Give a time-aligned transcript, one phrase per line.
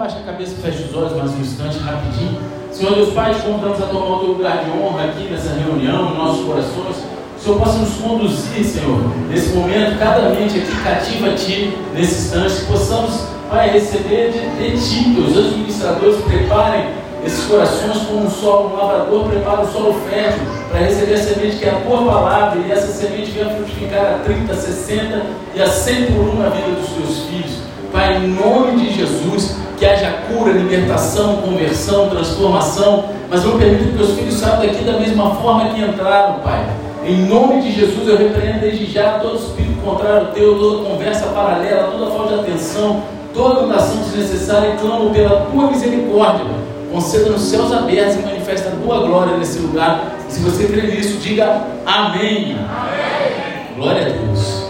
[0.00, 2.38] abaixa a cabeça e fecha os olhos mais um instante, rapidinho.
[2.72, 6.16] Senhor Deus Pai, convidamos a tomar o teu lugar de honra aqui nessa reunião, em
[6.16, 6.96] nossos corações.
[7.36, 12.14] O Senhor possa nos conduzir, Senhor, nesse momento, cada mente aqui cativa a Ti, nesse
[12.14, 16.88] instante, que possamos, Pai, receber de, de Ti, que os administradores preparem
[17.22, 20.40] esses corações como um solo, um lavrador prepara o solo fértil
[20.70, 24.18] para receber a semente que é a tua palavra e essa semente venha frutificar a
[24.24, 25.22] 30, 60
[25.54, 27.69] e a 100 por um na vida dos teus filhos.
[27.92, 33.96] Pai, em nome de Jesus, que haja cura, libertação, conversão, transformação, mas não permita que
[33.96, 36.64] teus filhos saiam daqui da mesma forma que entraram, Pai.
[37.04, 41.90] Em nome de Jesus, eu repreendo desde já todo espírito contrário teu, toda conversa paralela,
[41.90, 43.02] toda falta de atenção,
[43.34, 46.44] toda mutação desnecessária e clamo pela tua misericórdia.
[46.92, 50.16] Conceda nos céus abertos e manifesta a tua glória nesse lugar.
[50.28, 52.56] E se você crê nisso, diga amém.
[52.56, 53.76] amém.
[53.76, 54.64] Glória a Deus.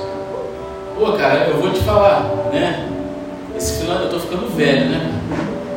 [0.98, 2.90] Pô, cara, eu vou te falar, né?
[3.60, 5.12] Esse final eu estou ficando velho, né?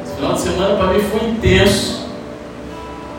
[0.05, 2.07] Esse final de semana para mim foi intenso.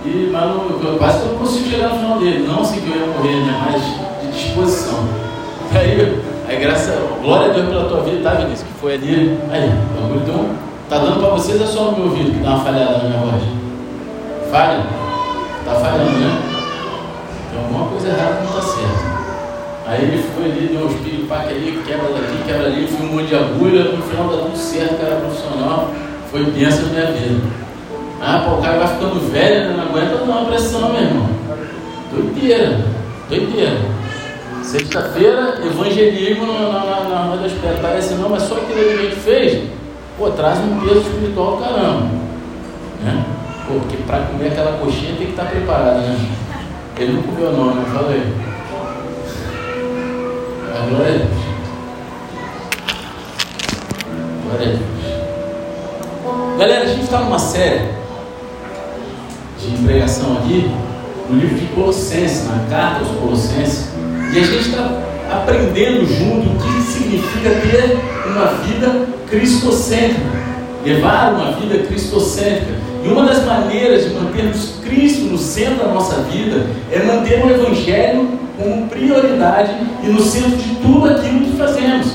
[0.06, 2.46] E, mas eu, quase que eu não consigo chegar no final dele.
[2.48, 3.62] Não assim que eu ia morrer, né?
[3.66, 3.82] Mas
[4.22, 5.00] de disposição.
[5.74, 8.62] Aí, aí graças a glória a Deus pela tua vida, tá, Vinícius?
[8.62, 9.38] Que foi ali.
[9.50, 10.48] Aí, bagulho deu
[10.88, 13.18] Tá dando para vocês é só no meu ouvido que dá uma falhada na minha
[13.18, 13.42] voz?
[14.50, 14.82] Falha?
[15.66, 16.42] Tá falhando, né?
[17.50, 19.23] Tem alguma coisa errada não está certo.
[19.86, 23.26] Aí ele foi ali, deu uns piripaque ali, quebra daqui, quebra ali, fui um monte
[23.26, 25.90] de agulha, no final dá tudo certo, cara profissional,
[26.30, 27.40] foi bênção minha vida.
[28.20, 29.76] Ah, pô, o cara vai ficando velho, né?
[29.76, 31.28] não aguenta não a pressão, meu irmão.
[32.10, 32.80] Doideira,
[33.28, 33.76] doideira.
[34.62, 39.16] Sexta-feira, evangelismo na, na, na Rua das Petais, não, mas só aquilo que a gente
[39.16, 39.68] fez,
[40.16, 42.08] pô, traz um peso espiritual caramba.
[43.02, 43.24] Né?
[43.68, 46.18] Pô, porque para comer aquela coxinha tem que estar preparado, né?
[46.96, 47.84] Ele não comeu não, né?
[47.92, 48.53] Falei.
[50.74, 51.30] Glória a Deus.
[54.42, 56.58] Glória a Deus.
[56.58, 57.90] Galera, a gente está numa série
[59.60, 60.68] de pregação aqui,
[61.30, 63.90] no livro de Colossenses, na carta aos Colossenses,
[64.34, 67.96] e a gente está aprendendo junto o que significa ter
[68.26, 70.42] uma vida cristocêntrica,
[70.84, 72.93] levar uma vida cristocêntrica.
[73.04, 77.50] E uma das maneiras de mantermos Cristo no centro da nossa vida é manter o
[77.50, 82.06] Evangelho como prioridade e no centro de tudo aquilo que fazemos.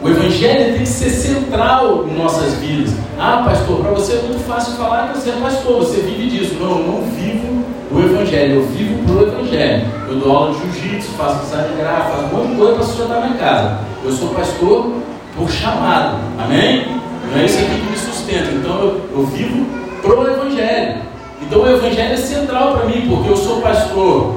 [0.00, 2.94] O Evangelho tem que ser central em nossas vidas.
[3.18, 6.54] Ah, pastor, para você é muito fácil falar que você é pastor, você vive disso.
[6.60, 9.86] Não, eu não vivo o Evangelho, eu vivo pro Evangelho.
[10.08, 12.84] Eu dou aula de jiu-jitsu, faço ensaio de graça, faço um monte de coisa para
[12.84, 13.78] sustentar minha casa.
[14.04, 14.92] Eu sou pastor
[15.36, 16.86] por chamado, amém?
[17.32, 18.17] Não é isso aqui que me sustenta.
[18.34, 19.66] Então eu, eu vivo
[20.02, 21.02] pro Evangelho.
[21.40, 24.34] Então o Evangelho é central para mim, porque eu sou pastor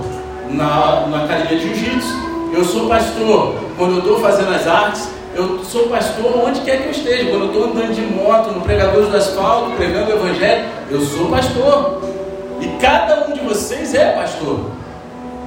[0.50, 2.14] na, na academia de jiu-jitsu,
[2.54, 6.88] eu sou pastor quando eu estou fazendo as artes, eu sou pastor onde quer que
[6.88, 7.30] eu esteja.
[7.30, 11.30] Quando eu estou andando de moto, no Pregadores do Asfalto, pregando o Evangelho, eu sou
[11.30, 12.02] pastor.
[12.60, 14.60] E cada um de vocês é pastor.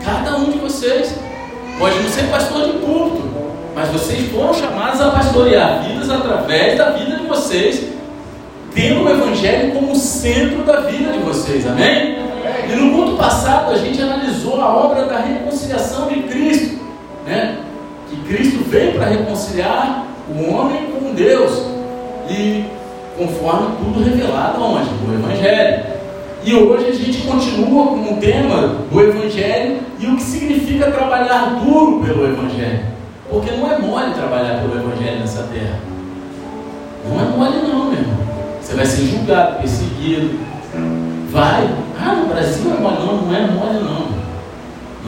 [0.05, 1.15] Cada um de vocês.
[1.79, 3.23] Pode não ser pastor de culto,
[3.75, 7.89] mas vocês foram chamados a pastorear vidas através da vida de vocês,
[8.75, 11.67] tendo o Evangelho como centro da vida de vocês.
[11.67, 12.19] Amém?
[12.69, 16.79] E no culto passado a gente analisou a obra da reconciliação de Cristo,
[17.25, 17.59] né?
[18.11, 21.63] Que Cristo veio para reconciliar o homem com Deus
[22.29, 22.65] e
[23.17, 24.91] conforme tudo revelado aonde?
[25.07, 25.95] No Evangelho.
[26.45, 31.61] E hoje a gente continua com o tema do Evangelho e o que significa trabalhar
[31.65, 32.81] duro pelo Evangelho.
[33.31, 35.79] Porque não é mole trabalhar pelo Evangelho nessa terra.
[37.09, 37.84] Não é mole não.
[38.75, 40.41] Você vai ser julgado, perseguido.
[41.31, 41.71] Vai.
[41.97, 42.97] Ah, no Brasil é mole.
[42.99, 44.09] Não, não é mole não.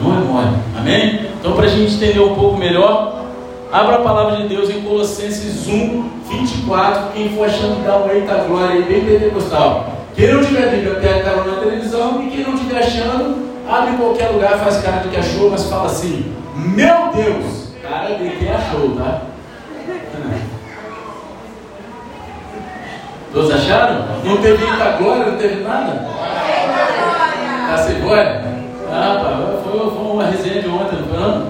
[0.01, 0.55] Não é mole.
[0.77, 1.31] Amém?
[1.37, 3.25] Então, para a gente entender um pouco melhor,
[3.69, 7.11] abra a palavra de Deus em Colossenses 1, 24.
[7.11, 9.97] Quem for achando dá um eita glória aí, bem pentecostal.
[10.15, 12.23] Quem não tiver Bíblia, pega canal na televisão.
[12.23, 13.35] E quem não estiver achando,
[13.69, 17.67] abre em qualquer lugar, faz cara de que achou, mas fala assim: Meu Deus!
[17.81, 19.23] Cara de que achou, tá?
[23.33, 24.05] Todos acharam?
[24.23, 26.07] Não teve muita glória, não teve nada?
[27.67, 28.41] Tá sem glória?
[28.89, 31.47] Ah, pá, foi, foi uma resenha de ontem, não foi não?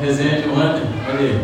[0.00, 1.40] Resenha de ontem, olha aí.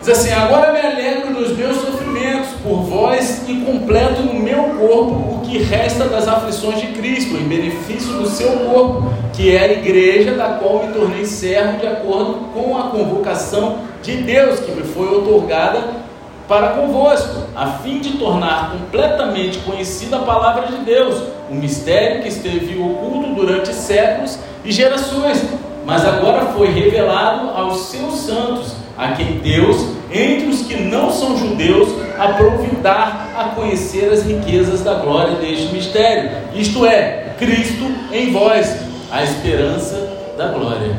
[0.00, 5.36] Diz assim: Agora me alegro dos meus sofrimentos por vós e completo no meu corpo
[5.36, 9.72] o que resta das aflições de Cristo, em benefício do seu corpo, que é a
[9.72, 14.82] igreja, da qual me tornei servo de acordo com a convocação de Deus que me
[14.82, 16.05] foi otorgada
[16.48, 22.28] para convosco, a fim de tornar completamente conhecida a palavra de Deus, o mistério que
[22.28, 25.42] esteve oculto durante séculos e gerações,
[25.84, 29.76] mas agora foi revelado aos seus santos, a quem Deus,
[30.10, 31.88] entre os que não são judeus,
[32.18, 38.76] aprove dar a conhecer as riquezas da glória deste mistério, isto é, Cristo em vós,
[39.10, 40.96] a esperança da glória.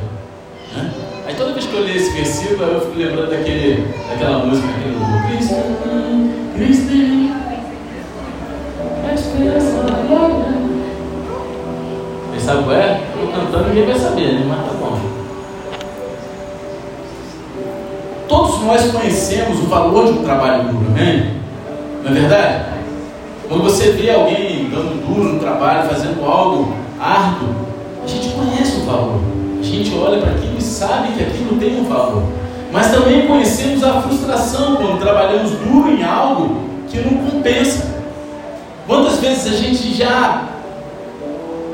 [1.28, 4.96] Aí toda vez que eu leio esse versículo, eu fico lembrando daquele, daquela música, aquele
[5.28, 5.56] Cristo,
[6.56, 6.98] Cristo
[9.10, 9.86] a esperança.
[12.34, 13.02] Você sabe qual é?
[13.20, 14.46] Eu cantando ninguém vai saber, né?
[14.48, 15.00] Mas tá bom.
[18.30, 21.36] Todos nós conhecemos o valor de um trabalho duro, né?
[22.04, 22.66] Não é verdade?
[23.50, 27.50] Quando você vê alguém dando duro no trabalho, fazendo algo árduo,
[28.04, 29.20] a gente conhece o valor.
[29.60, 32.24] A gente olha para aquilo sabe que aquilo tem um valor.
[32.72, 36.58] Mas também conhecemos a frustração quando trabalhamos duro em algo
[36.88, 37.98] que não compensa.
[38.86, 40.48] Quantas vezes a gente já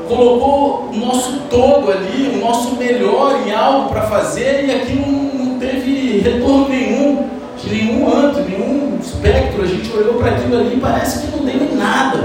[0.08, 5.58] colocou o nosso todo ali, o nosso melhor em algo para fazer e aquilo não,
[5.58, 7.28] teve retorno nenhum,
[7.62, 9.62] de nenhum âmbito, nenhum espectro.
[9.62, 12.18] A gente olhou para aquilo ali e parece que não deu nada.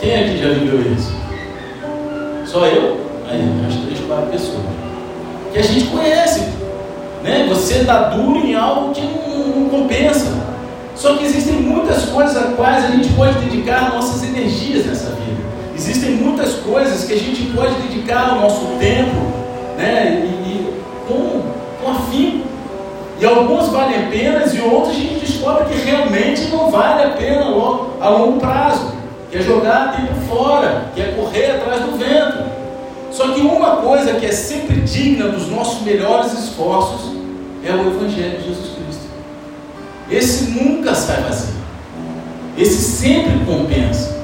[0.00, 1.12] Quem aqui já viveu isso?
[2.46, 3.00] Só eu?
[3.28, 4.93] Aí, umas três, quatro pessoas.
[5.54, 6.40] Que a gente conhece.
[7.22, 7.46] Né?
[7.48, 10.32] Você dá duro em algo que não, não compensa.
[10.96, 15.40] Só que existem muitas coisas a quais a gente pode dedicar nossas energias nessa vida.
[15.76, 19.14] Existem muitas coisas que a gente pode dedicar o nosso tempo,
[19.78, 20.24] né?
[20.24, 21.42] E, e com,
[21.80, 22.48] com afinco.
[23.20, 27.10] E algumas valem a pena e outras a gente descobre que realmente não vale a
[27.10, 27.44] pena
[28.00, 28.92] a longo prazo.
[29.30, 32.53] Que é jogar tempo fora, que é correr atrás do vento.
[33.14, 37.12] Só que uma coisa que é sempre digna dos nossos melhores esforços
[37.64, 39.04] é o Evangelho de Jesus Cristo.
[40.10, 41.54] Esse nunca sai vazio.
[42.58, 44.16] Esse sempre compensa.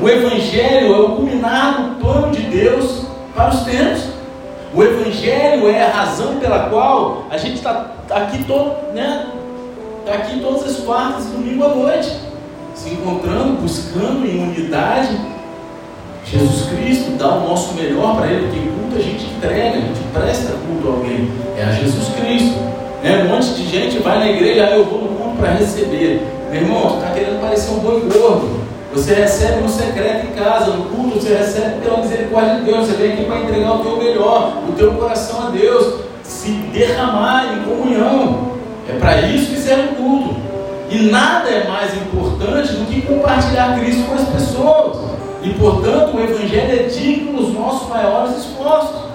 [0.00, 3.02] O Evangelho é o culminar do plano de Deus
[3.34, 4.04] para os tempos.
[4.74, 9.26] O Evangelho é a razão pela qual a gente está aqui todo, né?
[10.00, 12.10] Está aqui todas as quartas, domingo à noite,
[12.74, 15.37] se encontrando, buscando em unidade.
[16.30, 20.00] Jesus Cristo dá o nosso melhor para Ele, porque culto a gente entrega, a gente
[20.12, 21.30] presta culto a alguém.
[21.56, 22.58] É a Jesus Cristo.
[23.02, 23.24] Né?
[23.24, 26.22] Um monte de gente vai na igreja, ah, eu vou no culto para receber.
[26.50, 28.60] Meu irmão, tu está querendo parecer um boi gordo.
[28.92, 32.86] Você recebe no secreto em casa, no culto, você recebe pela misericórdia de Deus.
[32.86, 37.54] Você vem aqui para entregar o teu melhor, o teu coração a Deus, se derramar
[37.54, 38.52] em comunhão.
[38.88, 40.36] É para isso que serve o culto.
[40.90, 45.17] E nada é mais importante do que compartilhar Cristo com as pessoas.
[45.42, 49.08] E portanto, o Evangelho é digno dos nossos maiores esforços.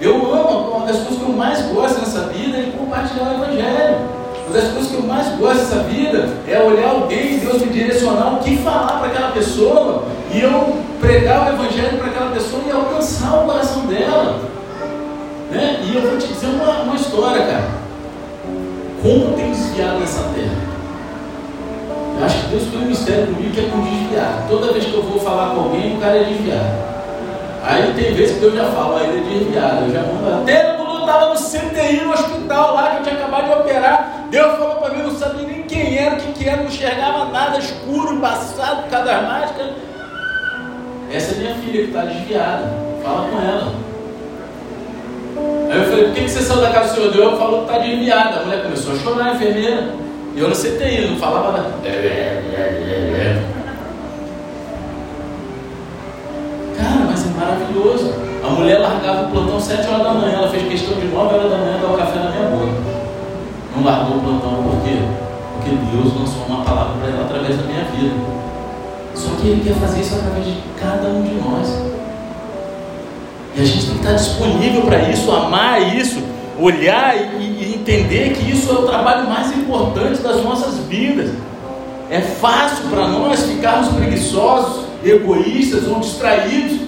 [0.00, 3.98] Eu amo, uma das coisas que eu mais gosto nessa vida é compartilhar o Evangelho.
[4.46, 8.34] Uma das coisas que eu mais gosto dessa vida é olhar alguém, Deus me direcionar
[8.34, 12.70] o que falar para aquela pessoa e eu pregar o Evangelho para aquela pessoa e
[12.70, 14.40] alcançar o coração dela.
[15.50, 15.80] Né?
[15.84, 17.68] E eu vou te dizer uma, uma história, cara.
[19.02, 20.77] Como tem desviado nessa terra?
[22.18, 24.46] Eu acho que Deus tem um mistério comigo que é com desviar.
[24.48, 26.88] Toda vez que eu vou falar com alguém, o cara é desviado.
[27.62, 29.84] Aí tem vezes que eu já falo, aí ele é desviado.
[29.84, 33.14] Eu já mando até quando eu estava no CTI, no hospital lá, que eu tinha
[33.14, 36.48] acabado de operar, Deus falou para mim, não sabia nem quem era, o que, que
[36.48, 39.72] era, não enxergava nada, escuro, embaçado, por causa das máscaras.
[41.12, 42.72] Essa é minha filha que está desviada.
[43.04, 43.72] Fala com ela.
[45.70, 47.32] Aí eu falei, por que, que você saiu da casa do senhor Deus?
[47.32, 48.40] Eu falou que está desviada.
[48.40, 50.07] A mulher começou a chorar, a enfermeira.
[50.38, 51.74] E eu não sei não falava nada.
[56.76, 58.14] Cara, mas é maravilhoso.
[58.44, 61.50] A mulher largava o plantão 7 horas da manhã, ela fez questão de 9 horas
[61.50, 62.98] da manhã dar o café na minha boca
[63.78, 64.98] não largou o plantão, por quê?
[65.54, 68.14] Porque Deus lançou uma palavra para ela através da minha vida.
[69.14, 71.82] Só que Ele quer fazer isso através de cada um de nós.
[73.56, 76.22] E a gente tem que estar disponível para isso, amar isso,
[76.58, 81.30] olhar e, e entender que isso é o trabalho mais importante das nossas vidas.
[82.10, 86.80] É fácil para nós ficarmos preguiçosos, egoístas ou distraídos.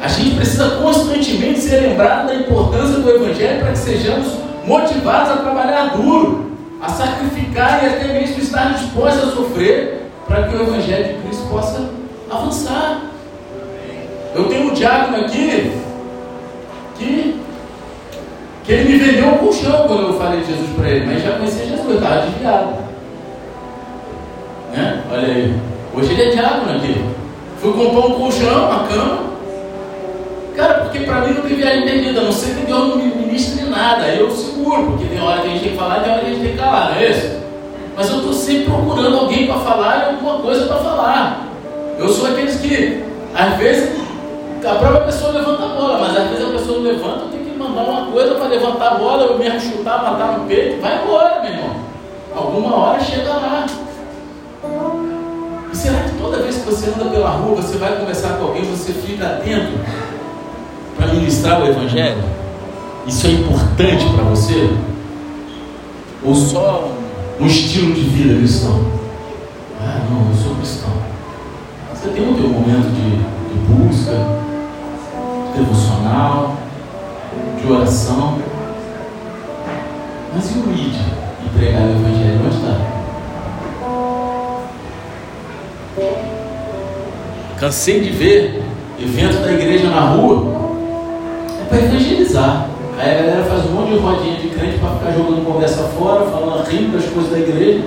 [0.00, 4.26] A gente precisa constantemente ser lembrado da importância do Evangelho para que sejamos
[4.66, 10.56] motivados a trabalhar duro, a sacrificar e até mesmo estar dispostos a sofrer para que
[10.56, 11.90] o Evangelho de Cristo possa
[12.30, 13.02] avançar.
[14.34, 15.72] Eu tenho um diácono aqui
[16.98, 17.40] que,
[18.64, 21.32] que ele me vendeu um colchão quando eu falei de Jesus para ele, mas já
[21.32, 22.74] conhecia Jesus, eu estava desviado.
[24.74, 25.02] Né?
[25.10, 25.54] Olha aí,
[25.94, 27.04] hoje ele é diácono aqui.
[27.60, 29.32] Fui comprar um colchão, uma cama,
[30.56, 33.64] Cara, porque para mim não tem viagem perdida, não ser que Deus não me ministre
[33.64, 34.06] nada.
[34.08, 36.26] Eu seguro, porque tem hora que a gente tem que falar e tem hora que
[36.26, 37.40] a gente tem que calar, não é isso?
[37.96, 41.46] Mas eu estou sempre procurando alguém para falar e alguma coisa para falar.
[41.98, 43.02] Eu sou aqueles que,
[43.34, 43.98] às vezes,
[44.64, 47.41] a própria pessoa levanta a bola, mas às vezes a pessoa não levanta, eu tenho
[47.72, 51.02] que mandar uma coisa para levantar a bola, eu mesmo chutar, matar no peito, vai
[51.02, 51.76] embora, meu irmão.
[52.34, 53.66] Alguma hora chega lá.
[56.18, 59.72] toda vez que você anda pela rua, você vai conversar com alguém, você fica atento
[60.96, 62.22] para ministrar o Evangelho?
[63.06, 64.70] Isso é importante para você?
[66.24, 66.88] Ou só
[67.40, 68.84] um estilo de vida cristão?
[69.80, 70.90] Ah, não, eu sou cristão.
[71.92, 74.12] Você tem o teu momento de, de busca,
[75.56, 76.56] devocional,
[77.64, 78.38] de oração.
[80.34, 80.94] Mas e o ID?
[80.94, 82.40] E o Evangelho?
[82.44, 82.92] Onde está?
[87.58, 88.62] Cansei de ver
[88.98, 90.60] evento da igreja na rua.
[91.60, 92.68] É para evangelizar.
[92.98, 96.24] Aí a galera faz um monte de rodinha de crente para ficar jogando conversa fora,
[96.30, 97.84] falando, rindo das coisas da igreja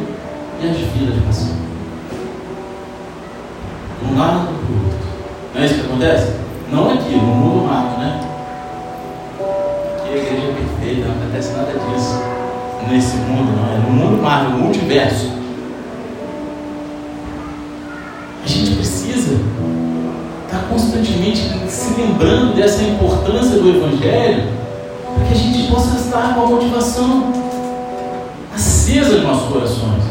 [0.61, 1.65] e as vidas passando.
[4.03, 4.99] Um lado para o outro.
[5.53, 6.33] Não é isso que acontece?
[6.71, 8.34] Não aqui, no mundo mato, né?
[10.05, 12.21] Aqui a igreja é perfeita, não acontece nada disso.
[12.91, 13.73] Nesse mundo, não.
[13.73, 15.31] É no mundo mato, no multiverso.
[18.43, 19.39] A gente precisa
[20.45, 24.43] estar constantemente se lembrando dessa importância do Evangelho
[25.15, 27.33] para que a gente possa estar com a motivação
[28.53, 30.03] acesa em nossos corações.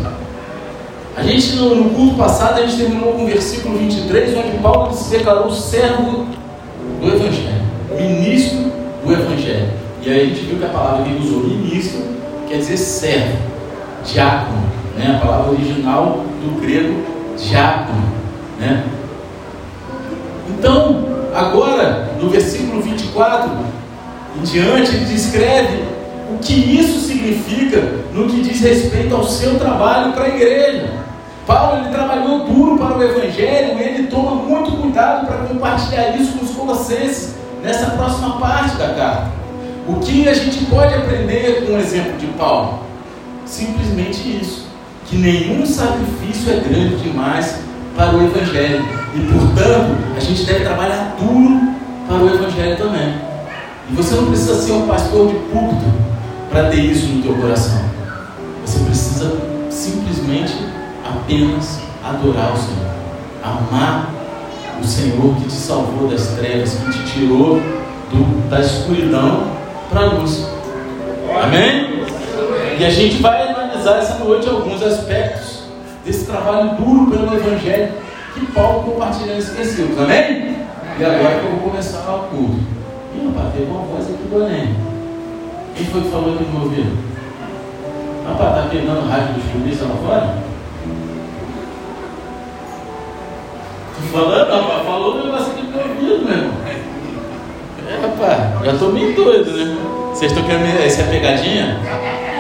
[1.17, 4.93] A gente, no, no culto passado, a gente terminou com o versículo 23, onde Paulo
[4.93, 6.27] se declarou servo
[7.01, 7.63] do Evangelho,
[7.97, 8.73] ministro
[9.05, 9.84] do Evangelho.
[10.05, 12.03] E aí a gente viu que a palavra que ele usou, ministro,
[12.47, 13.39] quer dizer servo,
[14.05, 14.63] diácono.
[14.99, 15.17] Né?
[15.17, 17.03] A palavra original do grego,
[17.39, 18.05] diácono.
[18.61, 18.85] Né?
[20.51, 23.51] Então, agora, no versículo 24
[24.39, 25.85] em diante, ele descreve
[26.31, 27.81] o que isso significa
[28.13, 30.93] no que diz respeito ao seu trabalho para a igreja.
[31.47, 36.37] Paulo ele trabalhou duro para o Evangelho e ele toma muito cuidado para compartilhar isso
[36.37, 39.44] com os colossenses nessa próxima parte da carta.
[39.87, 42.85] O que a gente pode aprender com o exemplo de Paulo?
[43.45, 44.67] Simplesmente isso:
[45.07, 47.59] que nenhum sacrifício é grande demais
[47.95, 48.83] para o Evangelho.
[49.15, 51.61] E portanto, a gente deve trabalhar duro
[52.09, 53.15] para o Evangelho também.
[53.91, 55.85] E você não precisa ser um pastor de púlpito
[56.49, 57.85] para ter isso no teu coração.
[58.65, 59.37] Você precisa
[59.69, 60.55] simplesmente
[61.05, 62.91] apenas adorar o Senhor,
[63.43, 64.11] amar
[64.81, 67.61] o Senhor que te salvou das trevas, que te tirou
[68.11, 70.49] do, da escuridão para a luz.
[71.43, 72.05] Amém?
[72.79, 75.65] E a gente vai analisar essa noite alguns aspectos
[76.05, 77.93] desse trabalho duro pelo Evangelho
[78.35, 80.01] que Paulo compartilha nesses versículos.
[80.01, 80.57] Amém?
[80.99, 82.59] E agora que eu vou começar o culto.
[83.15, 84.77] Ih, rapaz, teve uma voz aqui do Enem.
[85.77, 86.99] Quem foi que falou aqui no meu ouvido?
[88.27, 90.35] Rapaz, está quebrando o rádio dos polícia lá fora?
[93.95, 96.94] Tô falando, rapaz, falou um negócio aqui no meu ouvido, meu irmão.
[97.87, 99.77] É, rapaz, já estou meio doido, né?
[100.11, 100.87] Vocês estão querendo.
[100.87, 101.81] Isso é pegadinha?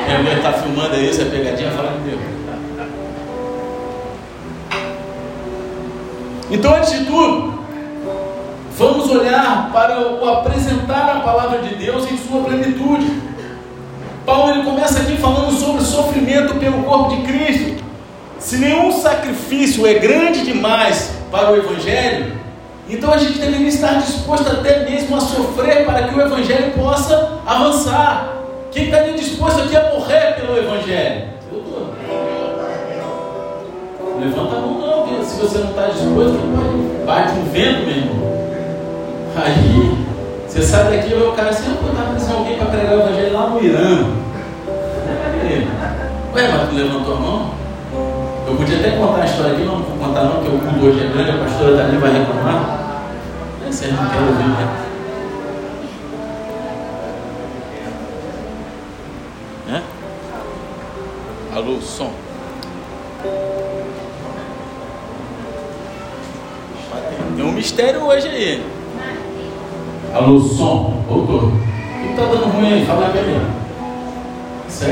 [0.06, 1.70] Minha mulher está filmando aí, isso é pegadinha?
[1.70, 2.20] Fala comigo.
[6.50, 7.58] Então, antes de tudo,
[8.78, 13.10] vamos olhar para o apresentar a palavra de Deus em sua plenitude.
[14.24, 17.84] Paulo ele começa aqui falando sobre sofrimento pelo corpo de Cristo.
[18.38, 22.32] Se nenhum sacrifício é grande demais para o Evangelho,
[22.88, 27.38] então a gente deveria estar disposto até mesmo a sofrer para que o Evangelho possa
[27.46, 28.34] avançar.
[28.70, 31.28] Quem estaria disposto aqui a morrer pelo Evangelho?
[31.50, 31.94] Eu estou.
[34.20, 36.38] Levanta a mão não, se você não está disposto,
[37.06, 38.34] bate um vento, meu irmão.
[39.36, 40.04] Aí
[40.46, 43.32] você sai daqui e o cara assim, pô, tá precisando alguém para pregar o evangelho
[43.32, 44.06] lá no Irã.
[46.34, 47.63] Ué, mas tu levantou a mão?
[48.54, 51.04] Eu podia até contar a história aqui, não vou contar não, porque o culto hoje
[51.04, 53.02] é grande, a pastora também vai reclamar.
[53.66, 54.76] Vocês não querem ouvir, né?
[59.66, 59.82] né?
[61.52, 62.12] Alô, som.
[67.36, 68.66] Tem um mistério hoje aí.
[70.14, 71.02] Alô, som.
[71.08, 71.48] Voltou.
[71.48, 72.86] O que tá dando ruim aí?
[72.86, 73.34] Fala aí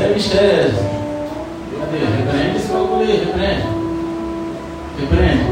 [0.00, 1.01] é mistério.
[1.92, 2.04] Cadê?
[2.04, 3.62] Repreende esse bagulho aí, repreende.
[4.99, 5.44] Repreende.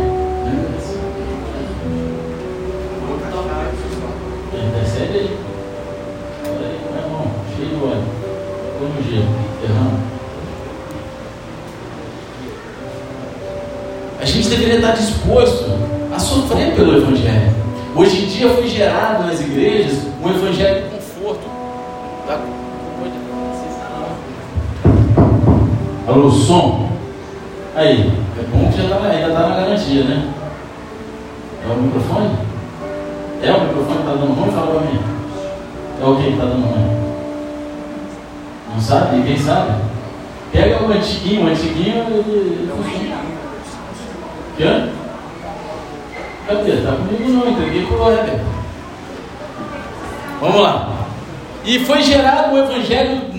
[4.68, 5.38] Intercede aí.
[6.46, 7.26] Olha aí, meu irmão.
[7.54, 8.04] Cheio de óleo.
[8.78, 9.28] Como gelo.
[9.64, 10.00] Errando.
[14.18, 17.54] A gente deveria estar disposto sofrer pelo Evangelho.
[17.96, 20.79] Hoje em dia foi gerado nas igrejas um Evangelho
[26.30, 26.88] Alô, som?
[27.74, 28.08] Aí,
[28.38, 30.32] é bom que já tá, ainda está na garantia, né?
[31.64, 32.30] É o microfone?
[33.42, 34.52] É o microfone que está dando ruim?
[34.52, 35.00] Fala para mim.
[36.00, 37.00] É o que está dando ruim?
[38.72, 39.16] Não sabe?
[39.16, 39.72] Ninguém sabe?
[40.52, 42.04] Pega o antiguinho, o antiguinho
[42.76, 43.16] funciona.
[44.56, 44.88] Quê?
[46.46, 46.70] Cadê?
[46.70, 48.40] Está comigo não, entreguei para o Heber.
[50.40, 50.90] Vamos lá.
[51.64, 53.29] E foi gerado o evangelho.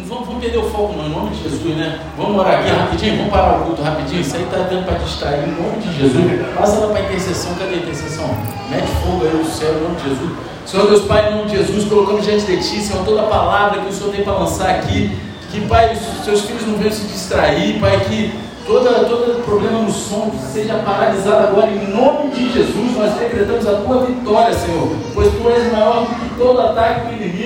[0.41, 1.99] Vamos, perder o foco não, em nome de Jesus, né?
[2.17, 4.21] Vamos orar aqui rapidinho, vamos parar o culto rapidinho.
[4.21, 6.55] Isso aí está dando para distrair em nome de Jesus.
[6.57, 8.25] Passa lá para intercessão, cadê a intercessão?
[8.71, 10.31] Mete fogo aí no céu, em nome de Jesus.
[10.65, 13.81] Senhor Deus Pai, em nome de Jesus, colocamos diante de Ti, Senhor, toda a palavra
[13.81, 15.15] que o Senhor tem para lançar aqui.
[15.51, 18.33] Que, Pai, os seus filhos não venham se distrair, Pai, que
[18.65, 22.95] Toda, todo problema no som seja paralisado agora em nome de Jesus.
[22.95, 27.23] Nós decretamos a tua vitória, Senhor, pois tu és maior do que todo ataque do
[27.23, 27.40] inimigo.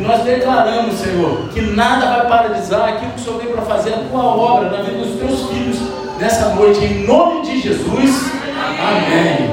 [0.00, 3.92] E nós declaramos, Senhor, que nada vai paralisar aquilo que o Senhor veio para fazer
[3.92, 5.76] a tua obra na vida dos teus filhos
[6.18, 8.32] nessa noite, em nome de Jesus.
[8.80, 9.50] Amém.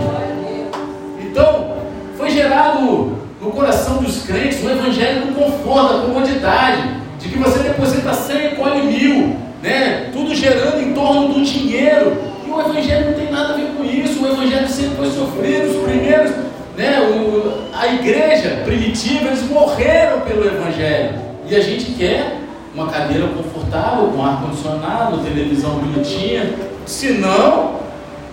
[1.22, 1.74] Então,
[2.18, 7.60] foi gerado no coração dos crentes o evangelho do conforto, da comodidade, de que você
[7.60, 10.10] deposita 100 e colhe mil né?
[10.14, 12.18] tudo gerando em torno do dinheiro.
[12.46, 14.24] E o Evangelho não tem nada a ver com isso.
[14.24, 15.70] O Evangelho sempre foi sofrido.
[15.70, 16.32] Os primeiros,
[16.78, 17.02] né?
[17.02, 21.16] o, a igreja primitiva, eles morreram pelo Evangelho.
[21.50, 22.38] E a gente quer
[22.74, 26.54] uma cadeira confortável, com ar-condicionado, televisão bonitinha.
[26.86, 27.78] Senão,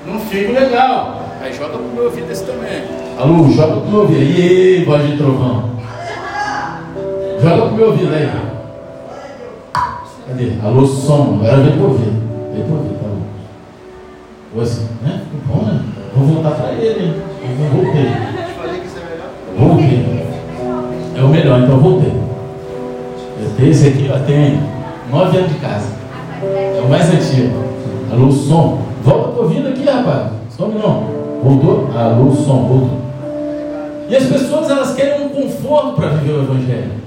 [0.06, 1.22] não fica legal.
[1.40, 2.84] Aí joga pro meu ouvido esse também.
[3.18, 4.20] Alô, joga pro meu ouvido.
[4.20, 5.70] aí, voz de trovão.
[7.40, 8.30] Joga pro meu ouvido aí.
[10.26, 10.52] Cadê?
[10.62, 11.40] Alô, som.
[11.42, 12.12] Agora vem por ouvir.
[12.52, 13.22] Vem por ouvir, tá bom.
[14.56, 15.22] Ou assim, né?
[15.30, 15.93] Ficou bom, né?
[16.16, 17.22] Vou voltar para ele,
[17.72, 18.10] voltei.
[19.58, 20.24] Voltei.
[21.16, 22.12] É o melhor, então voltei.
[23.60, 24.60] Esse aqui ó, tem
[25.10, 25.88] nove anos de casa.
[26.42, 27.56] É o mais antigo.
[28.12, 28.82] Alô, som.
[29.02, 30.32] Volta para ouvindo aqui, rapaz.
[30.56, 31.04] Some não.
[31.42, 31.90] Voltou?
[31.96, 32.98] Alô, som, voltou.
[34.08, 37.04] E as pessoas elas querem um conforto para viver o Evangelho.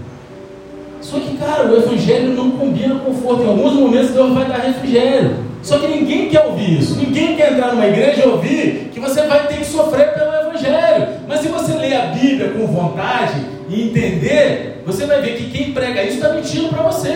[0.99, 3.43] Só que, cara, o evangelho não combina com conforto.
[3.43, 5.37] Em alguns momentos Deus vai dar refrigério.
[5.61, 6.95] Só que ninguém quer ouvir isso.
[6.97, 11.07] Ninguém quer entrar numa igreja e ouvir que você vai ter que sofrer pelo evangelho.
[11.27, 15.73] Mas se você ler a Bíblia com vontade e entender, você vai ver que quem
[15.73, 17.13] prega isso está mentindo para você.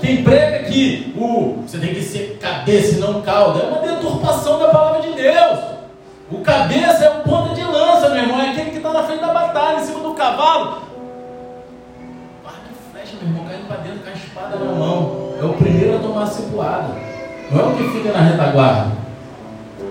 [0.00, 4.58] Quem prega que o você tem que ser cabeça e não cauda é uma deturpação
[4.58, 5.58] da palavra de Deus.
[6.30, 9.20] O cabeça é o ponta de lança, meu irmão, é aquele que está na frente
[9.20, 10.88] da batalha, em cima do cavalo
[13.20, 15.34] meu irmão, caindo para dentro com a espada na mão.
[15.40, 17.07] É o primeiro a tomar a cipuada.
[17.50, 18.98] Não é o que fica na retaguarda.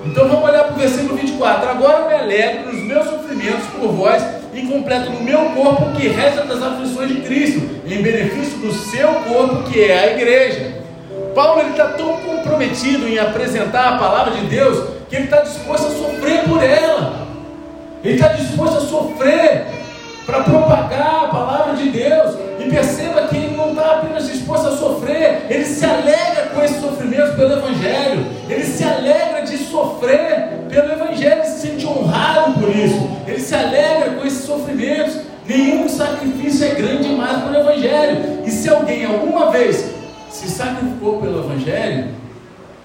[0.05, 1.69] Então vamos olhar para o versículo 24.
[1.69, 6.43] Agora me alegro nos meus sofrimentos por vós e completo no meu corpo que resta
[6.43, 10.77] das aflições de Cristo, em benefício do seu corpo, que é a igreja.
[11.35, 15.91] Paulo está tão comprometido em apresentar a palavra de Deus que ele está disposto a
[15.91, 17.27] sofrer por ela.
[18.03, 19.67] Ele está disposto a sofrer
[20.25, 22.35] para propagar a palavra de Deus.
[22.59, 26.79] E perceba que ele não está apenas disposto a sofrer, ele se alegra com esse
[26.79, 32.69] sofrimento pelo Evangelho, ele se alegra de sofrer pelo Evangelho, ele se sente honrado por
[32.69, 35.17] isso, ele se alegra com esses sofrimentos.
[35.47, 38.43] Nenhum sacrifício é grande demais para o Evangelho.
[38.45, 39.91] E se alguém alguma vez
[40.29, 42.09] se sacrificou pelo Evangelho,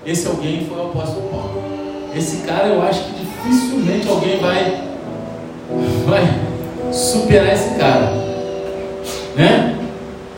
[0.07, 1.63] esse alguém foi o apóstolo Paulo.
[2.15, 4.81] Esse cara eu acho que dificilmente alguém vai,
[6.07, 8.13] vai superar esse cara.
[9.35, 9.82] Né?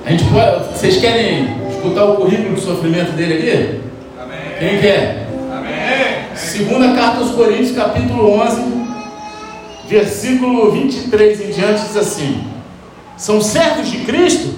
[0.05, 3.81] A gente pode, vocês querem escutar o currículo de sofrimento dele aqui?
[4.21, 4.39] Amém.
[4.59, 5.27] Quem quer?
[5.51, 6.37] Amém.
[6.37, 8.63] Segunda carta aos Coríntios, capítulo 11,
[9.89, 12.45] versículo 23 em diante, diz assim:
[13.17, 14.55] São servos de Cristo?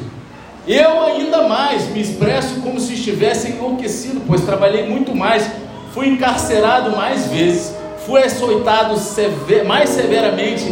[0.66, 5.48] Eu ainda mais me expresso como se estivesse enlouquecido, pois trabalhei muito mais,
[5.94, 7.72] fui encarcerado mais vezes,
[8.04, 10.64] fui açoitado sever, mais severamente,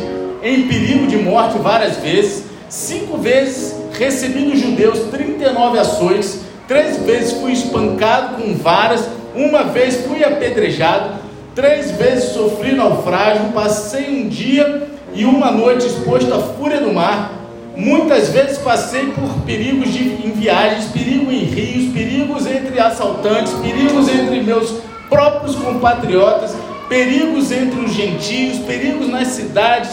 [0.43, 7.35] em perigo de morte várias vezes Cinco vezes recebi dos judeus 39 ações, três vezes
[7.35, 11.15] fui espancado com varas, uma vez fui apedrejado,
[11.55, 17.33] três vezes sofri naufrágio, passei um dia e uma noite exposto à fúria do mar.
[17.77, 24.09] Muitas vezes passei por perigos de, em viagens, perigo em rios, perigos entre assaltantes, perigos
[24.09, 24.75] entre meus
[25.09, 26.55] próprios compatriotas,
[26.89, 29.91] perigos entre os gentios, perigos nas cidades,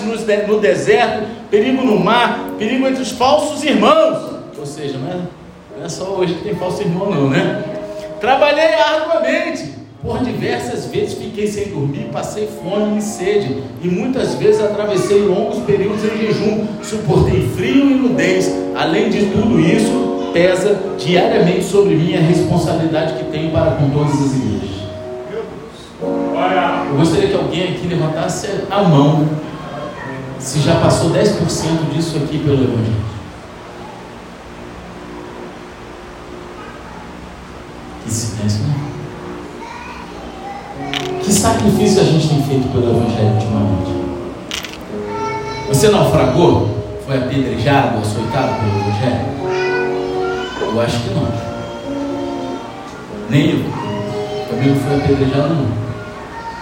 [0.47, 4.31] no deserto, perigo no mar, perigo entre os falsos irmãos.
[4.57, 5.15] Ou seja, não é,
[5.77, 7.63] não é só hoje que tem falso irmão, não, né?
[8.19, 14.61] Trabalhei arduamente, por diversas vezes fiquei sem dormir, passei fome e sede, e muitas vezes
[14.61, 18.51] atravessei longos períodos em jejum, suportei frio e nudez.
[18.75, 24.13] Além de tudo isso, pesa diariamente sobre mim a responsabilidade que tenho para com todas
[24.13, 24.80] as igrejas.
[26.89, 29.27] Eu gostaria que alguém aqui levantasse a mão
[30.39, 33.11] se já passou 10% disso aqui pelo Evangelho.
[38.03, 38.75] Que silêncio, né?
[41.23, 43.91] Que sacrifício a gente tem feito pelo Evangelho ultimamente?
[45.69, 46.81] Você naufragou?
[47.05, 49.31] Foi apedrejado, açoitado pelo Evangelho?
[50.61, 51.27] Eu acho que não.
[53.29, 53.63] Nem eu.
[54.49, 55.90] Também não fui apedrejado, não.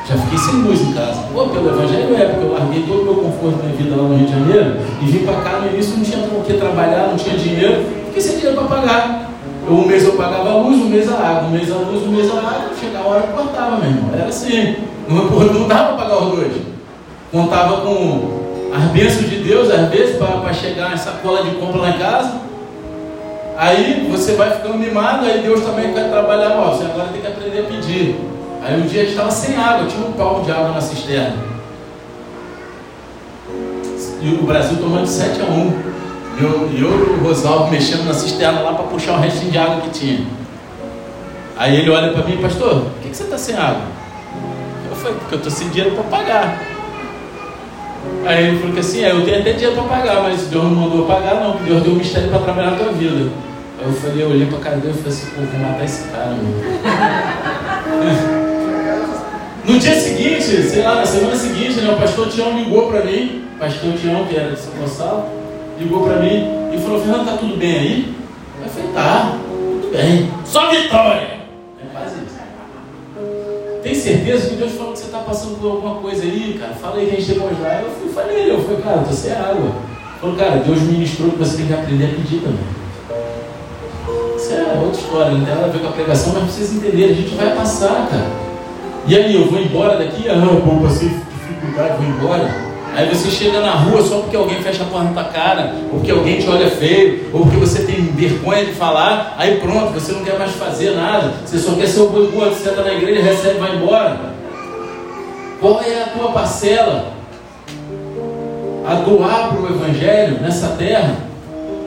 [0.09, 1.21] Já fiquei sem luz em casa.
[1.31, 4.01] Pô, pelo Evangelho é, porque eu larguei todo o meu conforto da minha vida lá
[4.01, 7.09] no Rio de Janeiro e vim para cá no início, não tinha o que trabalhar,
[7.09, 9.29] não tinha dinheiro, fiquei sem dinheiro para pagar.
[9.67, 12.07] Eu, um mês eu pagava a luz, um mês a água, um mês a luz,
[12.07, 14.09] um mês a água, chegava a hora que cortava, meu irmão.
[14.11, 14.77] Era assim.
[15.07, 16.53] Não, não dava para pagar os dois.
[17.31, 18.39] Contava com
[18.73, 22.31] as bênçãos de Deus, às vezes, para chegar essa cola de compra lá em casa.
[23.55, 27.27] Aí você vai ficando mimado, aí Deus também quer trabalhar, ó, você agora tem que
[27.27, 28.38] aprender a pedir.
[28.61, 31.37] Aí um dia a gente estava sem água, tinha um pau de água na cisterna.
[34.21, 35.89] E o Brasil tomando de 7 a 1.
[36.39, 39.81] E eu, e o Rosalvo mexendo na cisterna lá para puxar o restinho de água
[39.81, 40.25] que tinha.
[41.57, 43.81] Aí ele olha para mim, pastor, por que, que você está sem água?
[44.89, 46.61] Eu falei, porque eu estou sem dinheiro para pagar.
[48.25, 50.71] Aí ele falou que assim, é, eu tenho até dinheiro para pagar, mas Deus não
[50.71, 53.29] mandou pagar não, Deus deu um mistério para trabalhar na tua vida.
[53.79, 55.83] Aí eu falei, eu olhei para a cara dele e falei assim, pô, vou matar
[55.83, 56.53] esse cara, mano.
[59.69, 63.43] No dia seguinte, sei lá, na semana seguinte, né, o pastor Tião ligou para mim,
[63.59, 65.25] pastor Tião, que era de São Gonçalo,
[65.79, 68.15] ligou para mim e falou, Fernando, tá tudo bem aí?
[68.63, 70.31] Eu falei, tá, tudo bem.
[70.43, 71.37] Só vitória!
[73.83, 76.73] Tem certeza que Deus falou que você está passando por alguma coisa aí, cara?
[76.73, 77.83] Fala aí que a gente que ajudar.
[77.83, 79.71] Eu fui, falei, eu falei, cara, você é água.
[80.19, 84.35] Falou, cara, Deus ministrou que você tem que aprender a pedir também.
[84.35, 87.11] Isso é outra história, não tem nada a ver com a pregação, mas vocês entenderem,
[87.11, 88.48] a gente vai passar, cara.
[89.09, 90.29] E aí, eu vou embora daqui?
[90.29, 92.47] Ah, não, eu passei dificuldade, vou embora.
[92.95, 95.97] Aí você chega na rua só porque alguém fecha a porta na tua cara, ou
[95.97, 100.11] porque alguém te olha feio, ou porque você tem vergonha de falar, aí pronto, você
[100.11, 102.93] não quer mais fazer nada, você só quer ser o boi gordo, você entra na
[102.93, 104.19] igreja, recebe e vai embora.
[105.59, 107.11] Qual é a tua parcela?
[108.87, 111.28] A doar para o Evangelho nessa terra?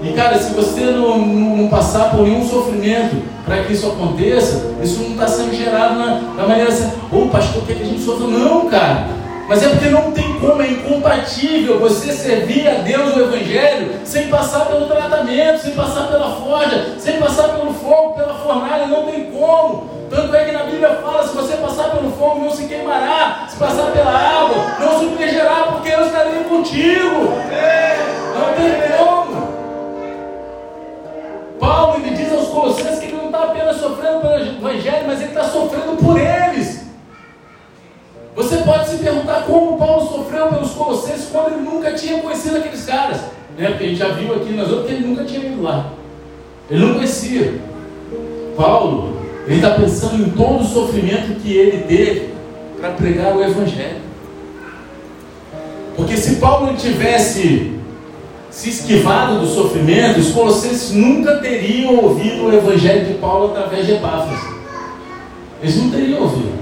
[0.02, 5.00] E cara, se você não, não passar por nenhum sofrimento para que isso aconteça, isso
[5.00, 8.26] não está sendo gerado na, da maneira assim, ô pastor, o que, a gente sofre?
[8.26, 9.06] Não, cara.
[9.48, 14.26] Mas é porque não tem como, é incompatível você servir a Deus o Evangelho sem
[14.28, 19.26] passar pelo tratamento, sem passar pela forja, sem passar pelo fogo, pela fornalha, não tem
[19.26, 19.88] como.
[20.10, 23.56] Tanto é que na Bíblia fala: se você passar pelo fogo, não se queimará, se
[23.56, 27.32] passar pela água, não se protegerá, porque eu estarei contigo.
[28.34, 29.21] Não tem como.
[31.62, 35.28] Paulo ele diz aos Colossenses que ele não está apenas sofrendo pelo Evangelho, mas ele
[35.28, 36.82] está sofrendo por eles.
[38.34, 42.84] Você pode se perguntar como Paulo sofreu pelos Colossenses quando ele nunca tinha conhecido aqueles
[42.84, 43.20] caras.
[43.56, 43.68] Né?
[43.68, 45.92] Porque a gente já viu aqui nas outras que ele nunca tinha ido lá.
[46.68, 47.60] Ele não conhecia.
[48.56, 52.34] Paulo, ele está pensando em todo o sofrimento que ele teve
[52.80, 54.02] para pregar o Evangelho.
[55.94, 57.71] Porque se Paulo tivesse
[58.52, 63.92] se esquivado do sofrimento, os colossenses nunca teriam ouvido o Evangelho de Paulo através de
[63.92, 64.38] Epáfras.
[65.62, 66.52] Eles não teriam ouvido.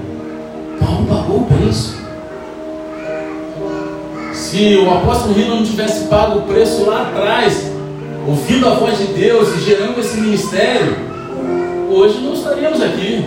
[0.79, 1.99] Paulo pagou o preço.
[4.33, 7.73] Se o apóstolo Rino não tivesse pago o preço lá atrás,
[8.27, 10.97] ouvindo a voz de Deus e gerando esse ministério,
[11.91, 13.25] hoje não estaríamos aqui.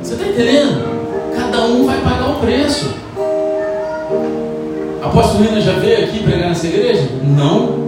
[0.00, 1.34] Você está entendendo?
[1.34, 2.94] Cada um vai pagar o preço.
[5.02, 7.08] Apóstolo Rino já veio aqui pregar nessa igreja?
[7.22, 7.78] Não.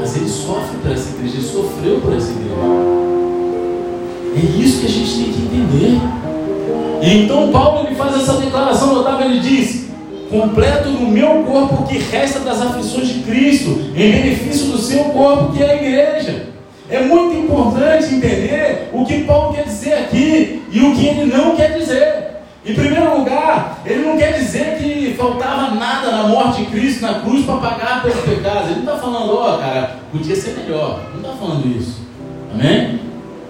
[0.00, 2.54] Mas ele sofre por essa igreja, ele sofreu por essa igreja.
[4.36, 6.00] É isso que a gente tem que entender.
[7.02, 9.86] E então Paulo ele faz essa declaração notável, ele diz:
[10.28, 15.04] completo no meu corpo o que resta das aflições de Cristo, em benefício do seu
[15.04, 16.46] corpo, que é a igreja.
[16.90, 21.54] É muito importante entender o que Paulo quer dizer aqui e o que ele não
[21.54, 22.33] quer dizer.
[22.66, 27.20] Em primeiro lugar, ele não quer dizer que faltava nada na morte de Cristo na
[27.20, 28.70] cruz para pagar pelos pecados.
[28.70, 31.02] Ele não está falando, ó, oh, cara, podia ser melhor.
[31.12, 32.00] Não está falando isso.
[32.54, 33.00] Amém?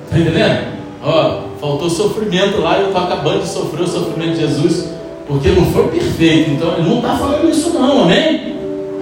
[0.05, 0.75] Está entendendo?
[1.01, 4.89] Ó, faltou sofrimento lá e eu estou acabando de sofrer o sofrimento de Jesus,
[5.29, 6.51] porque não foi perfeito.
[6.51, 8.57] Então ele não está falando isso não, amém?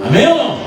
[0.05, 0.63] Amém ou não?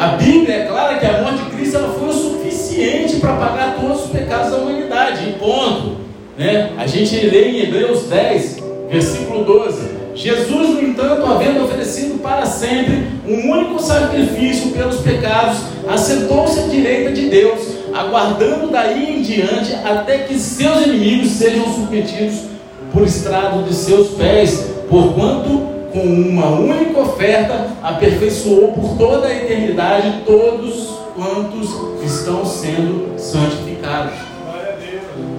[0.00, 3.76] A Bíblia é clara que a morte de Cristo ela foi o suficiente para pagar
[3.78, 6.09] todos os pecados da humanidade, em ponto.
[6.40, 6.72] Né?
[6.78, 10.00] A gente lê em Hebreus 10, versículo 12.
[10.14, 17.12] Jesus, no entanto, havendo oferecido para sempre um único sacrifício pelos pecados, assentou-se à direita
[17.12, 17.60] de Deus
[17.92, 22.44] aguardando daí em diante até que seus inimigos sejam submetidos
[22.90, 30.22] por estrado de seus pés, porquanto com uma única oferta aperfeiçoou por toda a eternidade
[30.24, 31.68] todos quantos
[32.02, 34.29] estão sendo santificados.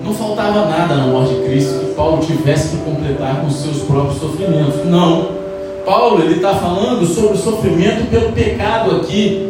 [0.04, 4.20] Não faltava nada na morte de Cristo que Paulo tivesse que completar com seus próprios
[4.20, 4.86] sofrimentos.
[4.86, 5.42] Não.
[5.86, 9.48] Paulo ele está falando sobre o sofrimento pelo pecado aqui.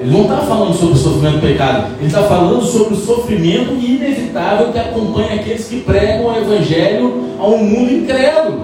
[0.00, 3.72] Ele não está falando sobre o sofrimento pelo pecado, ele está falando sobre o sofrimento
[3.74, 8.62] inevitável que acompanha aqueles que pregam o evangelho a um mundo incrédulo.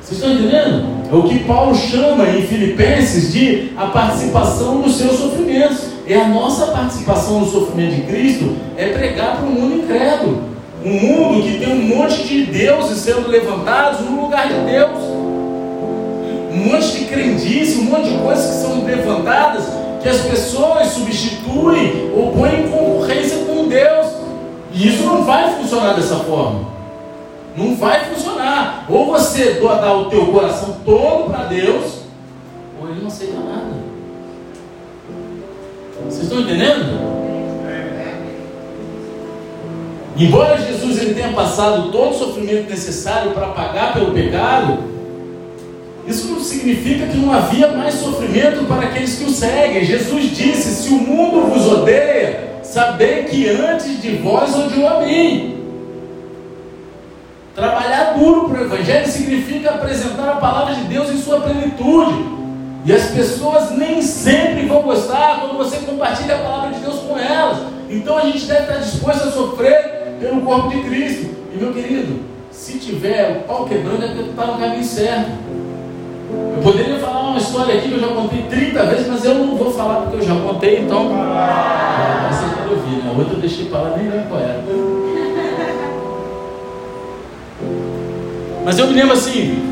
[0.00, 0.86] Vocês estão entendendo?
[1.12, 5.89] É o que Paulo chama em Filipenses de a participação dos seus sofrimentos.
[6.10, 10.42] É a nossa participação no sofrimento de Cristo é pregar para o mundo incrédulo.
[10.84, 14.98] Um mundo que tem um monte de deuses sendo levantados no lugar de Deus.
[16.50, 19.66] Um monte de crendice, um monte de coisas que são levantadas
[20.02, 24.08] que as pessoas substituem ou põem em concorrência com Deus.
[24.72, 26.70] E isso não vai funcionar dessa forma.
[27.56, 28.84] Não vai funcionar.
[28.88, 32.00] Ou você dá o teu coração todo para Deus,
[32.80, 33.79] ou ele não aceita nada.
[36.10, 36.98] Vocês estão entendendo?
[40.16, 44.78] Embora Jesus ele tenha passado todo o sofrimento necessário para pagar pelo pecado,
[46.06, 49.84] isso não significa que não havia mais sofrimento para aqueles que o seguem.
[49.84, 55.58] Jesus disse: Se o mundo vos odeia, sabei que antes de vós odiou a mim.
[57.54, 62.39] Trabalhar duro para o Evangelho significa apresentar a palavra de Deus em sua plenitude.
[62.84, 67.18] E as pessoas nem sempre vão gostar quando você compartilha a palavra de Deus com
[67.18, 67.58] elas.
[67.90, 71.34] Então a gente deve estar disposto a sofrer pelo corpo de Cristo.
[71.52, 75.30] E meu querido, se tiver o pau quebrando, é porque está no caminho certo.
[76.56, 79.56] Eu poderia falar uma história aqui que eu já contei 30 vezes, mas eu não
[79.56, 81.08] vou falar porque eu já contei, então.
[82.30, 83.10] Você quer ouvir, né?
[83.12, 84.64] A outra eu deixei para lá, nem lembro qual era.
[88.64, 89.69] Mas eu me lembro assim,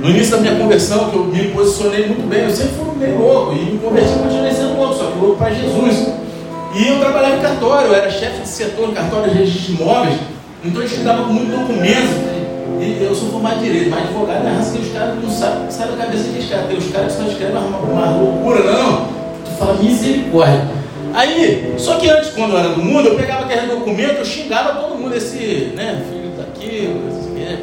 [0.00, 3.18] no início da minha conversão, que eu me posicionei muito bem, eu sempre fui meio
[3.18, 6.08] louco, e me converti continuei sendo louco, só que louco para Jesus.
[6.74, 9.82] E eu trabalhava em cartório, eu era chefe de setor no cartório de registro de
[9.82, 10.16] imóveis,
[10.64, 12.38] então a gente lidava com muito documento.
[12.80, 15.70] E eu sou formado de direito, mas advogado é raça que os caras não sabem,
[15.70, 16.66] sabe a cabeça dos caras.
[16.68, 19.06] Tem os caras que só escrevem uma, uma loucura, não.
[19.44, 20.68] Tu fala misericórdia.
[21.12, 24.80] Aí, só que antes, quando eu era do mundo, eu pegava aquele documento, eu xingava
[24.80, 26.94] todo mundo, esse, né, filho daqui,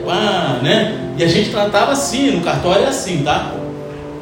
[0.03, 1.13] pá, né?
[1.17, 3.53] E a gente tratava assim, no cartório é assim, tá?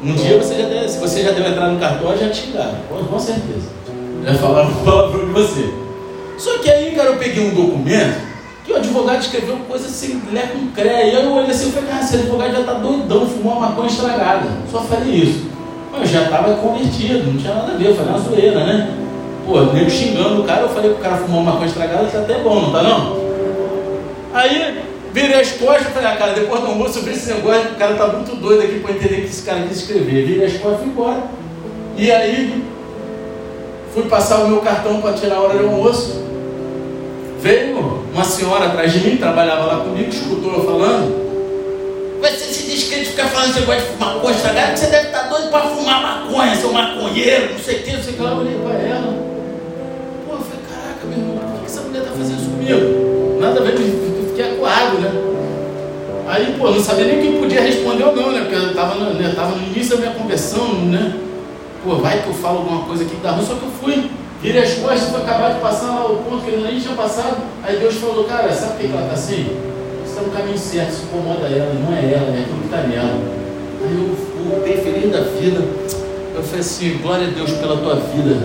[0.02, 2.74] Um dia você já deve, se você já deve entrar no cartório, já te xingaram,
[2.88, 3.68] com certeza.
[4.24, 5.72] Já falaram palavrão de você.
[6.36, 8.20] Só que aí, cara, eu peguei um documento
[8.64, 10.80] que o advogado escreveu coisa assim, lé com.
[10.80, 13.68] E aí eu olhei assim e falei, cara, esse advogado já tá doidão, fumou uma
[13.68, 14.48] maconha estragada.
[14.70, 15.44] Só falei isso.
[15.98, 18.94] Eu já estava convertido, não tinha nada a ver, eu falei uma zoeira, né?
[19.46, 22.18] Pô, nego xingando o cara, eu falei que o cara fumou uma maconha estragada, tá
[22.18, 23.16] até bom, não tá não?
[24.32, 24.82] Aí
[25.14, 27.74] Virei as costas e falei, ah, cara, depois do almoço eu vi esse negócio, o
[27.76, 30.26] cara tá muito doido aqui para entender que esse cara quis escrever.
[30.26, 31.22] Virei as costas e fui embora.
[31.96, 32.64] E aí,
[33.94, 36.20] fui passar o meu cartão para tirar a hora do almoço.
[37.40, 41.24] Veio uma senhora atrás de mim, trabalhava lá comigo, escutou eu falando.
[42.20, 45.06] Você se diz que fica falando que você gosta de fumar maconha estragada, você deve
[45.06, 48.16] estar tá doido para fumar maconha, seu maconheiro, não sei o que, não sei o
[48.16, 48.30] que lá.
[48.32, 49.14] Eu olhei para ela.
[50.26, 53.40] Pô, eu falei, caraca, meu irmão, por que essa mulher está fazendo isso comigo?
[53.40, 54.03] Nada a ver com
[54.64, 55.12] acuado, né?
[56.26, 58.40] Aí, pô, não sabia nem quem podia responder ou não, né?
[58.40, 61.20] Porque eu estava no, né, tava no início da minha conversão, né?
[61.84, 64.10] Pô, vai que eu falo alguma coisa aqui que dá ruim, só que eu fui,
[64.40, 67.36] virei as costas, foi acabar de passar lá o ponto que ele nem tinha passado.
[67.62, 69.46] Aí Deus falou, cara, sabe por que ela está assim?
[70.02, 72.78] Você está no caminho certo, isso incomoda ela, não é ela, é aquilo que está
[72.78, 73.20] nela.
[73.84, 75.60] Aí eu voltei feliz da vida.
[76.34, 78.40] Eu falei assim, glória a Deus pela tua vida,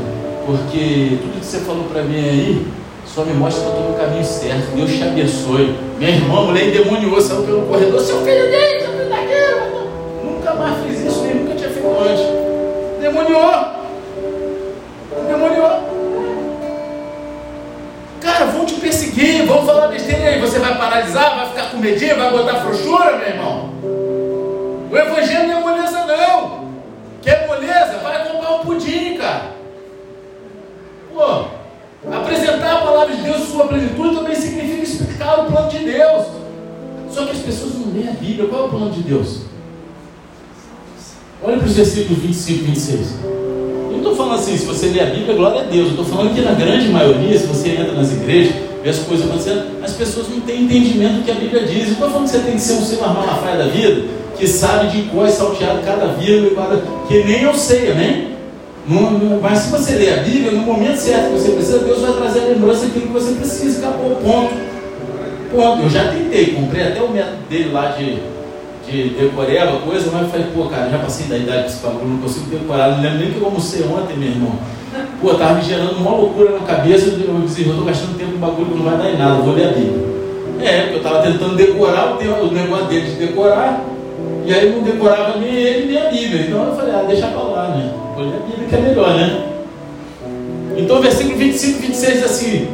[0.45, 2.67] porque tudo que você falou para mim aí,
[3.13, 4.75] só me mostra que eu estou no caminho certo.
[4.75, 5.75] Deus te abençoe.
[5.97, 7.99] Minha irmã, mulher endemoniou, saiu pelo corredor.
[7.99, 9.59] Seu filho dele, seu filho daquele.
[10.23, 12.25] Nunca mais fiz isso, nem nunca tinha feito antes.
[13.01, 13.51] Demoniou.
[15.27, 15.89] Demoniou.
[18.21, 20.39] Cara, vão te perseguir, vão falar besteira aí.
[20.39, 23.69] Você vai paralisar, vai ficar com medinho, vai botar frouxura, meu irmão.
[24.91, 26.69] O evangelho não é moleza, não.
[27.21, 27.97] Quer moleza?
[28.03, 29.53] Vai comprar um pudim, cara.
[31.13, 31.59] Pô.
[32.11, 36.27] Apresentar a palavra de Deus em sua plenitude também significa explicar o plano de Deus.
[37.11, 38.47] Só que as pessoas não leem a Bíblia.
[38.47, 39.41] Qual é o plano de Deus?
[41.43, 43.07] Olha para os versículos 25 e 26.
[43.23, 45.85] Eu não estou falando assim, se você lê a Bíblia, glória a Deus.
[45.85, 49.25] Eu estou falando que na grande maioria, se você entra nas igrejas, vê as coisas
[49.25, 51.87] acontecendo, as pessoas não têm entendimento do que a Bíblia diz.
[51.87, 54.05] Eu estou falando que você tem que ser um Silas Malafaia da vida,
[54.37, 56.81] que sabe de cor e salteado cada vírgula, cada...
[57.07, 58.28] que nem eu sei, amém?
[59.41, 62.39] Mas se você ler a Bíblia, no momento certo que você precisa, Deus vai trazer
[62.39, 64.53] a lembrança daquilo que você precisa, acabou, ponto.
[65.51, 65.83] Ponto.
[65.83, 68.19] Eu já tentei, comprei até o método dele lá de,
[68.89, 72.45] de decoreba, coisa, mas falei, pô, cara, já passei da idade desse bagulho, não consigo
[72.49, 74.53] decorar, não lembro nem que eu almocei ontem, meu irmão.
[75.21, 78.37] Pô, tava me gerando uma loucura na cabeça, eu disse, eu tô gastando tempo no
[78.39, 80.09] bagulho que não vai dar em nada, vou ler a Bíblia.
[80.61, 83.83] É, porque eu estava tentando decorar o, o negócio dele de decorar,
[84.45, 86.41] e aí não decorava nem ele nem a Bíblia.
[86.41, 87.93] Então eu falei, ah, deixa pra lá, né?
[88.23, 89.45] Ler a Bíblia que é melhor, né?
[90.77, 92.67] Então, versículo 25 e 26 diz assim: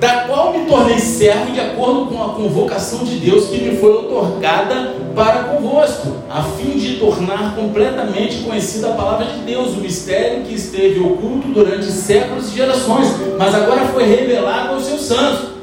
[0.00, 3.92] Da qual me tornei servo de acordo com a convocação de Deus que me foi
[3.92, 10.44] otorgada para convosco, a fim de tornar completamente conhecida a palavra de Deus, o mistério
[10.44, 15.56] que esteve oculto durante séculos e gerações, mas agora foi revelado aos seus santos.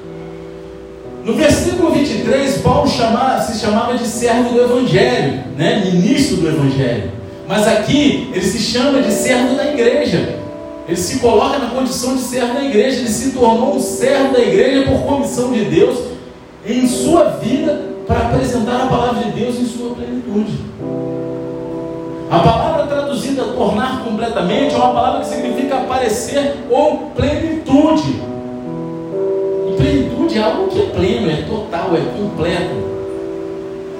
[1.23, 5.81] No versículo 23, Paulo chamava, se chamava de servo do Evangelho, né?
[5.85, 7.22] ministro do Evangelho.
[7.47, 10.39] Mas aqui ele se chama de servo da igreja.
[10.87, 14.39] Ele se coloca na condição de servo da igreja, ele se tornou um servo da
[14.39, 15.97] igreja por comissão de Deus
[16.65, 20.57] em sua vida para apresentar a palavra de Deus em sua plenitude.
[22.29, 28.21] A palavra traduzida tornar completamente é uma palavra que significa aparecer ou plenitude.
[29.69, 32.92] E plenitude é algo que é pleno, é total, é completo.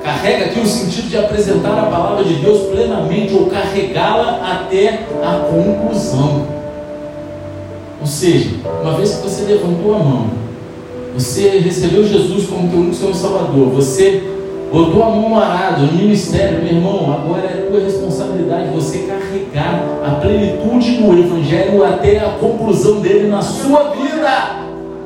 [0.04, 5.48] Carrega aqui o sentido de apresentar a palavra de Deus plenamente ou carregá-la até a
[5.50, 6.46] conclusão.
[8.02, 8.50] Ou seja,
[8.82, 10.28] uma vez que você levantou a mão,
[11.14, 14.24] você recebeu Jesus como teu único Senhor Salvador, você
[14.70, 19.86] botou a mão no arado, no ministério, meu irmão, agora é tua responsabilidade você carregar
[20.06, 24.64] a plenitude do Evangelho até a conclusão dele na sua vida.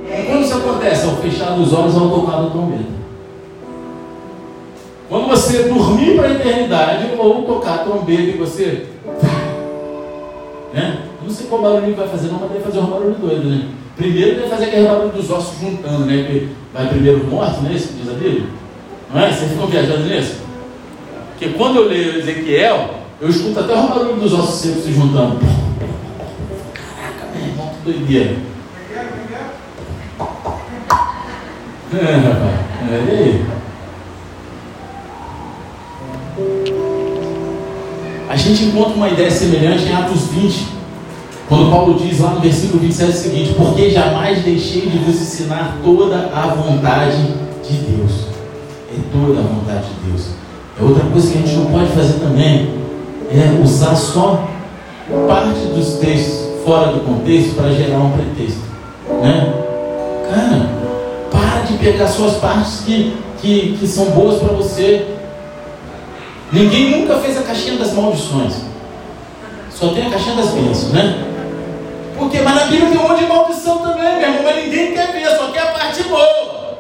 [0.10, 1.06] E quando isso acontece?
[1.06, 2.98] Ao fechar os olhos, ao tocar do trombeta.
[5.10, 8.88] Quando você dormir para a eternidade ou tocar trombeta e você.
[10.74, 11.04] Né?
[11.24, 13.70] Não sei qual barulho vai fazer, não, mas deve fazer um barulho doido, né?
[13.96, 16.24] Primeiro deve fazer aquele barulho dos ossos juntando, né?
[16.24, 17.74] Que vai primeiro morto, né?
[17.74, 18.48] Isso diz a Bíblia.
[19.14, 19.32] Não é?
[19.32, 20.42] Vocês ficam viajando nisso?
[21.32, 25.40] Porque quando eu leio Ezequiel, eu escuto até o barulho dos ossos secos se juntando.
[26.74, 28.36] Caraca, meu irmão, que doideira.
[31.94, 32.68] É, rapaz.
[32.92, 33.46] É, e aí?
[38.30, 40.68] A gente encontra uma ideia semelhante em Atos 20,
[41.48, 45.78] quando Paulo diz lá no versículo 27 o seguinte: Porque jamais deixei de vos ensinar
[45.84, 47.18] toda a vontade
[47.68, 48.28] de Deus.
[48.92, 50.28] É toda a vontade de Deus.
[50.80, 52.70] É outra coisa que a gente não pode fazer também,
[53.32, 54.48] é usar só
[55.28, 58.62] parte dos textos fora do contexto para gerar um pretexto.
[59.22, 59.54] Né?
[60.30, 60.70] Cara,
[61.32, 65.17] para de pegar só as partes que, que, que são boas para você.
[66.52, 68.54] Ninguém nunca fez a caixinha das maldições.
[69.70, 71.24] Só tem a caixinha das bênçãos, né?
[72.18, 75.12] Porque, mas na Bíblia tem um monte de maldição também, meu irmão, mas ninguém quer
[75.12, 76.80] ver, só quer a parte boa.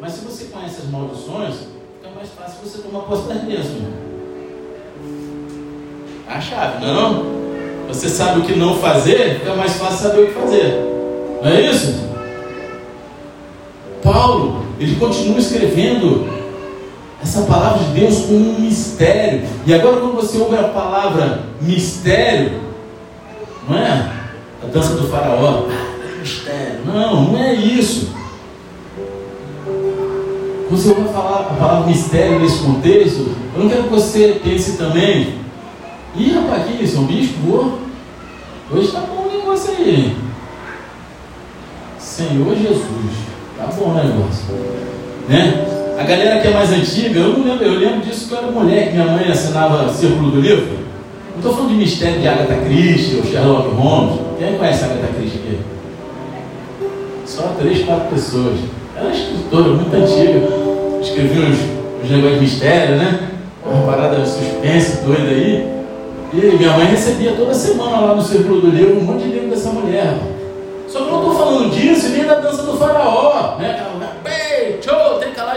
[0.00, 1.54] Mas se você conhece as maldições,
[1.96, 3.82] fica mais fácil você tomar posse das bênçãos.
[6.28, 7.24] A chave, não?
[7.88, 10.78] Você sabe o que não fazer, fica mais fácil saber o que fazer.
[11.42, 12.08] Não é isso?
[14.02, 16.39] Paulo, ele continua escrevendo
[17.22, 19.42] essa palavra de Deus com um mistério.
[19.66, 22.60] E agora, quando você ouve a palavra mistério,
[23.68, 24.10] não é
[24.62, 25.66] a dança do faraó.
[25.68, 26.80] Ah, é mistério.
[26.86, 28.10] Não, não é isso.
[30.70, 35.40] Você vai falar a palavra mistério nesse contexto, eu não quero que você pense também.
[36.16, 36.96] Ih, rapaz, que isso?
[36.96, 37.80] É um bicho voou?
[38.70, 40.16] Hoje está bom o negócio aí.
[41.98, 42.86] Senhor Jesus.
[43.58, 44.54] Tá bom o negócio.
[45.28, 45.79] Né?
[46.00, 48.46] A galera que é mais antiga, eu não lembro, eu lembro disso que eu era
[48.50, 50.78] mulher, que minha mãe assinava Círculo do Livro.
[51.32, 54.20] Não estou falando de mistério de Agatha Christie ou Sherlock Holmes.
[54.38, 55.58] Quem conhece Agatha Christie aqui?
[57.26, 58.60] Só três, quatro pessoas.
[58.96, 60.40] Ela é escritora muito antiga.
[61.02, 61.58] Escrevia uns,
[62.02, 63.30] uns negócios de mistério, né?
[63.66, 65.70] Uma parada suspense doida aí.
[66.32, 69.50] E minha mãe recebia toda semana lá no Círculo do Livro um monte de livro
[69.50, 70.14] dessa mulher.
[70.88, 73.90] Só que eu não estou falando disso nem da dança do faraó, né?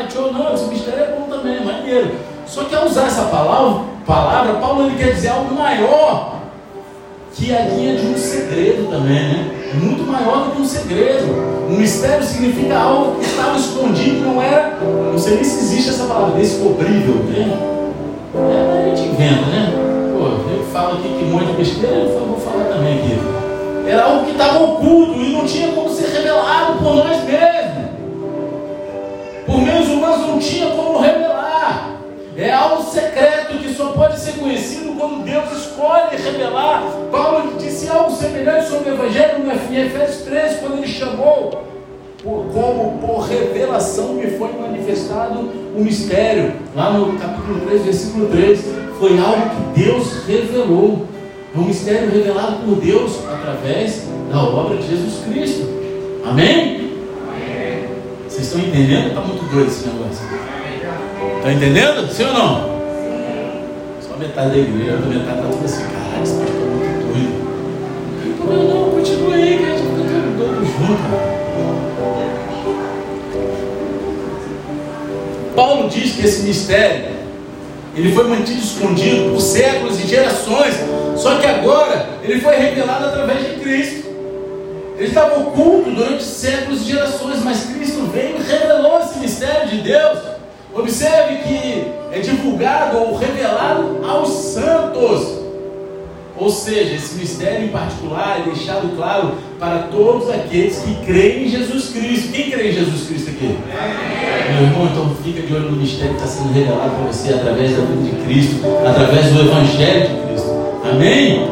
[0.07, 2.11] Tchau, não, esse mistério é bom também, é maneiro.
[2.45, 6.33] Só que ao usar essa palavra, palavra Paulo ele quer dizer algo maior
[7.33, 9.71] que a linha de um segredo também, né?
[9.73, 11.25] Muito maior do que um segredo.
[11.69, 14.77] Um mistério significa algo que estava escondido, não era.
[14.81, 17.57] Não sei nem se existe essa palavra, descobrível, né?
[18.35, 19.73] É, a gente inventa, né?
[20.13, 23.19] Pô, eu falo aqui que monte de besteira, eu vou falar também aqui.
[23.87, 27.52] Era algo que estava oculto e não tinha como ser revelado por nós mesmos.
[30.33, 31.95] Não tinha como revelar.
[32.35, 36.83] É algo secreto que só pode ser conhecido quando Deus escolhe revelar.
[37.11, 41.63] Paulo disse algo semelhante sobre o Evangelho em Efésios 3, quando ele chamou
[42.23, 46.53] por, como por revelação me foi manifestado o mistério.
[46.75, 48.59] Lá no capítulo 3, versículo 3,
[48.97, 51.05] foi algo que Deus revelou.
[51.55, 55.67] É um mistério revelado por Deus através da obra de Jesus Cristo.
[56.25, 56.82] Amém?
[58.53, 59.07] Estão entendendo?
[59.07, 60.27] Está muito doido esse negócio.
[61.37, 62.07] Está entendendo?
[62.13, 62.73] Sim ou não?
[63.99, 67.33] Só metade da igreja, a metade está tudo assim, caralho, esse pastor é muito doido.
[68.45, 71.01] Não, não, continua aí, que a gente fica todo doido junto.
[75.55, 77.13] Paulo diz que esse mistério
[77.95, 80.75] ele foi mantido escondido por séculos e gerações,
[81.17, 84.02] só que agora ele foi revelado através de Cristo.
[84.97, 89.77] Ele estava oculto durante séculos e gerações, mas Cristo veio e revelou esse mistério de
[89.77, 90.19] Deus.
[90.73, 95.43] Observe que é divulgado ou revelado aos santos.
[96.35, 101.49] Ou seja, esse mistério em particular é deixado claro para todos aqueles que creem em
[101.49, 102.31] Jesus Cristo.
[102.31, 103.55] Quem crê em Jesus Cristo aqui?
[104.55, 107.71] Meu irmão, então fica de olho no mistério que está sendo revelado para você através
[107.71, 110.49] da vida de Cristo, através do Evangelho de Cristo.
[110.91, 111.47] Amém?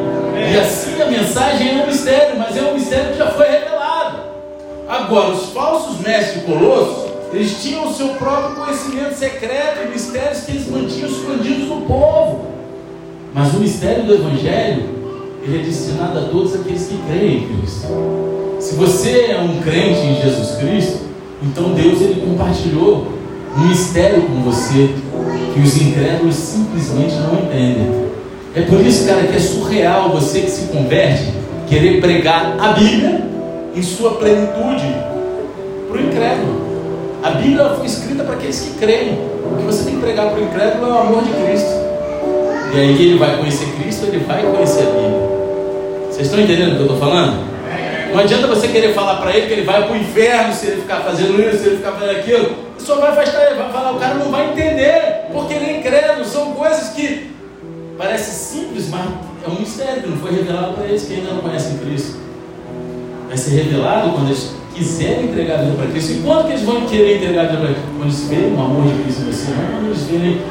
[0.51, 4.17] E assim a mensagem é um mistério, mas é um mistério que já foi revelado.
[4.91, 10.51] Agora, os falsos mestres colossos, eles tinham o seu próprio conhecimento secreto e mistérios que
[10.51, 12.47] eles mantinham escondidos do povo.
[13.33, 14.83] Mas o mistério do Evangelho,
[15.41, 17.87] ele é destinado a todos aqueles que creem em Cristo.
[18.59, 21.05] Se você é um crente em Jesus Cristo,
[21.41, 23.07] então Deus ele compartilhou
[23.57, 24.89] um mistério com você
[25.53, 28.07] que os incrédulos simplesmente não entendem.
[28.53, 31.31] É por isso, cara, que é surreal você que se converte
[31.69, 33.30] querer pregar a Bíblia
[33.75, 34.95] em sua plenitude
[35.87, 36.71] para o incrédulo.
[37.23, 39.13] A Bíblia foi escrita para aqueles que creem.
[39.13, 41.69] O que você tem que pregar para o incrédulo é o amor de Cristo.
[42.73, 45.31] E aí ele vai conhecer Cristo, ele vai conhecer a Bíblia.
[46.09, 47.51] Vocês estão entendendo o que eu estou falando?
[48.11, 50.81] Não adianta você querer falar para ele que ele vai para o inferno se ele
[50.81, 52.45] ficar fazendo isso, se ele ficar fazendo aquilo.
[52.45, 55.77] Ele só vai afastar ele, vai falar, o cara não vai entender, porque ele é
[55.77, 56.25] incrédulo.
[56.25, 57.31] São coisas que
[57.97, 59.01] parecem simples, mas
[59.45, 62.19] é um mistério que não foi revelado para eles que ainda não conhecem Cristo.
[63.31, 66.11] Vai ser revelado quando eles quiserem entregar a vida para Cristo.
[66.11, 67.87] E quando que eles vão querer entregar a vida para Cristo?
[67.95, 70.41] Quando eles verem o amor de Cristo em você, não quando eles verem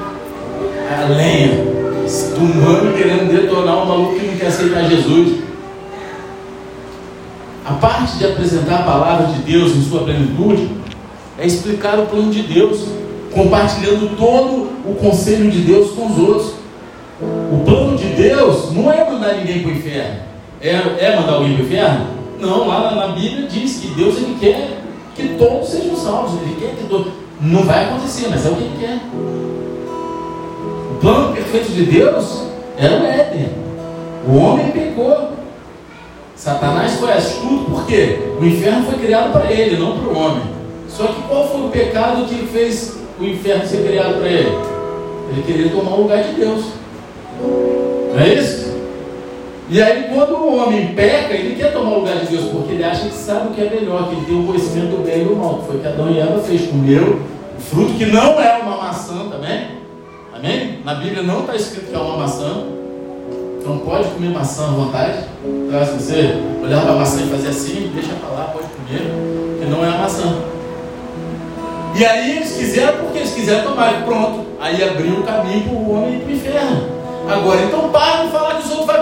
[0.90, 1.64] a lenha
[2.06, 5.40] do humano querendo detonar um maluco que não quer aceitar Jesus.
[7.66, 10.70] A parte de apresentar a palavra de Deus em sua plenitude
[11.38, 12.86] é explicar o plano de Deus,
[13.30, 16.54] compartilhando todo o conselho de Deus com os outros.
[17.20, 20.20] O plano de Deus não é mandar ninguém para o inferno.
[20.62, 22.19] É, é mandar alguém para o inferno?
[22.40, 24.80] Não, lá na, Bíblia diz que Deus ele quer
[25.14, 26.40] que todos sejam salvos.
[26.42, 27.12] Ele quer que todos.
[27.40, 29.00] Não vai acontecer, mas é o que ele quer
[31.00, 32.44] plano perfeito de Deus
[32.76, 33.48] era o Éden.
[34.28, 35.30] O homem pecou.
[36.36, 40.42] Satanás foi astuto porque o inferno foi criado para ele, não para o homem.
[40.88, 44.58] Só que qual foi o pecado que fez o inferno ser criado para ele?
[45.30, 46.64] Ele queria tomar o lugar de Deus.
[47.42, 48.69] Não é isso?
[49.72, 52.82] E aí, quando o homem peca, ele quer tomar o lugar de Deus, porque ele
[52.82, 55.24] acha que sabe o que é melhor, que ele tem o conhecimento do bem e
[55.24, 57.20] do mal, que foi o que Adão e Eva fez, comeu
[57.56, 59.68] o fruto que não é uma maçã também.
[60.34, 60.80] Amém?
[60.84, 62.64] Na Bíblia não está escrito que é uma maçã.
[63.60, 65.18] Então pode comer maçã à vontade.
[65.44, 69.02] Então, se você olhar para a maçã e fazer assim, deixa para lá, pode comer,
[69.60, 70.34] que não é a maçã.
[71.94, 74.46] E aí eles quiseram porque eles quiseram tomar, pronto.
[74.58, 77.00] Aí abriu o caminho para o homem ir para o inferno.
[77.28, 78.49] Agora, então para de falar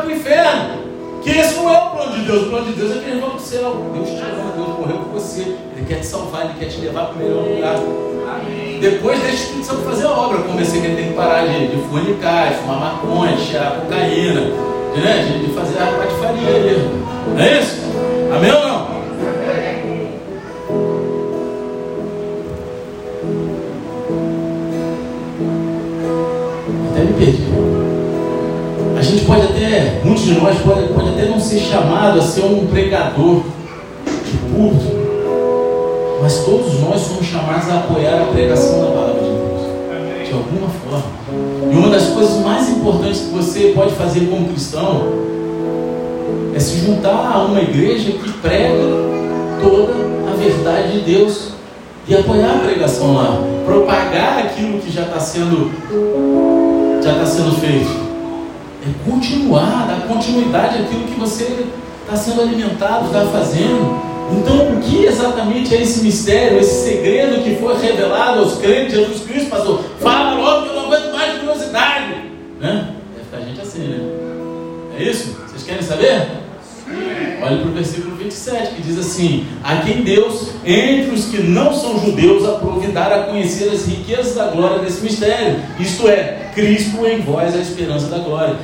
[0.09, 0.89] para o inferno.
[1.23, 2.47] Que esse não é o plano de Deus.
[2.47, 3.91] O plano de Deus é que eles vão para o céu.
[3.93, 5.41] Deus te ama, Deus morreu por você.
[5.43, 7.77] Ele quer te salvar, Ele quer te levar para o melhor lugar.
[8.81, 10.39] Depois deixa o Espírito Santo fazer a obra.
[10.39, 13.81] Eu comecei que ele tem que parar de, de fornicar, de fumar maconha, de cheirar
[13.81, 15.25] cocaína, né?
[15.27, 16.89] de, de fazer a patifaria ali.
[17.35, 17.77] Não é isso?
[18.35, 18.89] Amém ou não?
[26.93, 27.48] Até me perdi.
[29.19, 32.69] Gente pode até, muitos de nós pode, pode até não ser chamado a ser um
[32.69, 33.43] pregador
[34.07, 34.87] de culto,
[36.23, 40.69] mas todos nós somos chamados a apoiar a pregação da palavra de Deus, de alguma
[40.69, 41.05] forma.
[41.69, 45.09] E uma das coisas mais importantes que você pode fazer como cristão
[46.55, 48.85] é se juntar a uma igreja que prega
[49.61, 49.95] toda
[50.31, 51.55] a verdade de Deus
[52.07, 55.73] e apoiar a pregação lá, propagar aquilo que já está sendo
[57.03, 58.08] já está sendo feito.
[58.89, 61.67] É continuar, dar continuidade àquilo que você
[62.03, 64.09] está sendo alimentado, está fazendo.
[64.33, 69.23] Então, o que exatamente é esse mistério, esse segredo que foi revelado aos crentes Jesus
[69.23, 69.85] Cristo, pastor?
[70.01, 72.15] Fala logo que eu não aguento mais de curiosidade.
[72.61, 72.95] Né?
[73.15, 74.99] Deve ficar a gente assim, né?
[74.99, 75.37] É isso?
[75.47, 76.27] Vocês querem saber?
[77.41, 81.73] Olhe para o versículo 27 que diz assim: A quem Deus, entre os que não
[81.73, 87.21] são judeus, aprovidar a conhecer as riquezas da glória desse mistério, isto é, Cristo em
[87.21, 88.57] vós, a esperança da glória.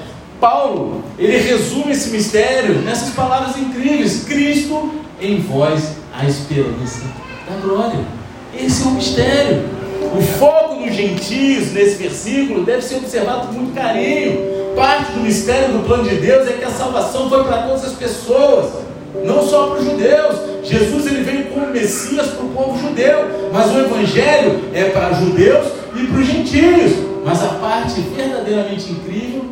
[0.45, 7.07] Paulo, ele resume esse mistério nessas palavras incríveis: Cristo em vós a esperança
[7.49, 8.01] da glória.
[8.55, 9.65] Esse é um mistério.
[10.15, 14.75] O foco dos gentios nesse versículo deve ser observado com muito carinho.
[14.77, 17.95] Parte do mistério do plano de Deus é que a salvação foi para todas as
[17.95, 18.71] pessoas,
[19.25, 20.37] não só para os judeus.
[20.63, 25.69] Jesus ele veio como Messias para o povo judeu, mas o Evangelho é para judeus
[25.97, 26.93] e para os gentios.
[27.25, 29.44] Mas a parte verdadeiramente incrível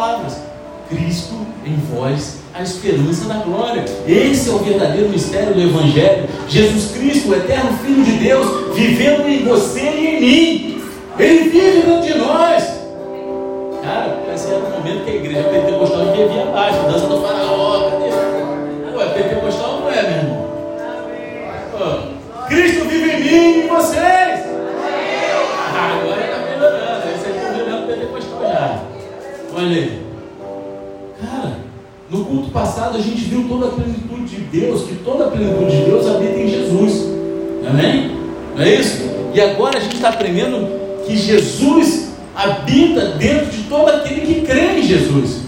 [0.00, 0.40] palavras:
[0.88, 3.84] Cristo em vós, a esperança da glória.
[4.08, 6.26] Esse é o verdadeiro mistério do Evangelho.
[6.48, 10.82] Jesus Cristo, o eterno Filho de Deus, vivendo em você e em mim.
[11.18, 12.80] Ele vive dentro de nós.
[13.82, 18.88] Cara, esse era o momento que a igreja pentecostal devia abaixo, dança do faraó, cadê?
[18.88, 20.50] Agora, pentecostal não é, meu irmão.
[22.48, 24.19] Cristo vive em mim e em vocês.
[29.60, 30.02] Olha aí.
[31.20, 31.58] Cara,
[32.10, 35.76] no culto passado a gente viu toda a plenitude de Deus, que toda a plenitude
[35.76, 37.10] de Deus habita em Jesus.
[37.68, 38.16] Amém?
[38.56, 39.02] Não é isso?
[39.34, 40.66] E agora a gente está aprendendo
[41.06, 45.42] que Jesus habita dentro de todo aquele que crê em Jesus.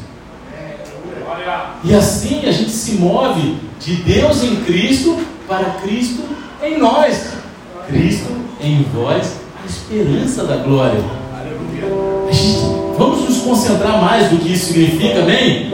[1.83, 6.23] E assim a gente se move de Deus em Cristo para Cristo
[6.63, 7.33] em nós.
[7.89, 11.01] Cristo em vós, a esperança da glória.
[11.35, 12.22] A gente,
[12.97, 15.73] vamos nos concentrar mais do que isso significa, amém?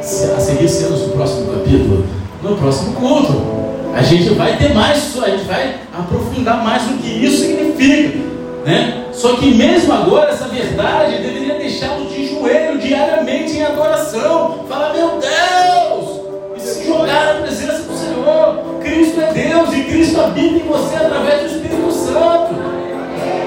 [0.00, 2.04] A seguir cenas no próximo capítulo,
[2.42, 3.54] no próximo culto.
[3.94, 8.18] A gente vai ter mais, a gente vai aprofundar mais do que isso significa.
[8.64, 9.04] Né?
[9.12, 14.64] Só que mesmo agora essa verdade deveria deixá-lo de joelho diariamente em adoração.
[14.68, 16.20] Falar, meu Deus!
[16.56, 18.80] E se jogar na presença do Senhor.
[18.82, 22.54] Cristo é Deus e Cristo habita em você através do Espírito Santo.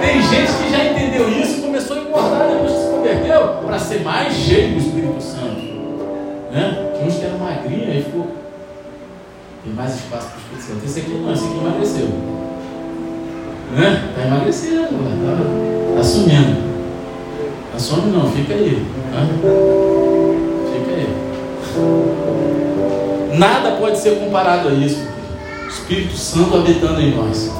[0.01, 2.76] Tem gente que já entendeu isso e começou a engordar depois
[3.37, 5.61] que para ser mais cheio do Espírito Santo.
[6.51, 6.91] Né?
[6.95, 8.27] Tinha uns que eram magrinhos e ficou.
[9.63, 10.85] Tem mais espaço para o Espírito Santo.
[10.85, 12.07] Esse aqui não, esse aqui emagreceu.
[13.75, 14.09] Né?
[14.09, 16.67] Está emagrecendo, está tá sumindo.
[17.75, 18.85] Assume não, fica aí.
[19.11, 19.27] Né?
[20.73, 21.07] Fica aí.
[23.37, 25.05] Nada pode ser comparado a isso.
[25.65, 27.51] O Espírito Santo habitando em nós.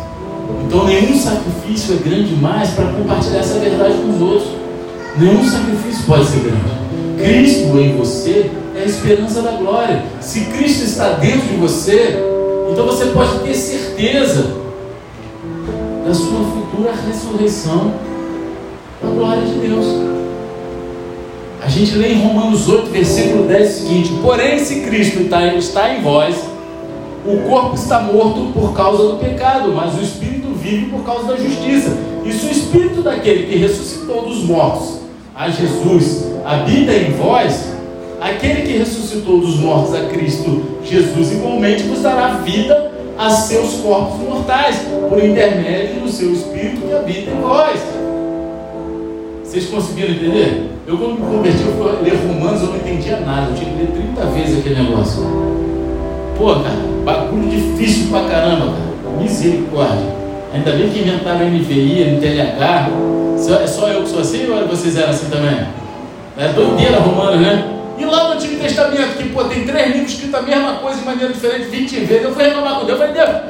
[0.66, 4.67] Então nenhum sacrifício é grande demais para compartilhar essa verdade com os outros.
[5.20, 6.78] Nenhum sacrifício pode ser grande.
[7.18, 10.04] Cristo em você é a esperança da glória.
[10.22, 12.24] Se Cristo está dentro de você,
[12.72, 14.46] então você pode ter certeza
[16.06, 17.94] da sua futura ressurreição
[19.02, 19.86] na glória de Deus.
[21.64, 25.96] A gente lê em Romanos 8, versículo 10 o seguinte: Porém, se Cristo está, está
[25.96, 26.36] em vós,
[27.26, 31.36] o corpo está morto por causa do pecado, mas o espírito vive por causa da
[31.36, 31.98] justiça.
[32.24, 35.07] E se o espírito daquele que ressuscitou dos mortos,
[35.38, 37.72] a Jesus, habita em vós,
[38.20, 44.20] aquele que ressuscitou dos mortos a Cristo Jesus igualmente vos dará vida a seus corpos
[44.20, 44.78] mortais,
[45.08, 47.80] por intermédio do seu Espírito que habita em vós.
[49.44, 50.72] Vocês conseguiram entender?
[50.88, 53.52] Eu, quando me converti, eu fui ler Romanos, eu não entendia nada.
[53.52, 55.22] Eu tinha que ler 30 vezes aquele negócio.
[56.38, 59.22] Pô, cara, bagulho difícil pra caramba, cara.
[59.22, 60.18] Misericórdia.
[60.54, 62.90] Ainda bem que inventaram NVI, NTLH.
[63.62, 65.68] É só eu que sou assim ou vocês eram assim também?
[66.38, 67.74] É doideira Romanos, né?
[67.98, 71.06] E lá no Antigo Testamento, que pô, tem três livros escritos a mesma coisa de
[71.06, 73.00] maneira diferente 20 vezes, eu fui reclamar com Deus.
[73.00, 73.42] Eu falei, Deus,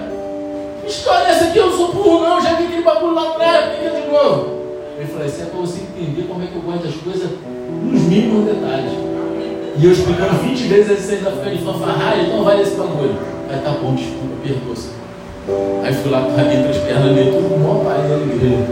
[0.84, 1.58] que história é essa aqui?
[1.58, 2.42] Eu sou burro, não.
[2.42, 4.58] Já vi aquele bagulho lá atrás, fica de novo.
[4.98, 7.30] Ele falou, é para você entender como é que eu guardo as coisas
[7.84, 8.92] nos mínimos detalhes.
[9.80, 13.18] E eu explicando 20 vezes, aí você ainda fica de fanfarragem, então vai nesse bagulho.
[13.50, 14.90] Aí tá bom, desculpa, perdoa-se.
[15.84, 18.66] Aí fui lá entre as pernas dele, tudo mó pai da igreja.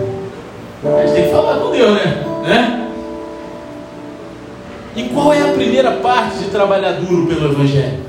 [0.83, 2.23] A gente tem que falar com Deus, né?
[2.43, 2.87] né?
[4.95, 7.99] E qual é a primeira parte de trabalhar duro pelo Evangelho?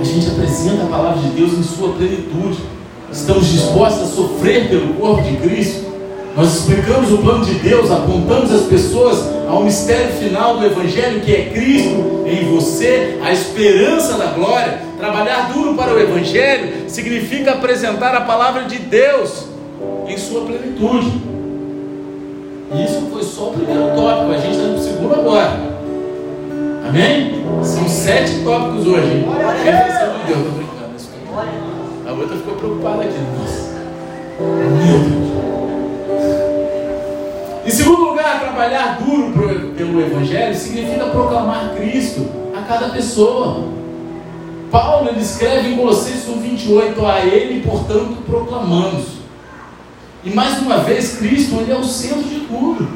[0.00, 2.58] A gente apresenta a palavra de Deus em sua plenitude.
[3.10, 5.90] Estamos dispostos a sofrer pelo corpo de Cristo.
[6.36, 9.18] Nós explicamos o plano de Deus, apontamos as pessoas
[9.48, 14.89] ao mistério final do Evangelho, que é Cristo em você, a esperança da glória.
[15.00, 19.46] Trabalhar duro para o Evangelho significa apresentar a palavra de Deus
[20.06, 21.22] em sua plenitude.
[22.74, 25.58] E isso foi só o primeiro tópico, a gente está no segundo agora.
[26.86, 27.46] Amém?
[27.62, 29.06] São sete tópicos hoje.
[29.06, 29.26] Hein?
[29.64, 30.90] Refeição de Deus, estou brincando.
[32.06, 33.14] A outra ficou preocupada aqui.
[33.38, 33.70] Nossa.
[34.38, 35.30] Meu Deus.
[37.64, 39.32] Em segundo lugar, trabalhar duro
[39.74, 43.79] pelo Evangelho significa proclamar Cristo a cada pessoa.
[44.70, 49.20] Paulo ele escreve em Colossenses 1,28: A Ele, portanto, proclamamos
[50.22, 52.86] e mais uma vez, Cristo ele é o centro de tudo.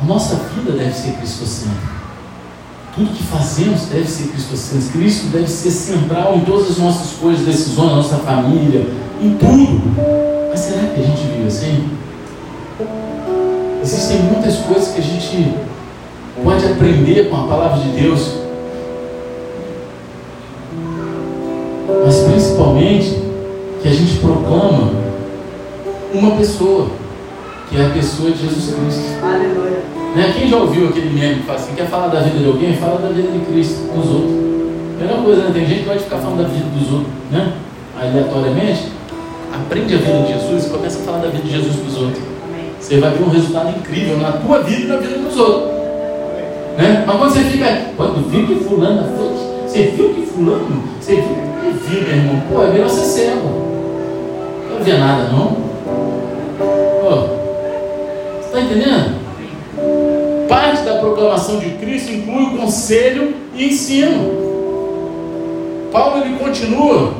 [0.00, 1.96] A nossa vida deve ser cristocêntrica.
[2.94, 4.92] tudo que fazemos deve ser cristocêntrico.
[4.92, 8.86] Cristo deve ser central em todas as nossas coisas, decisões, na nossa família,
[9.22, 9.80] em tudo.
[10.50, 11.90] Mas será que a gente vive assim?
[13.82, 15.54] Existem muitas coisas que a gente
[16.42, 18.45] pode aprender com a palavra de Deus.
[22.66, 23.22] Principalmente
[23.82, 24.90] que a gente proclama
[26.12, 26.88] uma pessoa,
[27.68, 29.24] que é a pessoa de Jesus Cristo.
[29.24, 29.82] Aleluia.
[30.14, 30.34] Né?
[30.36, 32.74] Quem já ouviu aquele meme que fala assim, quer falar da vida de alguém?
[32.76, 34.32] Fala da vida de Cristo com os outros.
[34.98, 35.50] Melhor coisa, né?
[35.52, 37.52] Tem gente que vai ficar falando da vida dos outros, né?
[38.00, 38.92] Aleatoriamente.
[39.52, 41.96] Aprende a vida de Jesus e começa a falar da vida de Jesus para os
[41.98, 42.22] outros.
[42.80, 45.70] Você vai ver um resultado incrível na tua vida e na vida dos outros.
[46.78, 47.04] Né?
[47.06, 49.02] Mas quando você fica, quando viu que fulano
[49.76, 53.48] você viu que fulano, você viu que viu, meu irmão, pô, é melhor ser cego.
[54.70, 55.48] Não ver nada não.
[57.02, 57.10] Pô,
[58.40, 59.16] você está entendendo?
[60.48, 64.46] Parte da proclamação de Cristo inclui o conselho e ensino.
[65.92, 67.12] Paulo ele continua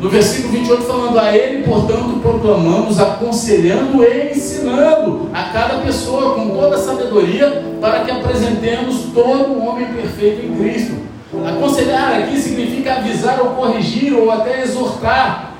[0.00, 6.48] no versículo 28 falando a ele, portanto, proclamamos, aconselhando e ensinando a cada pessoa com
[6.50, 11.07] toda a sabedoria para que apresentemos todo o homem perfeito em Cristo.
[11.46, 15.52] Aconselhar aqui significa avisar ou corrigir ou até exortar.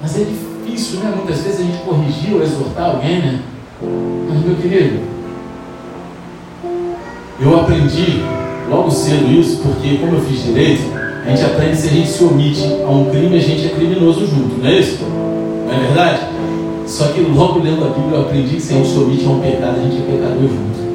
[0.00, 1.12] Mas é difícil, né?
[1.16, 3.40] Muitas vezes a gente corrigir ou exortar alguém, né?
[4.28, 5.00] Mas meu querido,
[7.40, 8.22] eu aprendi
[8.70, 10.82] logo cedo isso, porque como eu fiz direito,
[11.26, 14.26] a gente aprende se a gente se omite a um crime, a gente é criminoso
[14.26, 14.98] junto, não é isso?
[15.02, 16.20] Não é verdade?
[16.86, 19.30] Só que logo lendo a Bíblia eu aprendi que se a gente se omite a
[19.30, 20.85] um pecado, a gente é pecador junto.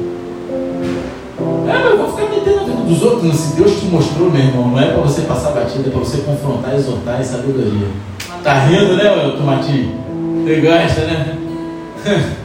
[2.92, 3.24] Dos outros.
[3.24, 3.34] Né?
[3.34, 6.18] Se Deus te mostrou, meu irmão, não é para você passar batida, é para você
[6.18, 7.88] confrontar, exortar e sabedoria.
[8.42, 9.04] Tá rindo, né,
[9.36, 10.02] Tomatinho?
[10.44, 11.38] Você gosta, né?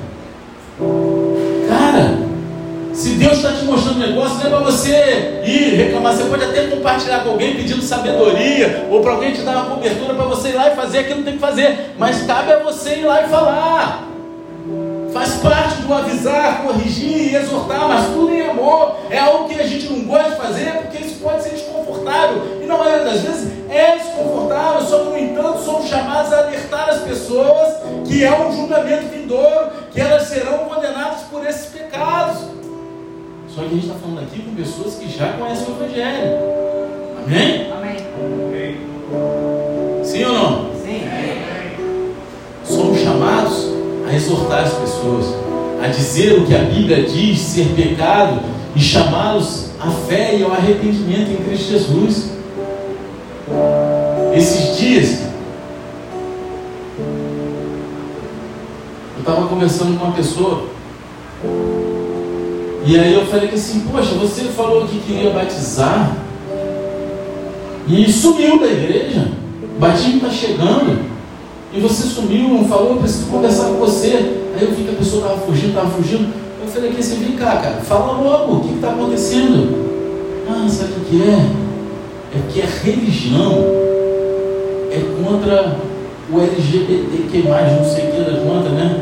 [2.97, 6.15] Se Deus está te mostrando um negócio, não é para você ir reclamar.
[6.15, 10.15] Você pode até compartilhar com alguém pedindo sabedoria, ou para alguém te dar uma cobertura
[10.15, 11.93] para você ir lá e fazer aquilo que tem que fazer.
[11.99, 14.06] Mas cabe a você ir lá e falar.
[15.17, 18.97] Faz parte do avisar, corrigir e exortar, mas tudo em amor.
[19.09, 22.59] É algo que a gente não gosta de fazer porque isso pode ser desconfortável.
[22.61, 26.89] E na maioria das vezes é desconfortável, só que, no entanto, somos chamados a alertar
[26.89, 32.37] as pessoas que é um julgamento vindouro, que elas serão condenadas por esses pecados.
[33.49, 36.37] Só que a gente está falando aqui com pessoas que já conhecem o Evangelho.
[37.25, 37.71] Amém?
[37.71, 37.97] Amém.
[40.03, 40.71] Sim ou não?
[40.75, 41.01] Sim.
[42.63, 43.46] Somos chamados
[44.07, 45.25] a exortar as pessoas,
[45.83, 48.39] a dizer o que a Bíblia diz ser pecado
[48.75, 52.31] e chamá-los à fé e ao arrependimento em Cristo Jesus.
[54.33, 55.19] Esses dias,
[59.15, 60.65] eu estava conversando com uma pessoa
[62.85, 66.15] e aí eu falei assim, poxa, você falou que queria batizar
[67.85, 69.27] e sumiu da igreja.
[69.77, 71.16] Batismo está chegando.
[71.73, 74.41] E você sumiu, não falou, eu preciso conversar com você.
[74.55, 76.33] Aí eu vi que a pessoa estava fugindo, estava fugindo.
[76.61, 79.87] Eu falei aqui, você vem cá, cara, fala logo, o que está acontecendo?
[80.49, 82.37] Ah, sabe o que é?
[82.37, 83.51] É que a religião
[84.91, 85.77] é contra
[86.31, 89.01] o LGBTQ, não sei o que da conta, né?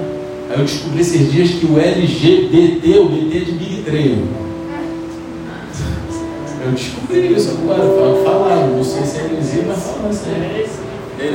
[0.50, 4.24] Aí eu descobri esses dias que o LGBT, o BT é de Big Trail.
[6.66, 7.84] Eu descobri isso agora,
[8.24, 10.32] falaram, não sei se é heresia, mas falaram assim.
[11.20, 11.26] É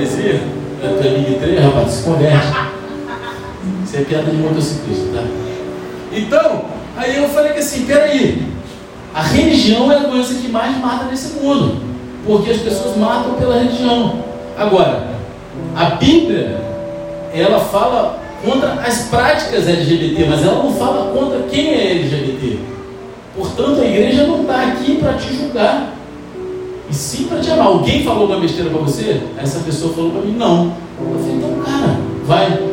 [0.83, 1.03] heresia?
[1.03, 2.47] Tu é Big Trail, rapaz, se converte.
[3.85, 5.25] Isso é piada de motociclista, tá?
[6.13, 6.65] Então,
[6.97, 8.47] aí eu falei que assim, peraí,
[9.15, 11.83] a religião é a doença que mais mata nesse mundo,
[12.27, 14.25] porque as pessoas matam pela religião.
[14.57, 15.09] Agora,
[15.77, 16.61] a Bíblia,
[17.35, 22.59] ela fala contra as práticas LGBT, mas ela não fala contra quem é LGBT.
[23.37, 25.95] Portanto, a igreja não está aqui para te julgar,
[26.91, 27.67] e sim para te amar.
[27.67, 29.21] Alguém falou uma besteira para você?
[29.39, 30.73] Essa pessoa falou para mim, não.
[31.01, 32.71] Eu falei, então, cara, vai.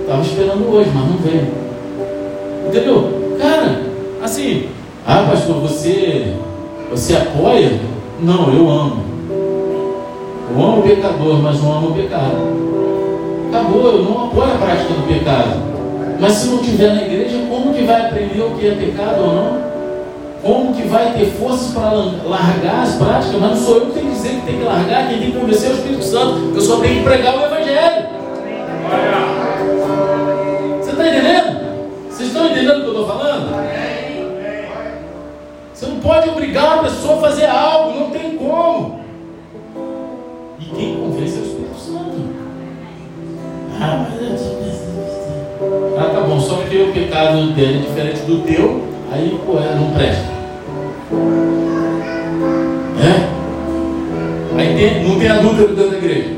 [0.00, 1.48] Estava esperando hoje, mas não veio.
[2.68, 3.36] Entendeu?
[3.38, 3.82] Cara,
[4.22, 4.68] assim,
[5.06, 6.34] ah, pastor, você,
[6.90, 7.80] você apoia?
[8.20, 9.04] Não, eu amo.
[10.50, 12.64] Eu amo o pecador, mas não amo o pecado
[13.54, 15.62] acabou, eu não apoio a prática do pecado.
[16.20, 19.34] Mas se não tiver na igreja, como que vai aprender o que é pecado ou
[19.34, 19.73] não?
[20.44, 23.40] Como que vai ter forças para largar as práticas?
[23.40, 25.38] Mas não sou eu que tenho que dizer que tem que largar, quem tem que
[25.38, 26.52] convencer é o Espírito Santo.
[26.54, 28.06] Eu só tenho que pregar o Evangelho.
[30.82, 32.10] Você está entendendo?
[32.10, 33.54] Vocês estão entendendo o que eu estou falando?
[35.72, 39.00] Você não pode obrigar uma pessoa a fazer algo, não tem como.
[40.60, 42.34] E quem convence é o Espírito Santo.
[43.80, 44.06] Ah,
[45.98, 49.74] ah, tá bom, só que o pecado dele é diferente do teu, aí, pô, é,
[49.74, 50.33] não presta.
[54.56, 56.30] Aí tem, não tem adúltero dentro da igreja.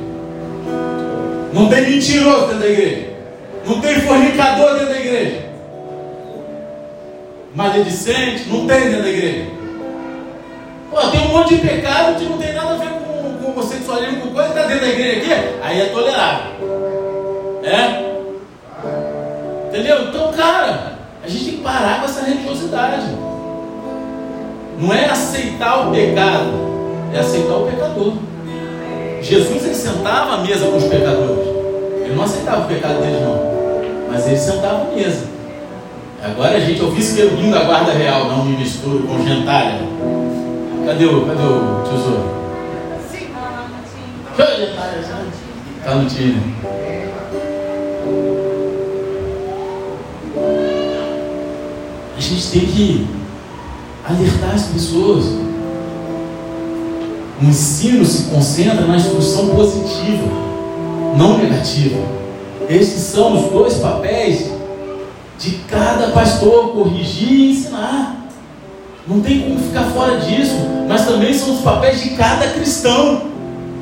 [1.53, 3.07] Não tem mentiroso dentro da igreja.
[3.67, 5.47] Não tem fornicador dentro da igreja.
[7.55, 9.47] Maledicente, não tem dentro da igreja.
[10.91, 14.21] Pô, tem um monte de pecado que não tem nada a ver com, com homossexualismo,
[14.21, 15.59] com coisa que está dentro da igreja aqui.
[15.63, 16.53] Aí é tolerável.
[17.65, 18.07] É?
[19.69, 20.09] Entendeu?
[20.09, 23.07] Então, cara, a gente tem que parar com essa religiosidade.
[24.79, 26.53] Não é aceitar o pecado,
[27.15, 28.13] é aceitar o pecador.
[29.23, 31.47] Jesus ele sentava à mesa com os pecadores.
[32.05, 33.41] Ele não aceitava o pecado deles, não.
[34.11, 35.25] Mas ele sentava à mesa.
[36.23, 39.81] Agora a gente ouviu esse vindo da guarda real, não me misturo com gentalha.
[40.87, 42.37] Cadê o, cadê o tesouro?
[45.79, 46.55] Está no time.
[52.17, 53.26] A gente tem que
[54.09, 55.25] alertar as pessoas.
[57.41, 60.27] O ensino se concentra na instrução positiva,
[61.17, 61.99] não negativa.
[62.69, 64.51] Esses são os dois papéis
[65.39, 68.17] de cada pastor: corrigir e ensinar.
[69.07, 70.57] Não tem como ficar fora disso,
[70.89, 73.23] mas também são os papéis de cada cristão.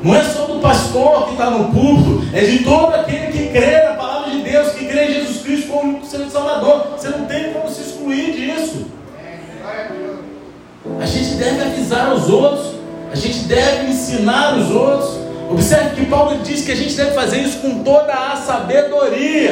[0.03, 3.83] Não é só do pastor que está no púlpito, é de todo aquele que crê
[3.85, 6.89] na palavra de Deus, que crê em Jesus Cristo como seu Salvador.
[6.95, 8.85] Você não tem como se excluir disso.
[10.99, 12.75] A gente deve avisar os outros,
[13.11, 15.19] a gente deve ensinar os outros.
[15.49, 19.51] Observe que Paulo diz que a gente deve fazer isso com toda a sabedoria.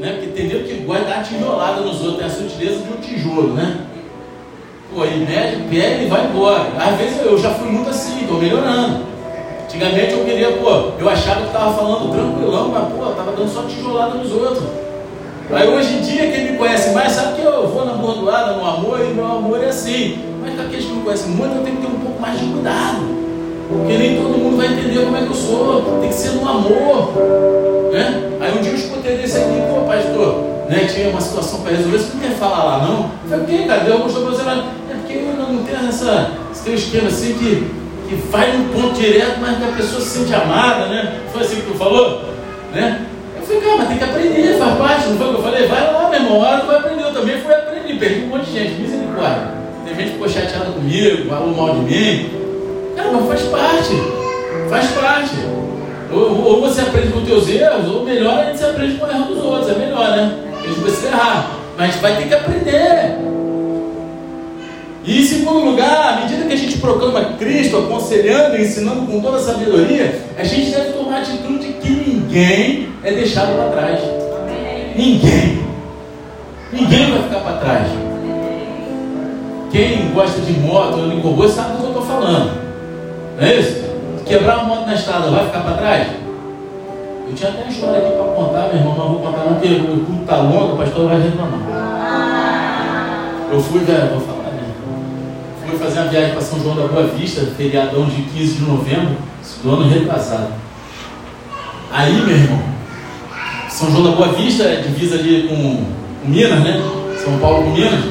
[0.00, 0.12] Né?
[0.12, 3.54] Porque entendeu que gosta de dar tijolada nos outros, tem a sutileza de um tijolo,
[3.54, 3.86] né?
[4.94, 6.66] Pô, ele mede, pega e vai embora.
[6.78, 9.04] Às vezes eu já fui muito assim, estou melhorando.
[9.64, 13.62] Antigamente eu queria, pô, eu achava que estava falando tranquilão, mas pô, estava dando só
[13.62, 14.85] tijolada nos outros.
[15.50, 18.66] Aí hoje em dia, quem me conhece mais sabe que eu vou na bordoada, no
[18.66, 20.18] amor, e meu amor é assim.
[20.42, 22.46] Mas para aqueles que me conhecem muito, eu tenho que ter um pouco mais de
[22.46, 23.16] cuidado.
[23.68, 25.98] Porque nem todo mundo vai entender como é que eu sou.
[26.00, 27.12] Tem que ser no amor.
[27.92, 28.38] Né?
[28.40, 30.88] Aí um dia eu escutei desse aqui, pô, pastor, né?
[30.92, 33.10] Tinha uma situação para resolver, você não quer falar lá não?
[33.24, 33.84] Eu falei, o que, cara?
[33.84, 37.70] Deus mostrou para você, é porque eu não, tenho essa, esse esquema assim que,
[38.08, 41.20] que vai no ponto direto, mas que a pessoa se sente amada, né?
[41.32, 42.22] Foi assim que tu falou?
[42.72, 43.06] Né?
[43.46, 45.66] Falei, cara, mas tem que aprender, faz parte, não foi o que eu falei?
[45.66, 47.02] Vai lá, meu irmão, hora tu vai aprender.
[47.02, 49.48] Eu também fui aprender, perdi um monte de gente, misericórdia.
[49.84, 52.30] Tem gente que ficou chateada comigo, falou mal de mim.
[52.96, 53.94] Cara, mas faz parte,
[54.68, 55.36] faz parte.
[56.12, 59.10] Ou, ou você aprende com teus erros, ou melhor, a gente se aprende com o
[59.10, 60.38] erro dos outros, é melhor, né?
[60.58, 63.16] A gente precisa errar, mas vai ter que aprender.
[65.04, 69.20] E em segundo lugar, à medida que a gente proclama Cristo, aconselhando e ensinando com
[69.20, 71.92] toda a sabedoria, a gente deve tomar a atitude que
[72.36, 74.00] ninguém é deixado para trás.
[74.94, 75.64] Ninguém.
[76.70, 77.88] Ninguém vai ficar para trás.
[79.72, 82.50] Quem gosta de moto, ou de robô, sabe do que eu estou falando.
[83.38, 83.86] Não é isso?
[84.26, 86.08] Quebrar uma moto na estrada, vai ficar para trás?
[87.28, 89.68] Eu tinha até uma história aqui para contar, meu irmão, mas vou contar não, porque
[89.68, 91.60] o culto está longo, o pastor vai reclamar.
[93.50, 94.74] Eu fui, velho, vou falar, né?
[95.66, 99.16] Fui fazer uma viagem para São João da Boa Vista, feriadão de 15 de novembro,
[99.62, 100.65] do ano retrasado.
[101.96, 102.62] Aí, meu irmão,
[103.70, 105.82] São João da Boa Vista é divisa ali com,
[106.20, 106.82] com Minas, né?
[107.24, 108.04] São Paulo com Minas.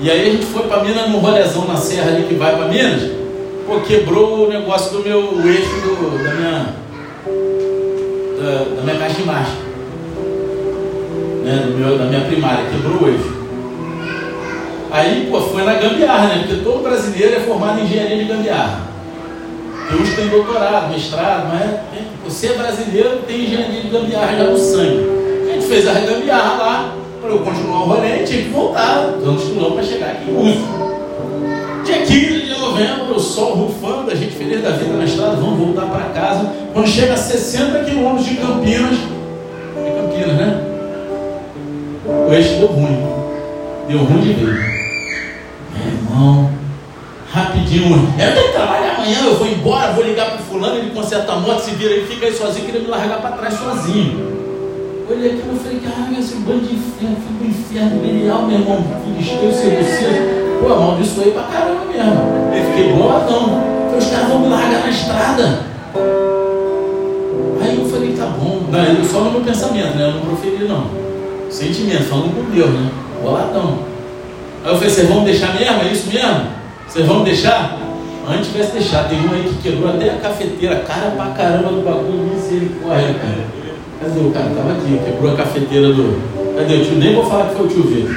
[0.00, 2.68] E aí a gente foi para Minas num rolezão na serra ali que vai para
[2.68, 3.10] Minas.
[3.66, 6.74] Pô, quebrou o negócio do meu o eixo do, da minha
[8.38, 9.56] da, da, minha caixa de marcha.
[11.42, 11.74] Né?
[11.76, 13.34] Meu, da minha primária, quebrou o eixo.
[14.92, 16.44] Aí, pô, foi na gambiarra, né?
[16.46, 18.93] Porque todo brasileiro é formado em engenharia de gambiarra.
[19.88, 24.44] Tem uns que doutorado, mestrado, mas é, você é brasileiro, tem engenharia de gambiarra já
[24.44, 25.06] no sangue.
[25.48, 29.44] A gente fez a gambiarra lá, para eu continuar o rolê, tinha que voltar, tantos
[29.44, 30.84] quilômetros para chegar aqui em Uso.
[31.84, 35.58] Dia 15 de novembro, o sol rufando, a gente feliz da vida na estrada, vamos
[35.58, 36.50] voltar para casa.
[36.72, 40.64] Quando chega a 60 quilômetros de Campinas, de Campinas, né?
[42.06, 43.06] O eixo deu ruim.
[43.88, 44.58] Deu ruim de vez.
[45.74, 46.50] Meu irmão,
[47.30, 47.96] rapidinho.
[48.18, 51.36] Eu tenho que trabalhar amanhã, eu vou embora, vou ligar para fulano, ele conserta a
[51.36, 54.32] moto, se vira, ele fica aí sozinho, querendo me largar para trás sozinho.
[55.08, 58.84] Olhei aqui e falei, caralho, esse bando de inferno, fui pro inferno benial, meu irmão,
[59.04, 60.56] filisteu, você.
[60.60, 62.54] Pô, amaldiçoei pra caramba mesmo.
[62.56, 63.62] Eu fiquei boladão.
[63.90, 65.60] Falei, os caras vão me largar na estrada.
[67.60, 68.62] Aí eu falei, tá bom.
[68.70, 70.08] Não, só no meu pensamento, né?
[70.08, 70.86] Eu não proferi não.
[71.50, 72.90] Sentimento, falando com Deus, né?
[73.22, 73.80] Boladão.
[74.64, 75.82] Aí eu falei, vocês vão deixar mesmo?
[75.82, 76.46] É isso mesmo?
[76.88, 77.83] Vocês vão deixar?
[78.26, 81.84] Antes tivesse deixado, tem um aí que quebrou até a cafeteira, cara pra caramba do
[81.84, 83.44] bagulho, misericórdia, cara.
[84.00, 84.46] Cadê o cara?
[84.46, 86.56] Tava aqui, quebrou a cafeteira do.
[86.56, 86.96] Cadê o tio?
[86.96, 88.14] Nem vou falar que foi o tio Verde.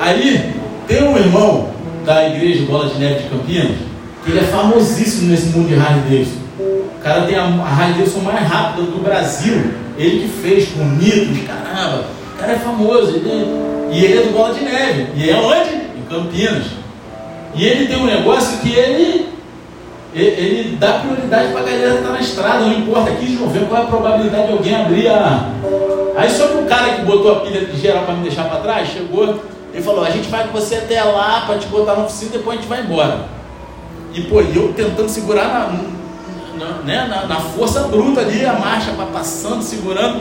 [0.00, 0.54] Aí,
[0.88, 1.68] tem um irmão
[2.04, 3.76] da igreja Bola de Neve de Campinas,
[4.24, 6.40] que ele é famosíssimo nesse mundo de Harley Davidson.
[6.58, 9.62] O cara tem a, Harley Davidson mais rápida do Brasil.
[9.96, 12.06] Ele que fez com nitros, caramba.
[12.34, 13.14] O cara é famoso.
[13.14, 13.46] Ele,
[13.92, 15.06] e ele é do Bola de Neve.
[15.14, 15.81] E é onde?
[16.12, 16.66] Campinas.
[17.54, 19.28] E ele tem um negócio que ele,
[20.14, 22.60] ele, dá prioridade para a galera que está na estrada.
[22.60, 25.50] Não importa aqui de novembro qual é a probabilidade de alguém abrir a.
[26.16, 28.88] Aí só que o cara que botou a pilha geral para me deixar para trás
[28.88, 29.40] chegou.
[29.72, 32.58] Ele falou: a gente vai com você até lá para te botar na oficina, depois
[32.58, 33.26] a gente vai embora.
[34.12, 38.92] E pô, eu tentando segurar na, na, né, na, na força bruta ali, a marcha
[39.10, 40.20] passando, segurando.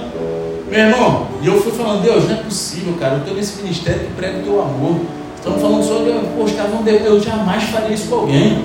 [0.69, 3.15] Meu irmão, e eu fui falando, Deus, não é possível, cara.
[3.15, 5.01] Eu estou nesse ministério que prega o teu amor.
[5.41, 8.63] Estamos falando sobre, os caras vão eu jamais faria isso com alguém.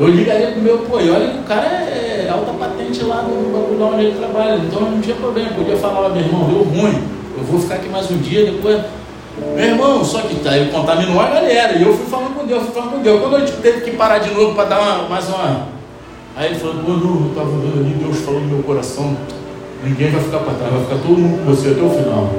[0.00, 3.22] Eu ligaria pro meu, pô, e olha que o cara é, é alta patente lá
[3.22, 4.56] no bagulho onde ele trabalha.
[4.56, 7.02] Então não tinha problema, podia falar, meu irmão, deu ruim.
[7.36, 8.80] Eu vou ficar aqui mais um dia, depois
[9.54, 11.74] meu irmão, só que tá, ele contaminou a galera.
[11.74, 13.20] E eu fui falando com Deus, fui falando com Deus.
[13.20, 15.68] Quando gente teve que parar de novo para dar uma, mais uma.
[16.34, 19.14] Aí ele falou, pô, eu estava vendo ali, Deus falou no meu coração.
[19.84, 22.30] Ninguém vai ficar para trás, vai ficar todo mundo com você até o final.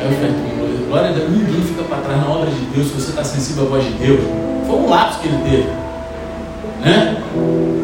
[0.00, 0.57] Aí eu falei,
[0.88, 3.64] glória a Deus, ninguém fica para trás na obra de Deus se você está sensível
[3.64, 4.20] à voz de Deus.
[4.66, 5.68] Foi um lápis que ele teve.
[6.84, 7.22] Né?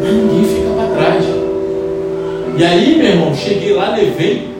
[0.01, 1.25] Ninguém fica para trás.
[2.57, 4.55] E aí, meu irmão, cheguei lá, levei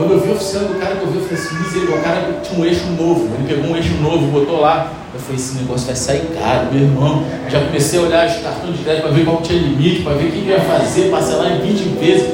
[0.00, 2.02] quando eu vi o oficina do cara que eu vi, eu falei assim, misericórdia, o
[2.02, 4.90] cara tinha um eixo novo, ele pegou um eixo novo botou lá.
[5.12, 7.22] Eu falei, esse negócio vai sair caro, meu irmão.
[7.50, 10.28] Já comecei a olhar os cartões de crédito para ver qual tinha limite, para ver
[10.28, 12.28] o que ia fazer, parcelar em 20 vezes.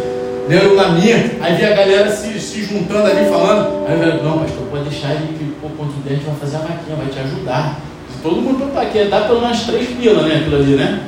[0.49, 3.85] Eu na minha, aí vi a galera se, se juntando ali falando.
[3.89, 5.46] Aí eu falei, não, pastor, pode deixar ele que
[6.09, 7.81] a gente vai fazer a maquinha, vai te ajudar.
[8.23, 9.05] Todo mundo para quê?
[9.05, 10.37] Dá pelo menos 3 pila, né?
[10.37, 11.01] Aquilo ali, né?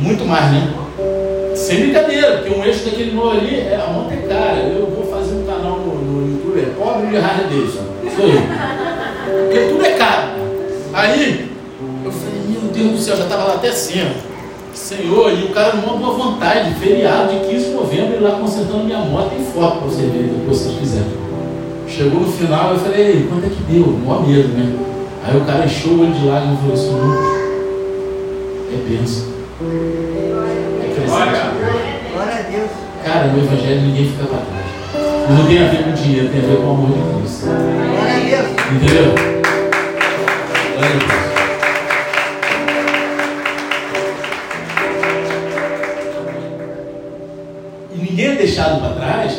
[0.00, 0.72] Muito mais, né?
[1.54, 4.58] Sem brincadeira, porque um eixo daquele novo ali é a monta é cara.
[4.58, 7.84] Eu vou fazer um canal no, no YouTube, é pobre de Harley Davidson.
[8.04, 9.44] Isso aí.
[9.44, 10.28] Porque tudo é caro.
[10.92, 11.50] Aí,
[12.04, 14.10] eu falei, meu Deus do céu, já estava lá até cima.
[14.74, 18.84] Senhor, e o cara numa boa vontade, feriado de 15 de novembro, ele lá consertando
[18.84, 21.25] minha moto em foto para você ver, depois vocês quiserem.
[21.88, 23.86] Chegou no final, eu falei, quanto é que deu?
[23.86, 24.76] Mó medo, né?
[25.24, 26.94] Aí o cara encheu o olho de lágrimas e falou assim,
[28.72, 29.26] é benção.
[31.06, 32.70] Glória a Deus.
[33.02, 34.66] Cara, no Evangelho ninguém fica para trás.
[35.30, 37.46] Não tem a ver com dinheiro, tem a ver com o amor de Cristo.
[37.46, 38.46] Glória a Deus.
[38.72, 39.14] Entendeu?
[40.74, 41.26] Glória a Deus.
[47.94, 49.32] E ninguém é deixado para trás,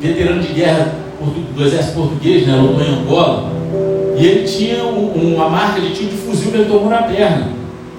[0.00, 0.94] veterano de guerra
[1.54, 3.52] do exército português, né, lutou em Angola.
[4.16, 7.48] E ele tinha um, uma marca de tiro de fuzil que ele tomou na perna.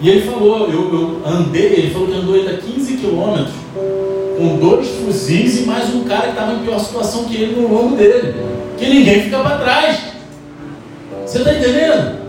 [0.01, 3.53] E ele falou, eu, eu andei, ele falou que andou ainda 15 quilômetros
[4.37, 7.71] com dois fuzis e mais um cara que estava em pior situação que ele no
[7.71, 8.35] lombo dele.
[8.77, 9.99] Que ninguém fica para trás.
[11.23, 12.19] Você está entendendo?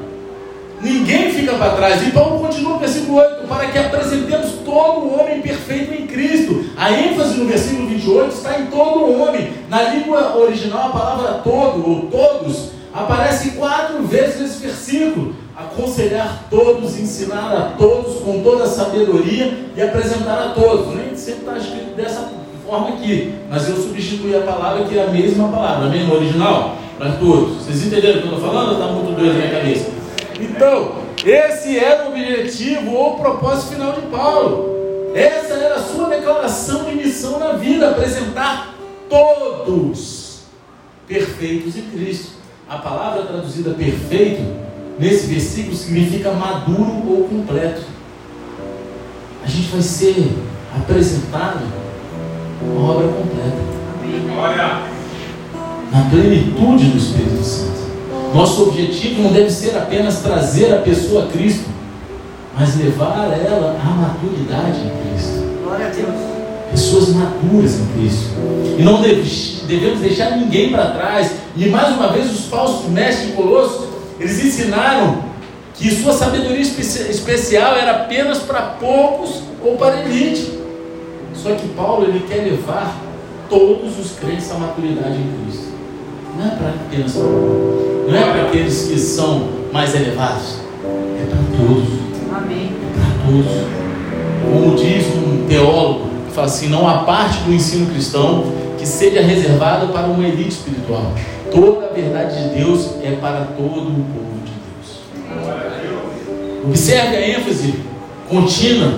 [0.83, 2.07] Ninguém fica para trás.
[2.07, 6.65] E Paulo continua versículo 8: para que apresentemos todo o homem perfeito em Cristo.
[6.77, 9.53] A ênfase no versículo 28 está em todo o homem.
[9.69, 15.35] Na língua original, a palavra todo ou todos aparece quatro vezes nesse versículo.
[15.57, 20.95] Aconselhar todos, ensinar a todos com toda a sabedoria e apresentar a todos.
[20.95, 22.33] Nem sempre está escrito dessa
[22.67, 27.13] forma aqui, mas eu substituí a palavra que é a mesma palavra, mesmo original, para
[27.13, 27.57] todos.
[27.59, 28.73] Vocês entenderam o que eu estou falando?
[28.73, 29.91] Está muito doido na minha cabeça.
[30.41, 35.13] Então, esse era o objetivo ou o propósito final de Paulo.
[35.15, 38.75] Essa era a sua declaração de missão na vida: apresentar
[39.09, 40.43] todos
[41.07, 42.33] perfeitos em Cristo.
[42.69, 44.43] A palavra traduzida perfeito,
[44.99, 47.83] nesse versículo, significa maduro ou completo.
[49.45, 50.33] A gente vai ser
[50.75, 51.61] apresentado
[52.63, 53.83] uma obra completa.
[55.91, 57.82] Na plenitude do Espírito Santo.
[58.35, 61.69] Nosso objetivo não deve ser apenas trazer a pessoa a Cristo,
[62.59, 65.63] mas levar ela à maturidade em Cristo.
[65.63, 66.33] Glória a Deus
[66.73, 68.31] pessoas maduras em Cristo.
[68.79, 71.33] E não devemos deixar ninguém para trás.
[71.57, 75.23] E mais uma vez, os falsos mestres de Colosso, eles ensinaram
[75.75, 80.61] que sua sabedoria especial era apenas para poucos ou para elite.
[81.35, 82.97] Só que Paulo ele quer levar
[83.49, 85.72] todos os crentes à maturidade em Cristo.
[86.37, 86.99] Não é para para
[88.09, 91.89] não é para aqueles que são mais elevados, é para todos.
[92.35, 92.73] Amém.
[92.83, 93.53] É para todos.
[94.43, 98.45] Como diz um teólogo, fala assim: não há parte do ensino cristão
[98.79, 101.13] que seja reservada para uma elite espiritual.
[101.53, 105.01] Toda a verdade de Deus é para todo o povo de Deus.
[106.65, 107.75] Observe a ênfase
[108.29, 108.93] contínua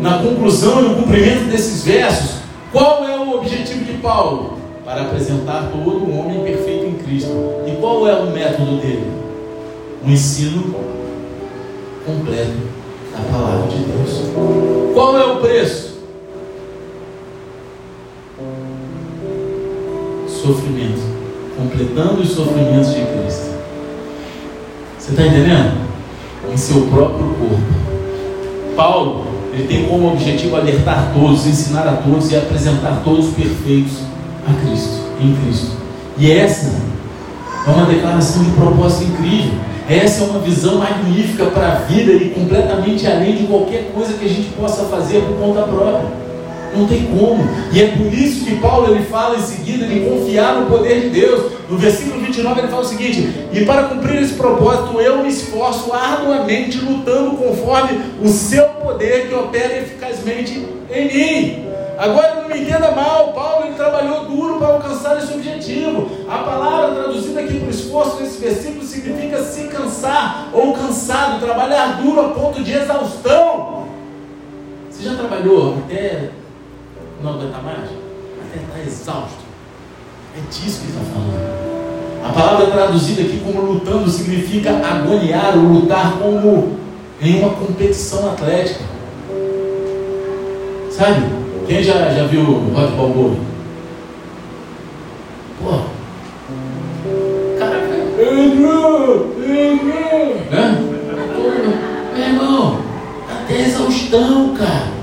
[0.00, 2.36] na conclusão e no cumprimento desses versos.
[2.72, 4.63] Qual é o objetivo de Paulo?
[4.84, 7.30] Para apresentar todo o homem perfeito em Cristo.
[7.66, 9.10] E qual é o método dele?
[10.04, 10.74] O ensino
[12.04, 12.52] completo
[13.10, 14.30] da palavra de Deus.
[14.92, 16.00] Qual é o preço?
[20.28, 21.00] Sofrimento.
[21.56, 23.54] Completando os sofrimentos de Cristo.
[24.98, 25.78] Você está entendendo?
[26.52, 28.76] Em seu próprio corpo.
[28.76, 29.24] Paulo,
[29.54, 34.13] ele tem como objetivo alertar todos, ensinar a todos e apresentar todos perfeitos
[34.46, 35.76] a Cristo, em Cristo.
[36.16, 36.70] E essa
[37.66, 39.52] é uma declaração de propósito incrível.
[39.88, 44.24] Essa é uma visão magnífica para a vida e completamente além de qualquer coisa que
[44.24, 46.24] a gente possa fazer por conta própria.
[46.74, 47.46] Não tem como.
[47.72, 51.08] E é por isso que Paulo ele fala em seguida de confiar no poder de
[51.10, 51.52] Deus.
[51.68, 55.92] No versículo 29 ele fala o seguinte: E para cumprir esse propósito eu me esforço
[55.92, 61.63] arduamente lutando conforme o seu poder que opera eficazmente em mim.
[61.98, 66.08] Agora não me entenda mal, Paulo ele trabalhou duro para alcançar esse objetivo.
[66.28, 72.20] A palavra traduzida aqui por esforço nesse versículo significa se cansar ou cansado, trabalhar duro
[72.20, 73.86] a ponto de exaustão.
[74.90, 76.30] Você já trabalhou até
[77.22, 77.78] não aguentar mais?
[77.78, 79.44] Até estar exausto.
[80.36, 81.64] É disso que ele está falando.
[82.24, 86.78] A palavra traduzida aqui como lutando significa agoniar ou lutar como
[87.20, 88.82] em uma competição atlética.
[90.90, 91.43] Sabe?
[91.66, 92.44] Quem já, já viu
[92.74, 93.36] Rock Balboa?
[95.62, 95.70] Pô.
[97.58, 97.86] Caraca.
[100.50, 100.78] Né?
[102.14, 102.78] Meu irmão,
[103.30, 104.94] até exaustão, cara.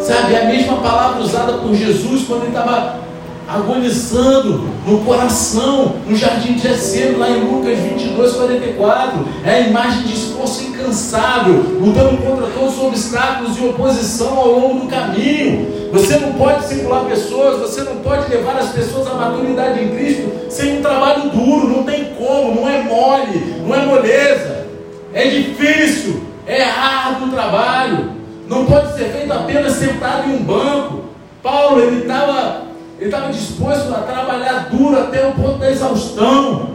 [0.00, 3.00] Sabe, é a mesma palavra usada por Jesus quando ele estava
[3.48, 9.26] agonizando no coração, no jardim de Getsemane, lá em Lucas 22, 44.
[9.42, 14.80] É a imagem de esforço incansável, lutando contra todos os obstáculos e oposição ao longo
[14.80, 15.90] do caminho.
[15.92, 20.30] Você não pode circular pessoas, você não pode levar as pessoas à maturidade em Cristo
[20.50, 24.66] sem um trabalho duro, não tem como, não é mole, não é moleza.
[25.14, 28.18] É difícil, é árduo o trabalho.
[28.46, 31.04] Não pode ser feito apenas sentado em um banco.
[31.42, 32.67] Paulo, ele estava
[32.98, 36.70] ele estava disposto a trabalhar duro até o ponto da exaustão,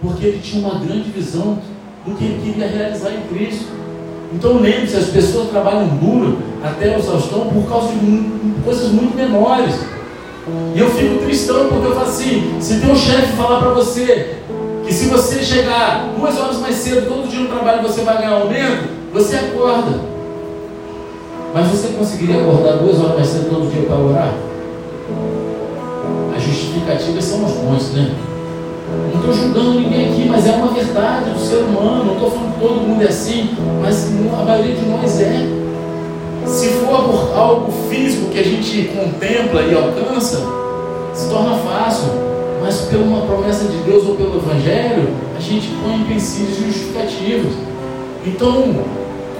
[0.00, 1.58] porque ele tinha uma grande visão
[2.04, 3.66] do que ele queria realizar em Cristo.
[4.32, 8.30] Então lembre-se, as pessoas trabalham duro até a exaustão por causa de
[8.64, 9.74] coisas muito menores.
[10.74, 14.36] E eu fico tristão porque eu falo assim, se teu chefe falar para você
[14.86, 18.34] que se você chegar duas horas mais cedo todo dia no trabalho você vai ganhar
[18.34, 19.98] aumento, você acorda.
[21.52, 24.32] Mas você conseguiria acordar duas horas mais cedo todo dia para orar?
[26.46, 28.14] Justificativas são os bons, né?
[29.12, 32.04] Não estou julgando ninguém aqui, mas é uma verdade do ser humano.
[32.04, 33.50] Não estou falando que todo mundo é assim,
[33.82, 35.46] mas a maioria de nós é.
[36.46, 40.40] Se for algo físico que a gente contempla e alcança,
[41.12, 42.08] se torna fácil.
[42.62, 47.52] Mas pela uma promessa de Deus ou pelo Evangelho, a gente põe empecilhos justificativos.
[48.24, 48.74] Então,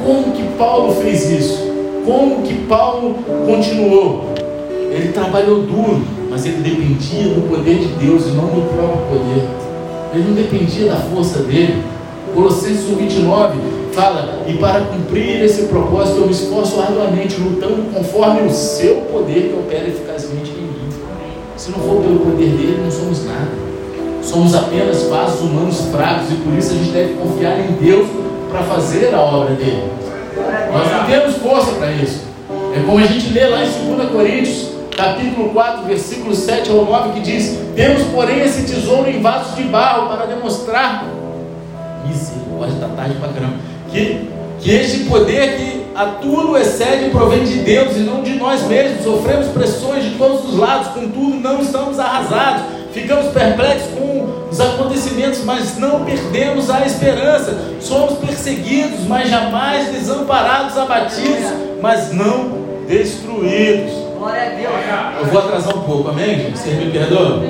[0.05, 1.67] como que Paulo fez isso?
[2.05, 4.33] Como que Paulo continuou?
[4.91, 6.03] Ele trabalhou duro
[6.37, 9.49] mas ele dependia do poder de Deus e não do próprio poder.
[10.13, 11.83] Ele não dependia da força dele.
[12.35, 13.53] Colossenses 1,29
[13.93, 19.49] fala: E para cumprir esse propósito eu me esforço arduamente, lutando conforme o seu poder
[19.49, 20.89] que opera eficazmente em mim.
[21.57, 23.49] Se não for pelo poder dele, não somos nada.
[24.23, 28.07] Somos apenas vasos humanos fracos e por isso a gente deve confiar em Deus
[28.51, 29.91] para fazer a obra dele.
[30.71, 32.27] Nós não temos força para isso.
[32.75, 37.11] É como a gente lê lá em 2 Coríntios capítulo 4, versículo 7 ao 9,
[37.13, 41.05] que diz: Temos, porém, esse tesouro em vasos de barro para demonstrar
[42.07, 43.57] misericórdia da tarde para caramba.
[43.91, 44.29] Que,
[44.61, 49.05] que este poder que a tudo excede provém de Deus e não de nós mesmos.
[49.05, 52.63] Sofremos pressões de todos os lados, contudo, não estamos arrasados.
[52.93, 57.55] Ficamos perplexos com os acontecimentos, mas não perdemos a esperança.
[57.81, 62.57] Somos perseguidos, mas jamais desamparados, abatidos, mas não
[62.89, 64.06] destruídos.
[64.19, 65.21] Glória a Deus.
[65.21, 67.43] Eu vou atrasar um pouco, amém, me perdoam?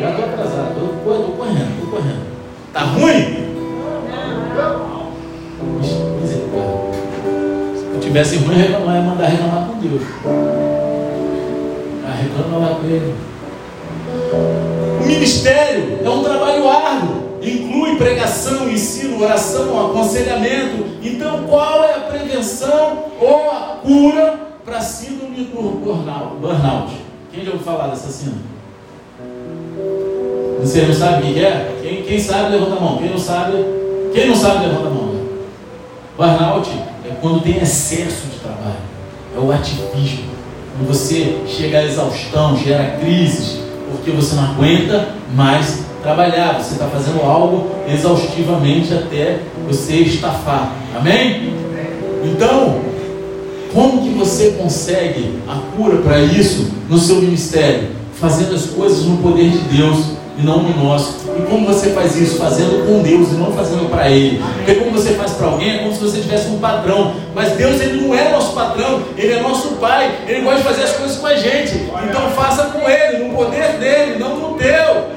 [0.00, 2.26] Já estou atrasado, estou correndo, estou correndo.
[2.72, 3.44] Tá ruim?
[7.74, 10.02] Se eu tivesse ruim, eu ia mandar reclamar com Deus.
[12.06, 13.14] Ah, reclama lá com ele.
[15.00, 17.24] O ministério é um trabalho árduo.
[17.40, 20.84] Inclui pregação, ensino, oração, aconselhamento.
[21.02, 25.80] Então, qual é a prevenção ou a cura para síndrome do
[26.40, 26.92] burnout.
[27.30, 28.42] Quem já ouviu falar dessa síndrome?
[30.60, 31.78] Você não sabe o que é?
[31.82, 32.96] Quem, quem sabe, levanta a mão.
[32.96, 33.52] Quem não sabe,
[34.14, 35.14] quem não sabe, levanta a mão.
[36.16, 36.70] Burnout
[37.04, 38.76] é quando tem excesso de trabalho.
[39.36, 40.32] É o ativismo.
[40.76, 43.60] Quando você chega à exaustão, gera crises,
[43.90, 50.72] porque você não aguenta mais trabalhar, você está fazendo algo exaustivamente até você estafar.
[50.96, 51.52] Amém?
[52.24, 52.93] Então,
[53.74, 57.88] como que você consegue a cura para isso no seu ministério?
[58.14, 61.16] Fazendo as coisas no poder de Deus e não no nosso.
[61.36, 62.38] E como você faz isso?
[62.38, 64.40] Fazendo com Deus e não fazendo para Ele.
[64.56, 67.16] Porque como você faz para alguém é como se você tivesse um patrão.
[67.34, 70.20] Mas Deus ele não é nosso patrão, Ele é nosso Pai.
[70.26, 71.74] Ele gosta de fazer as coisas com a gente.
[72.08, 75.12] Então faça com Ele, no poder dele, não no teu.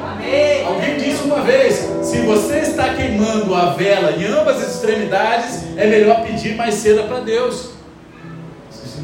[0.67, 5.85] Alguém disse uma vez: se você está queimando a vela em ambas as extremidades, é
[5.85, 7.76] melhor pedir mais cera para Deus.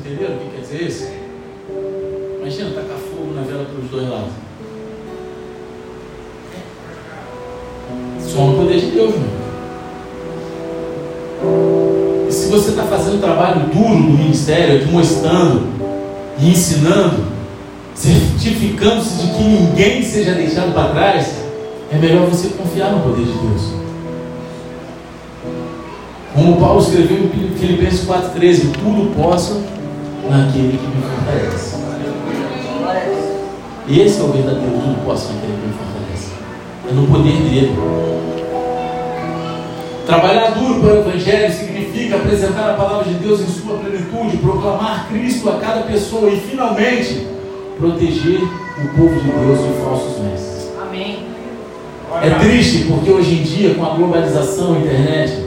[0.06, 1.08] Entenderam o que quer dizer isso?
[2.42, 4.34] Imagina tacar fogo na vela pelos dois lados.
[8.20, 9.44] Só no poder de Deus, meu.
[12.28, 15.70] E se você está fazendo um trabalho duro no ministério, demonstrando
[16.38, 17.24] e ensinando,
[17.96, 21.34] certificando-se de que ninguém seja deixado para trás,
[21.90, 23.62] é melhor você confiar no poder de Deus.
[26.34, 29.62] Como Paulo escreveu em Filipenses 4,13: Tudo posso
[30.30, 31.84] naquele que me fortalece.
[33.90, 36.32] Esse é o verdadeiro tudo posso naquele que me fortalece.
[36.90, 37.76] É no poder dele.
[40.06, 45.08] Trabalhar duro para o Evangelho significa apresentar a palavra de Deus em sua plenitude, proclamar
[45.08, 47.28] Cristo a cada pessoa e, finalmente,
[47.78, 50.72] proteger o povo de Deus de falsos mestres.
[50.82, 51.26] Amém.
[52.22, 55.43] É triste porque hoje em dia, com a globalização, a internet,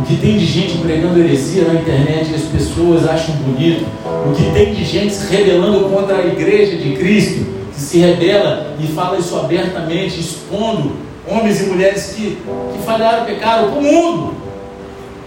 [0.00, 3.84] o que tem de gente pregando heresia na internet, as pessoas acham bonito,
[4.26, 8.74] o que tem de gente se rebelando contra a igreja de Cristo, que se rebela
[8.80, 10.92] e fala isso abertamente, expondo
[11.28, 12.38] homens e mulheres que,
[12.72, 14.34] que falharam, pecaram para o mundo.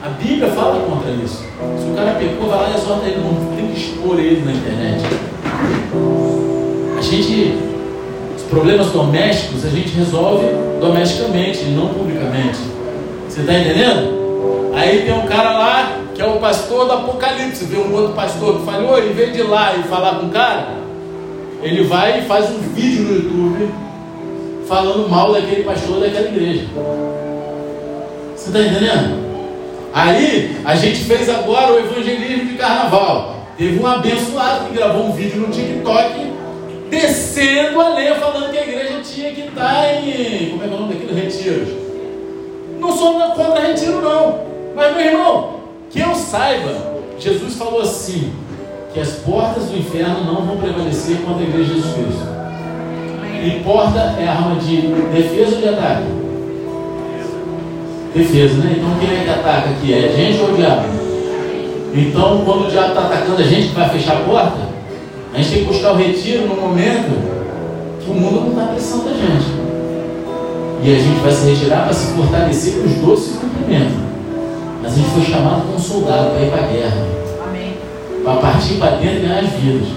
[0.03, 1.45] A Bíblia fala contra isso.
[1.79, 4.51] Se o cara pecou, vai lá e exorta ele, não tem que expor ele na
[4.51, 5.03] internet.
[6.97, 7.57] A gente,
[8.35, 10.45] os problemas domésticos, a gente resolve
[10.81, 12.59] domesticamente, não publicamente.
[13.29, 14.22] Você está entendendo?
[14.75, 18.59] Aí tem um cara lá que é o pastor do Apocalipse, vê um outro pastor
[18.59, 20.67] que falhou, em vez de ir lá e falar com o cara,
[21.61, 23.73] ele vai e faz um vídeo no YouTube
[24.67, 26.65] falando mal daquele pastor daquela igreja.
[28.35, 29.23] Você está entendendo?
[29.93, 33.35] Aí a gente fez agora o evangelismo de carnaval.
[33.57, 36.33] Teve um abençoado que gravou um vídeo no TikTok
[36.89, 40.49] descendo a lenha falando que a igreja tinha que estar em.
[40.49, 41.15] Como é que é o nome daquilo?
[41.15, 41.69] Retiros.
[42.79, 44.52] Não sou contra retiro, não.
[44.75, 45.59] Mas, meu irmão,
[45.89, 46.75] que eu saiba,
[47.19, 48.33] Jesus falou assim:
[48.93, 52.33] que as portas do inferno não vão prevalecer contra a igreja de Jesus Cristo.
[53.43, 56.03] E porta é arma de defesa ou de ataque?
[58.13, 58.75] Defesa, né?
[58.77, 59.93] Então quem é que ataca aqui?
[59.93, 61.03] É a gente ou o diabo?
[61.95, 64.57] Então, quando o diabo está atacando a gente, vai fechar a porta,
[65.33, 67.33] a gente tem que buscar o retiro no momento
[67.99, 69.63] que o mundo não está pressando a gente.
[70.83, 74.02] E a gente vai se retirar para se fortalecer para os doces cumprimentos.
[74.83, 77.07] Mas a gente foi chamado como soldado para ir para a guerra.
[78.23, 79.87] Para partir para dentro e ganhar as vidas.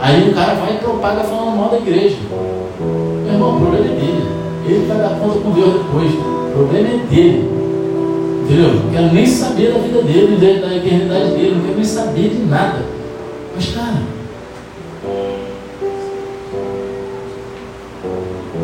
[0.00, 2.16] Aí o cara vai e propaga falando mal da igreja.
[2.80, 4.26] Meu irmão, o problema é dele.
[4.66, 6.12] Ele vai dar conta com Deus depois.
[6.12, 7.50] O problema é dele.
[8.44, 8.74] Entendeu?
[8.74, 12.44] Não quero nem saber da vida dele, da eternidade dele, não quero nem saber de
[12.44, 12.78] nada.
[13.54, 14.02] Mas, cara,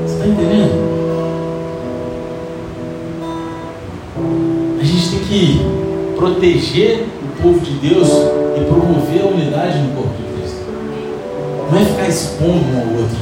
[0.05, 0.82] você está entendendo?
[5.33, 5.59] Que
[6.15, 8.07] proteger o povo de Deus
[8.55, 10.61] e promover a unidade no corpo de Cristo.
[11.71, 13.17] Não é ficar expondo um ao outro.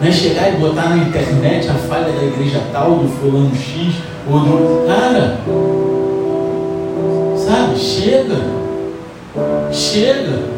[0.00, 3.94] Não é chegar e botar na internet a falha da igreja tal, do fulano X,
[4.30, 4.86] ou do.
[4.86, 5.38] Cara,
[7.36, 7.78] sabe?
[7.78, 8.40] Chega.
[9.72, 10.52] Chega.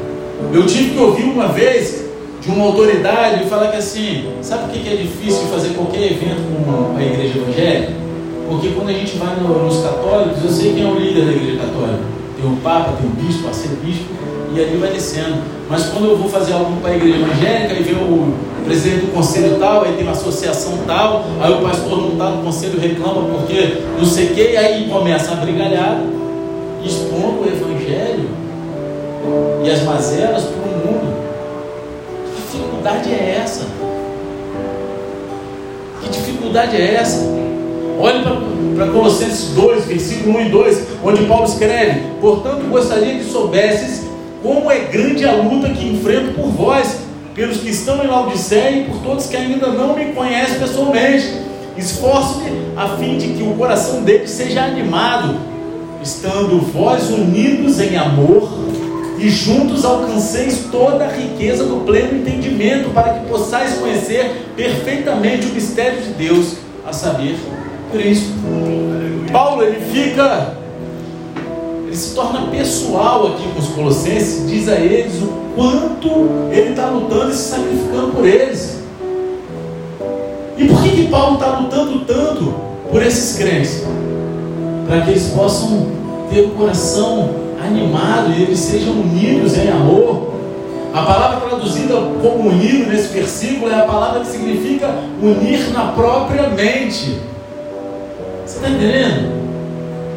[0.53, 2.05] Eu tive que ouvir uma vez
[2.43, 6.99] de uma autoridade falar que assim, sabe por que é difícil fazer qualquer evento com
[6.99, 8.03] a igreja evangélica?
[8.49, 11.59] Porque quando a gente vai nos católicos, eu sei quem é o líder da igreja
[11.59, 12.03] católica.
[12.37, 14.12] Tem o Papa, tem o Bispo, arcebispo,
[14.55, 15.39] e ali vai descendo.
[15.69, 18.35] Mas quando eu vou fazer algo para a igreja evangélica e ver o
[18.65, 22.43] presidente do conselho tal, aí tem uma associação tal, aí o pastor não está no
[22.43, 26.03] conselho reclama porque não sei o que, e aí começa a brigalhar,
[26.85, 28.29] expondo o evangelho
[29.65, 31.15] e as mazelas para o mundo.
[32.35, 33.65] Que dificuldade é essa?
[36.03, 37.44] Que dificuldade é essa?
[37.99, 38.25] Olhe
[38.77, 44.03] para Colossenses 2, versículo 1 e 2, onde Paulo escreve: Portanto, gostaria que soubesses
[44.43, 46.99] como é grande a luta que enfrento por vós
[47.35, 51.45] pelos que estão em Laodiceia e por todos que ainda não me conhecem pessoalmente.
[51.77, 55.37] Esforço-me a fim de que o coração deles seja animado,
[56.03, 58.49] estando vós unidos em amor
[59.19, 65.51] e juntos alcanceis toda a riqueza do pleno entendimento, para que possais conhecer perfeitamente o
[65.51, 66.57] mistério de Deus,
[66.87, 67.37] a saber,
[67.95, 68.33] Cristo.
[69.33, 70.55] Paulo ele fica,
[71.87, 76.09] ele se torna pessoal aqui com os Colossenses, diz a eles o quanto
[76.51, 78.83] ele está lutando e se sacrificando por eles.
[80.59, 82.55] E por que, que Paulo está lutando tanto
[82.91, 83.85] por esses crentes?
[84.89, 85.87] Para que eles possam
[86.33, 87.31] ter o coração
[87.65, 90.35] animado e eles sejam unidos em amor.
[90.93, 96.49] A palavra traduzida como unido nesse versículo é a palavra que significa unir na própria
[96.51, 97.34] mente.
[98.47, 99.33] Você está entendendo?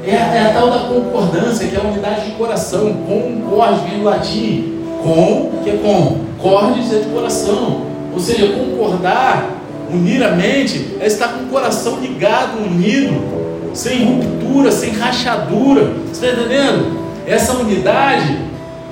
[0.05, 2.93] É a, é a, tal da concordância, que é a unidade de coração.
[3.07, 4.73] Concorde, vem do latim.
[5.01, 6.17] Com, que é com.
[6.37, 7.85] Cordes é de coração.
[8.13, 9.49] Ou seja, concordar,
[9.89, 15.93] unir a mente, é estar com o coração ligado, unido, sem ruptura, sem rachadura.
[16.11, 16.97] Você está entendendo?
[17.25, 18.37] Essa unidade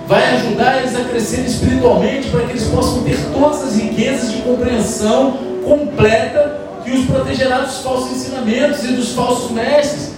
[0.07, 4.37] vai ajudar eles a crescer espiritualmente para que eles possam ter todas as riquezas de
[4.43, 10.11] compreensão completa que os protegerá dos falsos ensinamentos e dos falsos mestres.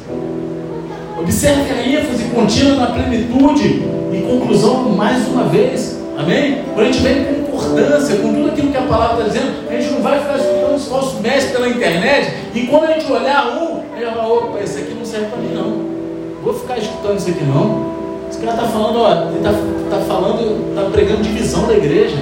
[1.18, 3.84] Observe a ênfase contínua na plenitude
[4.14, 5.98] e conclusão mais uma vez.
[6.18, 6.64] Amém?
[6.74, 9.74] Quando a gente vem com concordância com tudo aquilo que a palavra está dizendo, a
[9.74, 13.48] gente não vai ficar escutando os falsos mestres pela internet e quando a gente olhar
[13.48, 16.44] um, a gente vai falar, opa, esse aqui não serve para mim não.
[16.44, 17.96] Vou ficar escutando isso aqui não.
[18.30, 19.52] Esse cara está falando, ó, ele está
[19.90, 22.18] tá falando, está pregando divisão da igreja.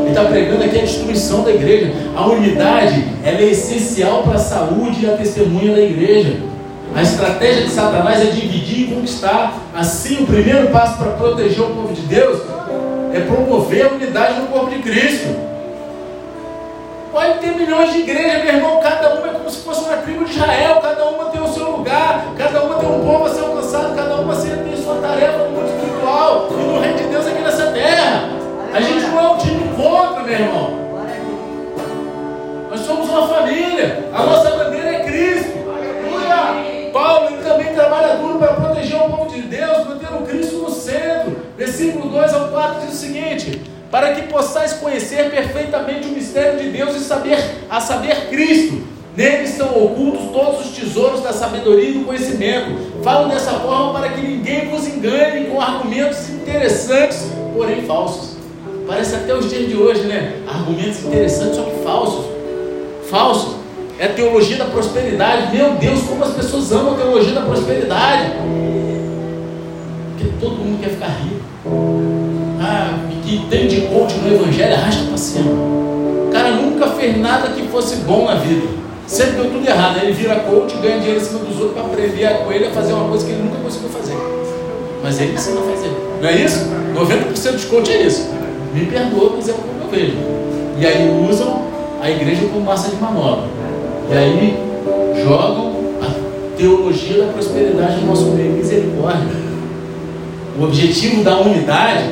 [0.00, 1.92] Ele está pregando aqui a destruição da igreja.
[2.16, 6.38] A unidade ela é essencial para a saúde e a testemunha da igreja.
[6.94, 9.54] A estratégia de Satanás é dividir e conquistar.
[9.74, 12.40] Assim, o primeiro passo para proteger o povo de Deus
[13.14, 15.52] é promover a unidade no corpo de Cristo.
[17.10, 20.24] Pode ter milhões de igrejas, meu irmão, cada uma é como se fosse uma tribo
[20.24, 23.40] de Israel, cada uma tem o seu lugar, cada uma tem um povo a ser
[23.40, 27.42] alcançado, cada uma tem sua tarefa no mundo espiritual e no reino de Deus aqui
[27.42, 28.30] nessa terra.
[28.72, 30.82] A gente não é um time contra, meu irmão.
[32.70, 35.52] Nós somos uma família, a nossa bandeira é Cristo.
[36.92, 41.36] Paulo ele também trabalha duro para proteger o povo de Deus, mantendo Cristo no centro.
[41.56, 46.70] Versículo 2 ao 4 diz o seguinte: para que possais conhecer perfeitamente o mistério de
[46.70, 47.38] Deus e saber
[47.68, 48.82] a saber Cristo.
[49.14, 53.02] Nele estão ocultos todos os tesouros da sabedoria e do conhecimento.
[53.02, 58.31] Falo dessa forma para que ninguém vos engane com argumentos interessantes, porém falsos.
[58.92, 60.34] Parece até os dias de hoje, né?
[60.46, 62.26] Argumentos interessantes, só que falsos.
[63.08, 63.54] Falsos.
[63.98, 65.56] É a teologia da prosperidade.
[65.56, 68.32] Meu Deus, como as pessoas amam a teologia da prosperidade.
[70.10, 71.40] Porque todo mundo quer ficar rico.
[72.60, 75.50] Ah, que tem de coach no Evangelho, arrasta para cima.
[75.50, 78.66] O cara nunca fez nada que fosse bom na vida.
[79.06, 80.00] Sempre deu tudo errado.
[80.00, 82.70] Aí ele vira coach, ganha dinheiro em cima dos outros para aprender com ele a
[82.72, 84.18] fazer uma coisa que ele nunca conseguiu fazer.
[85.02, 85.90] Mas ele ensina a fazer.
[86.20, 86.66] Não é isso?
[86.94, 88.42] 90% dos coaches é isso.
[88.72, 90.16] Me perdoa, mas é como eu vejo.
[90.78, 91.62] E aí usam
[92.00, 93.44] a igreja como massa de manobra.
[94.10, 94.58] E aí
[95.22, 98.52] jogam a teologia da prosperidade no nosso meio.
[98.52, 99.42] Misericórdia.
[100.58, 102.04] O objetivo da unidade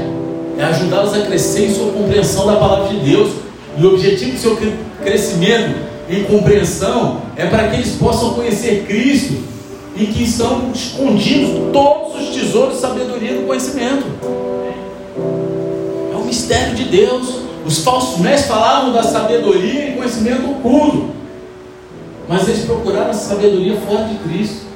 [0.58, 3.30] é ajudá-los a crescer em sua compreensão da palavra de Deus.
[3.78, 4.58] E o objetivo do seu
[5.02, 5.74] crescimento
[6.10, 9.34] em compreensão é para que eles possam conhecer Cristo,
[9.96, 14.04] em que estão escondidos todos os tesouros de sabedoria do conhecimento.
[16.30, 17.40] Mistério de Deus.
[17.66, 21.10] Os falsos mestres falavam da sabedoria e conhecimento oculto,
[22.28, 24.70] mas eles procuraram a sabedoria fora de Cristo.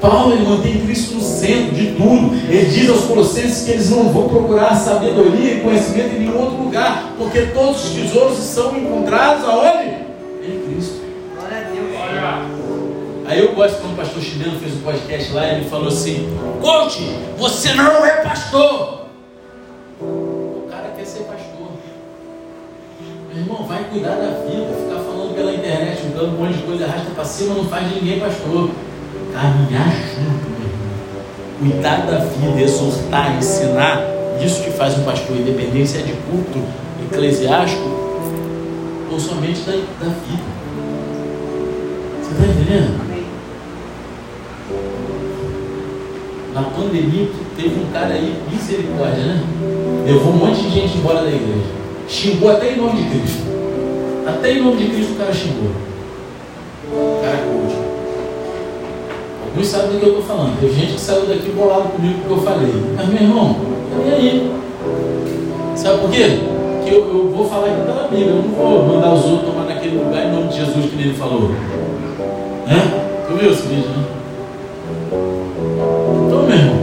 [0.00, 2.34] Paulo ele mantém Cristo no centro de tudo.
[2.48, 6.56] Ele diz aos Colossenses que eles não vão procurar sabedoria e conhecimento em nenhum outro
[6.56, 9.90] lugar, porque todos os tesouros são encontrados aonde?
[10.42, 11.02] Em Cristo.
[11.36, 11.88] Glória a Deus.
[13.26, 16.98] Aí eu gosto quando o pastor chileno fez um podcast lá, ele falou assim: Coach,
[17.36, 18.97] você não é pastor.
[23.38, 27.10] Irmão, vai cuidar da vida, ficar falando pela internet, jogando um monte de coisa, arrasta
[27.14, 28.70] para cima, não faz ninguém pastor
[29.32, 31.72] caminhar junto, meu irmão.
[31.72, 34.02] Cuidar da vida, exortar, ensinar.
[34.42, 36.62] Isso que faz um pastor, independência de culto
[37.04, 37.82] eclesiástico
[39.10, 40.42] ou somente da, da vida.
[42.22, 43.08] Você está entendendo?
[46.54, 49.42] Na pandemia, teve um cara aí, misericórdia, né?
[50.06, 51.78] Levou um monte de gente embora da igreja.
[52.08, 53.42] Xingou até em nome de Cristo.
[54.26, 55.70] Até em nome de Cristo o cara xingou.
[56.90, 57.76] O cara coach.
[59.44, 60.58] Alguns sabem do que eu estou falando.
[60.58, 62.72] Tem gente que saiu daqui bolado comigo porque eu falei.
[62.96, 63.56] Mas, meu irmão,
[64.06, 64.52] e aí?
[65.76, 66.40] Sabe por quê?
[66.84, 68.30] Que eu, eu vou falar aqui pela Bíblia.
[68.30, 71.14] Eu não vou mandar os outros tomar naquele lugar em nome de Jesus que ele
[71.14, 71.50] falou.
[72.66, 73.04] Né?
[73.28, 74.04] Tu viu esse vídeo, né?
[76.26, 76.76] Então, meu irmão,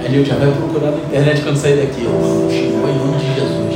[0.00, 2.00] aí Diego já vai procurar na internet quando sair daqui.
[2.00, 3.69] Xingou em nome de Jesus.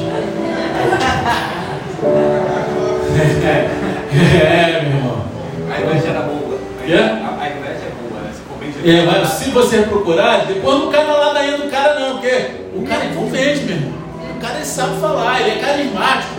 [4.45, 5.25] É, meu irmão.
[5.71, 6.59] A inveja era boa.
[6.87, 7.39] Yeah?
[7.41, 8.31] A inveja é boa, né?
[8.33, 11.99] Se for bem É, mas se você procurar, depois não cai na ladainha do cara
[11.99, 13.93] não, porque o cara é envolvente, meu irmão.
[14.37, 16.35] O cara ele sabe falar, ele é carismático.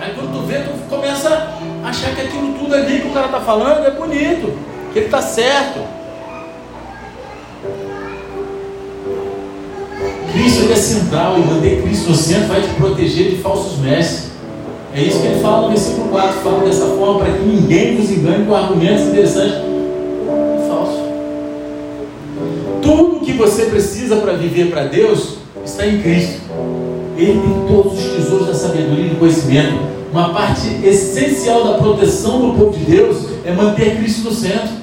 [0.00, 1.28] Aí quando tu vê, tu começa
[1.84, 4.58] a achar que aquilo tudo ali que o cara tá falando é bonito,
[4.92, 5.99] que ele tá certo.
[10.80, 14.30] É central e manter Cristo no centro vai te proteger de falsos mestres.
[14.94, 18.10] É isso que ele fala no versículo 4, fala dessa forma para que ninguém nos
[18.10, 21.00] engane com argumentos interessantes e falsos.
[22.80, 25.34] Tudo que você precisa para viver para Deus
[25.66, 26.40] está em Cristo.
[27.18, 29.80] Ele tem todos os tesouros da sabedoria e do conhecimento.
[30.10, 34.79] Uma parte essencial da proteção do povo de Deus é manter Cristo no centro.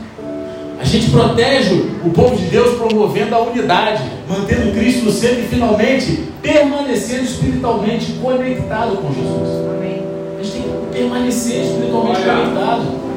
[0.80, 1.74] A gente protege
[2.06, 8.14] o povo de Deus promovendo a unidade, mantendo Cristo no centro e finalmente permanecendo espiritualmente
[8.22, 9.68] conectado com Jesus.
[10.40, 12.34] A gente tem que permanecer espiritualmente Olha.
[12.34, 13.08] conectado.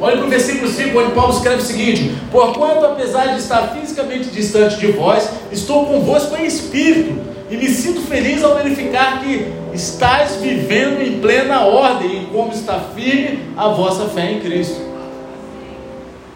[0.00, 4.30] Olha para o versículo 5, onde Paulo escreve o seguinte: Porquanto, apesar de estar fisicamente
[4.30, 7.20] distante de vós, estou convosco em espírito,
[7.50, 12.80] e me sinto feliz ao verificar que estáis vivendo em plena ordem, em como está
[12.94, 14.80] firme a vossa fé em Cristo.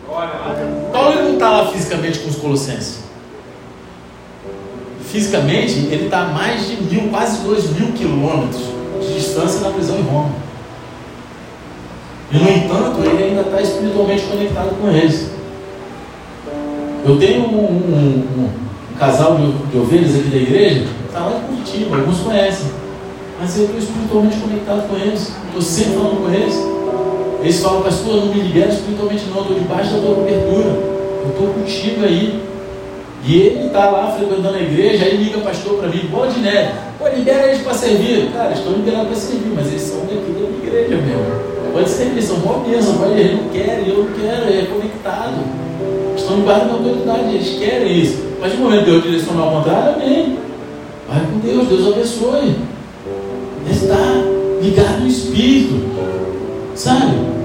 [0.08, 0.30] Olha,
[0.96, 3.00] Paulo não está lá fisicamente com os colossenses.
[5.04, 8.62] Fisicamente, ele está a mais de mil, quase dois mil quilômetros
[9.00, 10.30] de distância da prisão em Roma.
[12.32, 15.30] E no entanto, ele ainda está espiritualmente conectado com eles.
[17.04, 18.50] Eu tenho um, um- um-
[18.92, 22.66] um casal de, de ovelhas aqui da igreja, está lá em Curitiba, alguns conhecem.
[23.38, 25.30] Mas eu estou espiritualmente conectado com eles.
[25.46, 26.54] Estou sempre falando com eles.
[27.46, 30.64] Eles falam, pastor, não me libera espiritualmente não, estou debaixo da tua cobertura.
[30.66, 32.42] Eu estou contigo aí.
[33.24, 36.72] E ele está lá frequentando a igreja, aí liga pastor para mim, bola de neve.
[36.98, 38.32] Pô, libera eles para servir.
[38.32, 41.72] Cara, estão liberados para servir, mas eles são daqui da minha igreja mesmo.
[41.72, 45.36] Pode servir, são boa bênção, pode, eles não querem, eu não quero, é conectado.
[46.16, 48.24] Estão debaixo da autoridade, eles querem isso.
[48.40, 50.36] Mas no momento de eu direcionar ao contrário, amém.
[51.08, 52.56] Vai com Deus, Deus abençoe.
[53.70, 53.98] Está
[54.60, 55.80] ligado no Espírito.
[56.74, 57.35] Sabe?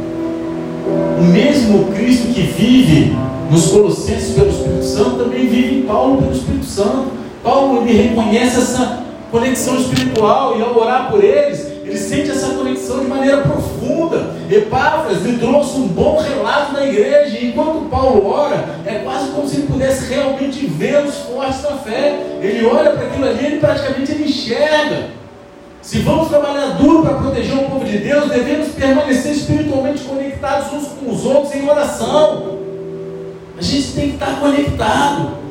[1.21, 3.15] O mesmo Cristo que vive
[3.51, 7.11] nos Colossenses pelo Espírito Santo também vive em Paulo pelo Espírito Santo.
[7.43, 13.01] Paulo ele reconhece essa conexão espiritual e ao orar por eles, ele sente essa conexão
[13.01, 14.31] de maneira profunda.
[14.49, 19.47] Epáfras lhe trouxe um bom relato da igreja, e enquanto Paulo ora, é quase como
[19.47, 22.19] se ele pudesse realmente ver os fortes da fé.
[22.41, 25.20] Ele olha para aquilo ali, ele praticamente ele enxerga.
[25.81, 30.87] Se vamos trabalhar duro para proteger o povo de Deus, devemos permanecer espiritualmente conectados uns
[30.89, 32.59] com os outros em oração.
[33.57, 35.41] A gente tem que estar conectado.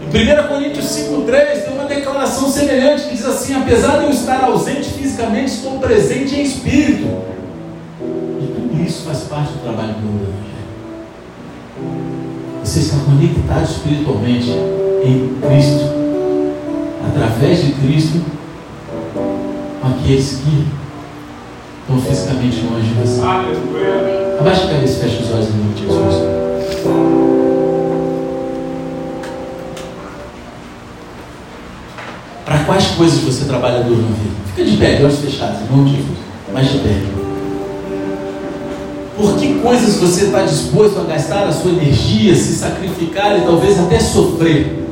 [0.00, 4.44] Em 1 Coríntios 5,3 tem uma declaração semelhante que diz assim: Apesar de eu estar
[4.44, 7.08] ausente fisicamente, estou presente em espírito.
[8.40, 10.54] E tudo isso faz parte do trabalho do Evangelho.
[12.62, 14.50] Você está conectado espiritualmente
[15.04, 16.03] em Cristo
[17.14, 18.20] através de Cristo
[19.82, 20.66] aqueles que
[21.82, 23.20] estão fisicamente longe de você.
[24.40, 26.14] Abaixa a cabeça e fecha os olhos em nome de Jesus.
[32.44, 34.34] Para quais coisas você trabalha duro na vida?
[34.48, 36.18] Fica de pé, de olhos fechados, em nome de Jesus.
[36.52, 37.00] Mais de pé.
[39.16, 43.78] Por que coisas você está disposto a gastar a sua energia, se sacrificar e talvez
[43.78, 44.83] até sofrer?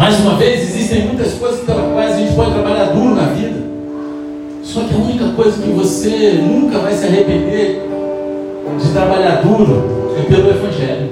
[0.00, 3.60] Mais uma vez, existem muitas coisas pelas quais a gente pode trabalhar duro na vida.
[4.62, 7.82] Só que a única coisa que você nunca vai se arrepender
[8.82, 11.10] de trabalhar duro é pelo Evangelho.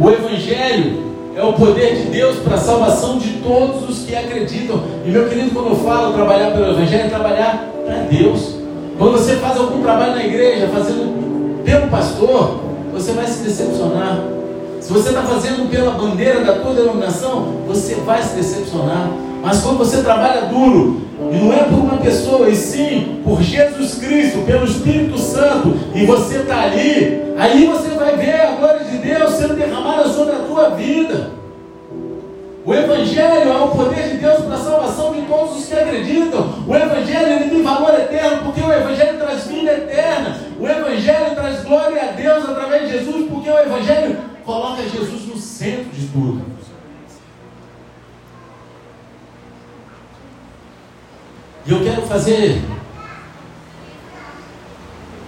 [0.00, 1.04] O Evangelho
[1.36, 4.82] é o poder de Deus para a salvação de todos os que acreditam.
[5.04, 8.56] E meu querido, quando eu falo trabalhar pelo Evangelho, é trabalhar para Deus.
[8.98, 12.58] Quando você faz algum trabalho na igreja, fazendo pelo pastor,
[12.92, 14.35] você vai se decepcionar.
[14.86, 19.10] Se você está fazendo pela bandeira da tua denominação, você vai se decepcionar.
[19.42, 21.02] Mas quando você trabalha duro,
[21.32, 26.06] e não é por uma pessoa, e sim por Jesus Cristo, pelo Espírito Santo, e
[26.06, 30.38] você está ali, aí você vai ver a glória de Deus sendo derramada sobre a
[30.38, 31.32] tua vida.
[32.64, 36.48] O Evangelho é o poder de Deus para a salvação de todos os que acreditam.
[36.64, 40.36] O Evangelho ele tem valor eterno, porque o Evangelho traz vida eterna.
[40.60, 44.16] O Evangelho traz glória a Deus através de Jesus, porque o Evangelho
[44.46, 46.42] coloca Jesus no centro de tudo.
[51.66, 52.62] E eu quero fazer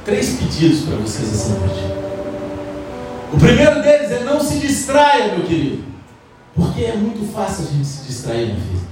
[0.04, 1.80] três pedidos para vocês essa noite.
[3.32, 5.84] O primeiro deles é não se distraia, meu querido.
[6.54, 8.88] Porque é muito fácil a gente se distrair na vida.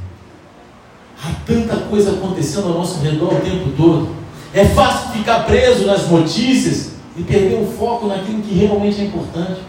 [1.24, 4.14] Há tanta coisa acontecendo ao nosso redor o tempo todo.
[4.52, 9.60] É fácil ficar preso nas notícias e perder o foco naquilo que realmente é importante.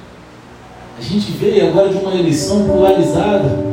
[0.98, 3.64] A gente veio agora de uma eleição polarizada,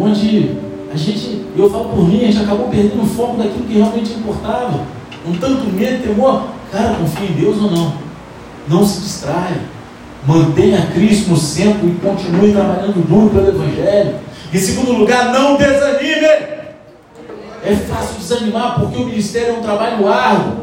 [0.00, 0.56] onde
[0.92, 4.14] a gente, eu falo por mim, a gente acabou perdendo o foco daquilo que realmente
[4.14, 4.80] importava.
[5.28, 6.44] Um tanto medo, temor.
[6.72, 7.92] Cara, confia em Deus ou não?
[8.66, 9.60] Não se distraia.
[10.26, 14.14] Mantenha Cristo no centro e continue trabalhando duro pelo Evangelho.
[14.52, 16.26] Em segundo lugar, não desanime.
[17.62, 20.56] É fácil desanimar porque o ministério é um trabalho árduo.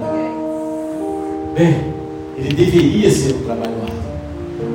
[1.55, 1.93] Bem,
[2.37, 3.96] ele deveria ser um trabalho árduo.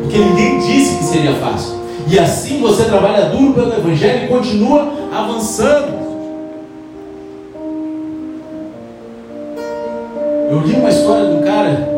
[0.03, 1.75] Porque ninguém disse que seria fácil.
[2.09, 6.03] E assim você trabalha duro pelo Evangelho e continua avançando.
[10.51, 11.89] Eu li uma história de um cara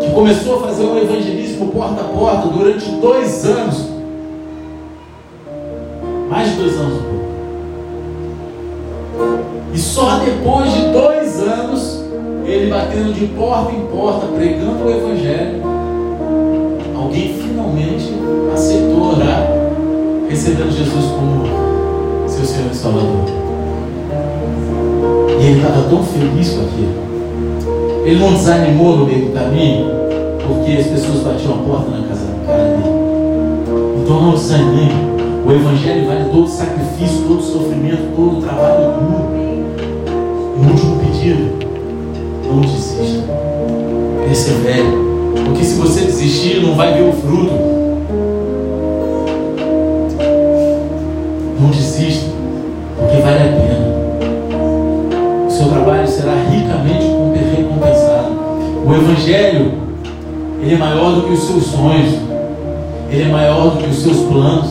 [0.00, 3.88] que começou a fazer um evangelismo porta a porta durante dois anos.
[6.28, 7.02] Mais de dois anos.
[9.74, 12.04] E só depois de dois anos,
[12.44, 15.62] ele batendo de porta em porta, pregando o Evangelho,
[17.02, 18.12] alguém finalmente
[18.52, 19.48] aceitou orar,
[20.28, 23.24] recebendo Jesus como seu Senhor e Salvador.
[25.40, 27.02] E ele estava tão feliz com aquilo.
[28.04, 29.86] Ele não desanimou no meio do caminho,
[30.46, 34.02] porque as pessoas batiam a porta na casa do cara dele.
[34.02, 35.12] Então não desanime.
[35.44, 39.28] O Evangelho vale todo sacrifício, todo sofrimento, todo trabalho duro.
[40.56, 41.58] E o último pedido,
[42.48, 43.24] não desista.
[44.24, 45.11] Persevere.
[45.52, 47.52] Porque se você desistir, não vai ver o fruto.
[51.60, 52.30] Não desista,
[52.98, 53.86] porque vale a pena.
[55.46, 57.04] O seu trabalho será ricamente
[57.54, 58.32] recompensado.
[58.86, 59.72] O Evangelho,
[60.62, 62.14] ele é maior do que os seus sonhos,
[63.10, 64.70] ele é maior do que os seus planos,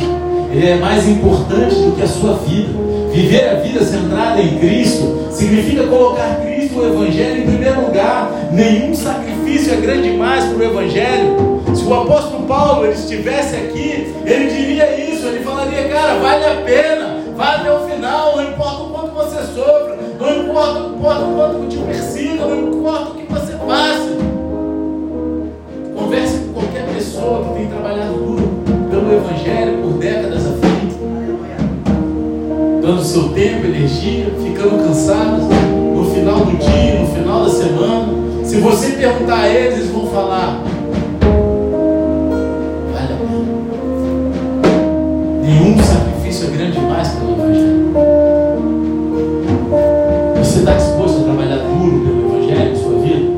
[0.52, 2.70] ele é mais importante do que a sua vida.
[3.14, 8.32] Viver a vida centrada em Cristo significa colocar Cristo, o Evangelho, em primeiro lugar.
[8.52, 11.62] Nenhum sacrifício é grande demais para o Evangelho.
[11.76, 16.56] Se o apóstolo Paulo ele estivesse aqui, ele diria isso, ele falaria, cara, vale a
[16.66, 21.22] pena, vai até o final, não importa o quanto você sofra, não importa, não importa
[21.22, 24.10] o quanto te persiga, não importa o que você passe.
[25.96, 30.96] Converse com qualquer pessoa que tem trabalhado duro pelo Evangelho por décadas à frente,
[32.82, 35.46] dando seu tempo, energia, ficando cansados
[35.96, 38.31] no final do dia, no final da semana.
[38.52, 40.62] Se você perguntar a eles, eles vão falar:
[42.92, 43.46] vale a pena.
[45.42, 47.94] Nenhum sacrifício é grande demais pelo Evangelho.
[50.38, 53.32] Você está disposto a trabalhar duro pelo Evangelho em sua vida?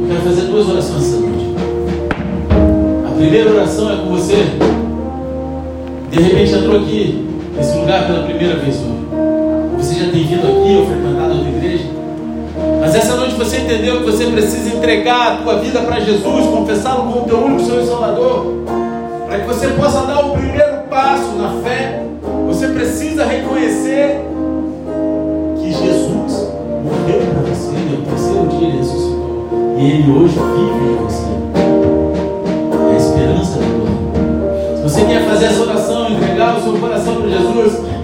[0.00, 1.54] Eu quero fazer duas orações essa noite.
[3.06, 4.36] A primeira oração é com você.
[6.10, 9.05] De repente entrou aqui, nesse lugar pela primeira vez hoje.
[10.06, 11.84] Já tem vindo aqui ou frequentado outra igreja.
[12.80, 17.12] Mas essa noite você entendeu que você precisa entregar a tua vida para Jesus, confessá-lo
[17.12, 18.46] como teu único Senhor e Salvador.
[19.26, 22.04] Para que você possa dar o primeiro passo na fé,
[22.46, 24.20] você precisa reconhecer
[25.60, 26.52] que Jesus
[26.84, 29.48] morreu por você, e no terceiro dia ele ressuscitou.
[29.76, 31.26] E ele hoje vive em você.
[32.88, 34.76] É a esperança da glória.
[34.76, 35.75] Se você quer fazer essa oração,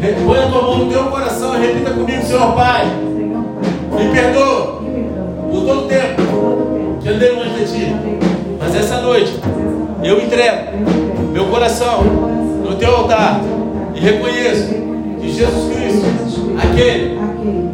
[0.09, 4.83] põe a tua mão no teu coração e repita comigo, Senhor Pai, me perdoa
[5.49, 7.97] por todo o tempo que andei longe de ti.
[8.59, 9.39] Mas essa noite
[10.03, 10.77] eu entrego
[11.33, 12.03] meu coração
[12.65, 13.41] no teu altar
[13.95, 14.75] e reconheço
[15.21, 17.19] que Jesus Cristo, aquele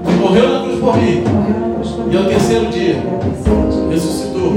[0.04, 1.24] que morreu na cruz por mim
[2.10, 2.96] e ao terceiro dia
[3.90, 4.52] ressuscitou,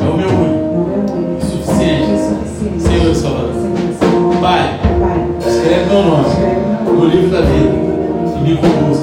[0.00, 3.48] é o meu único, suficiente, Senhor e Salvador.
[4.42, 4.78] Pai,
[5.40, 6.47] escreve meu nome
[7.08, 7.72] livro da vida
[8.36, 9.02] e me conduza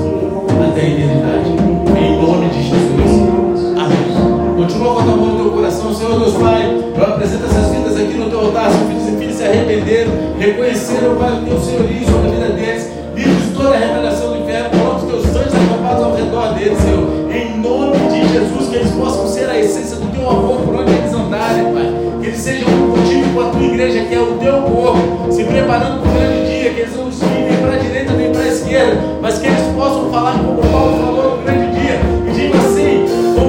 [0.69, 1.49] até a eternidade.
[1.97, 3.77] Em nome de Jesus.
[3.77, 4.55] Amém.
[4.55, 6.83] Continua com a mão no teu coração, Senhor Deus Pai.
[6.95, 8.69] Eu apresento essas vidas aqui no teu altar.
[8.69, 12.89] Seus filhos e filhas se arrependeram, reconheceram, Pai, o teu senhorio sobre a vida deles.
[13.15, 14.69] Livre de toda a revelação do inferno.
[14.69, 17.31] Coloca os teus anjos acampados ao redor deles, Senhor.
[17.31, 20.91] Em nome de Jesus, que eles possam ser a essência do teu amor por onde
[20.91, 21.91] eles andarem, Pai.
[22.21, 26.04] Que eles sejam contigo com a tua igreja, que é o teu povo, se preparando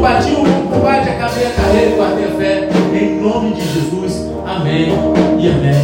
[0.07, 4.25] combati o bom combate, acabei a carreira e guardei a fé, em nome de Jesus,
[4.47, 4.93] amém
[5.37, 5.83] e amém.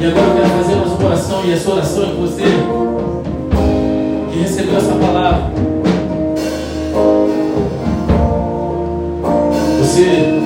[0.00, 2.42] E agora eu quero fazer uma oração, e essa oração é você
[4.32, 5.52] que recebeu essa palavra.
[9.78, 10.42] você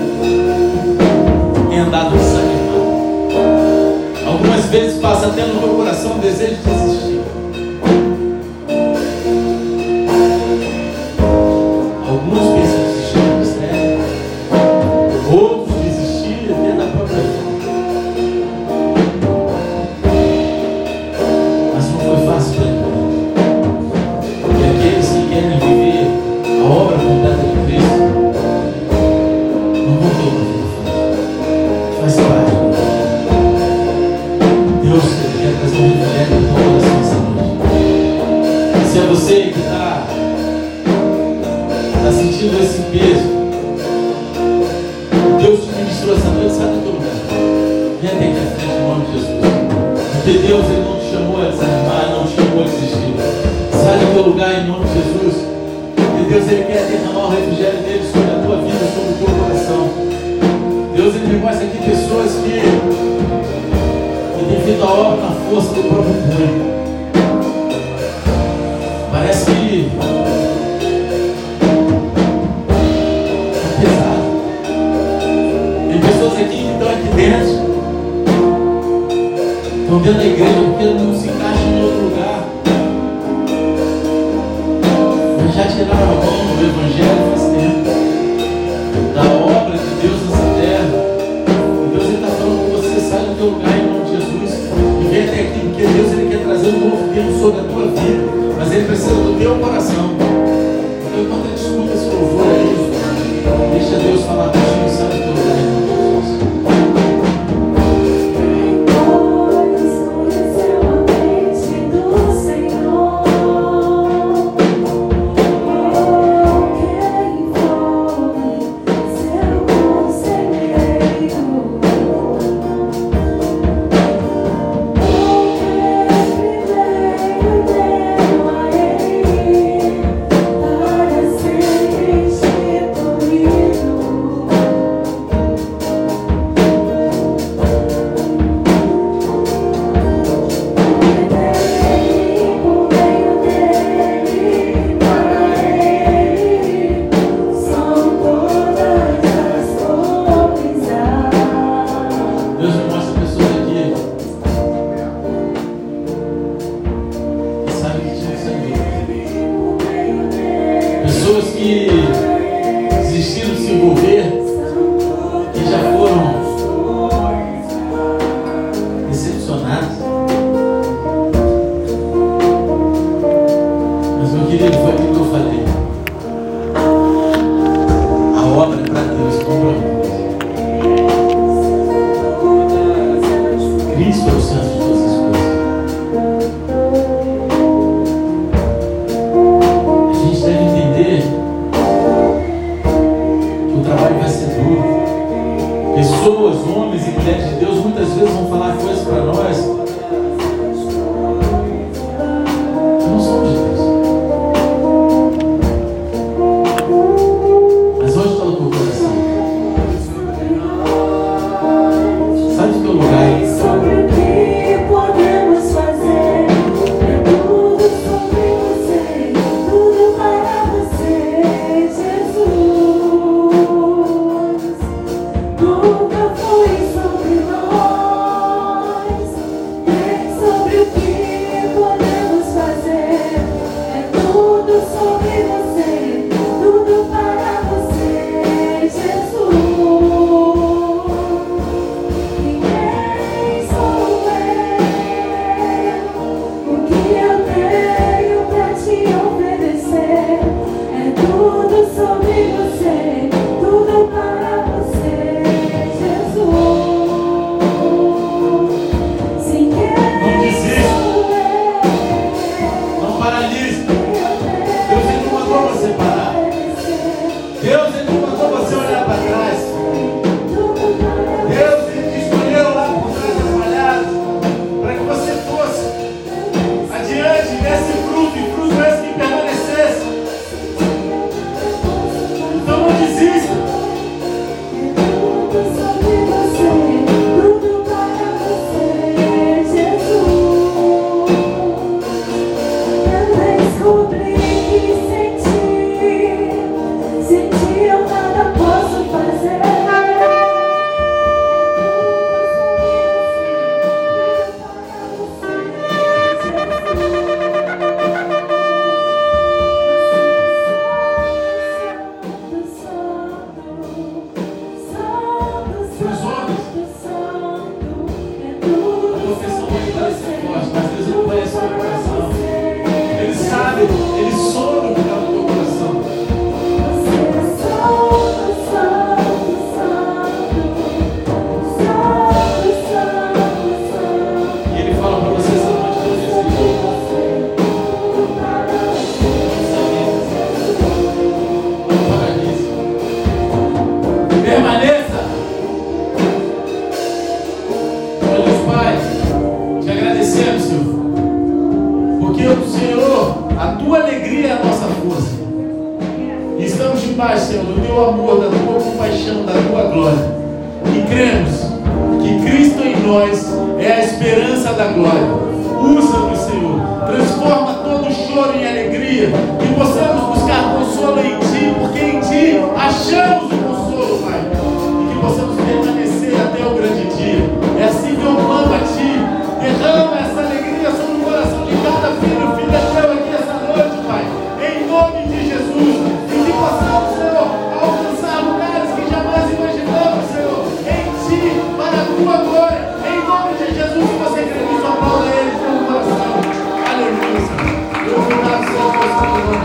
[1.70, 2.70] tem andado desanimado.
[4.26, 6.89] Algumas vezes passa até no meu coração o desejo de desistir.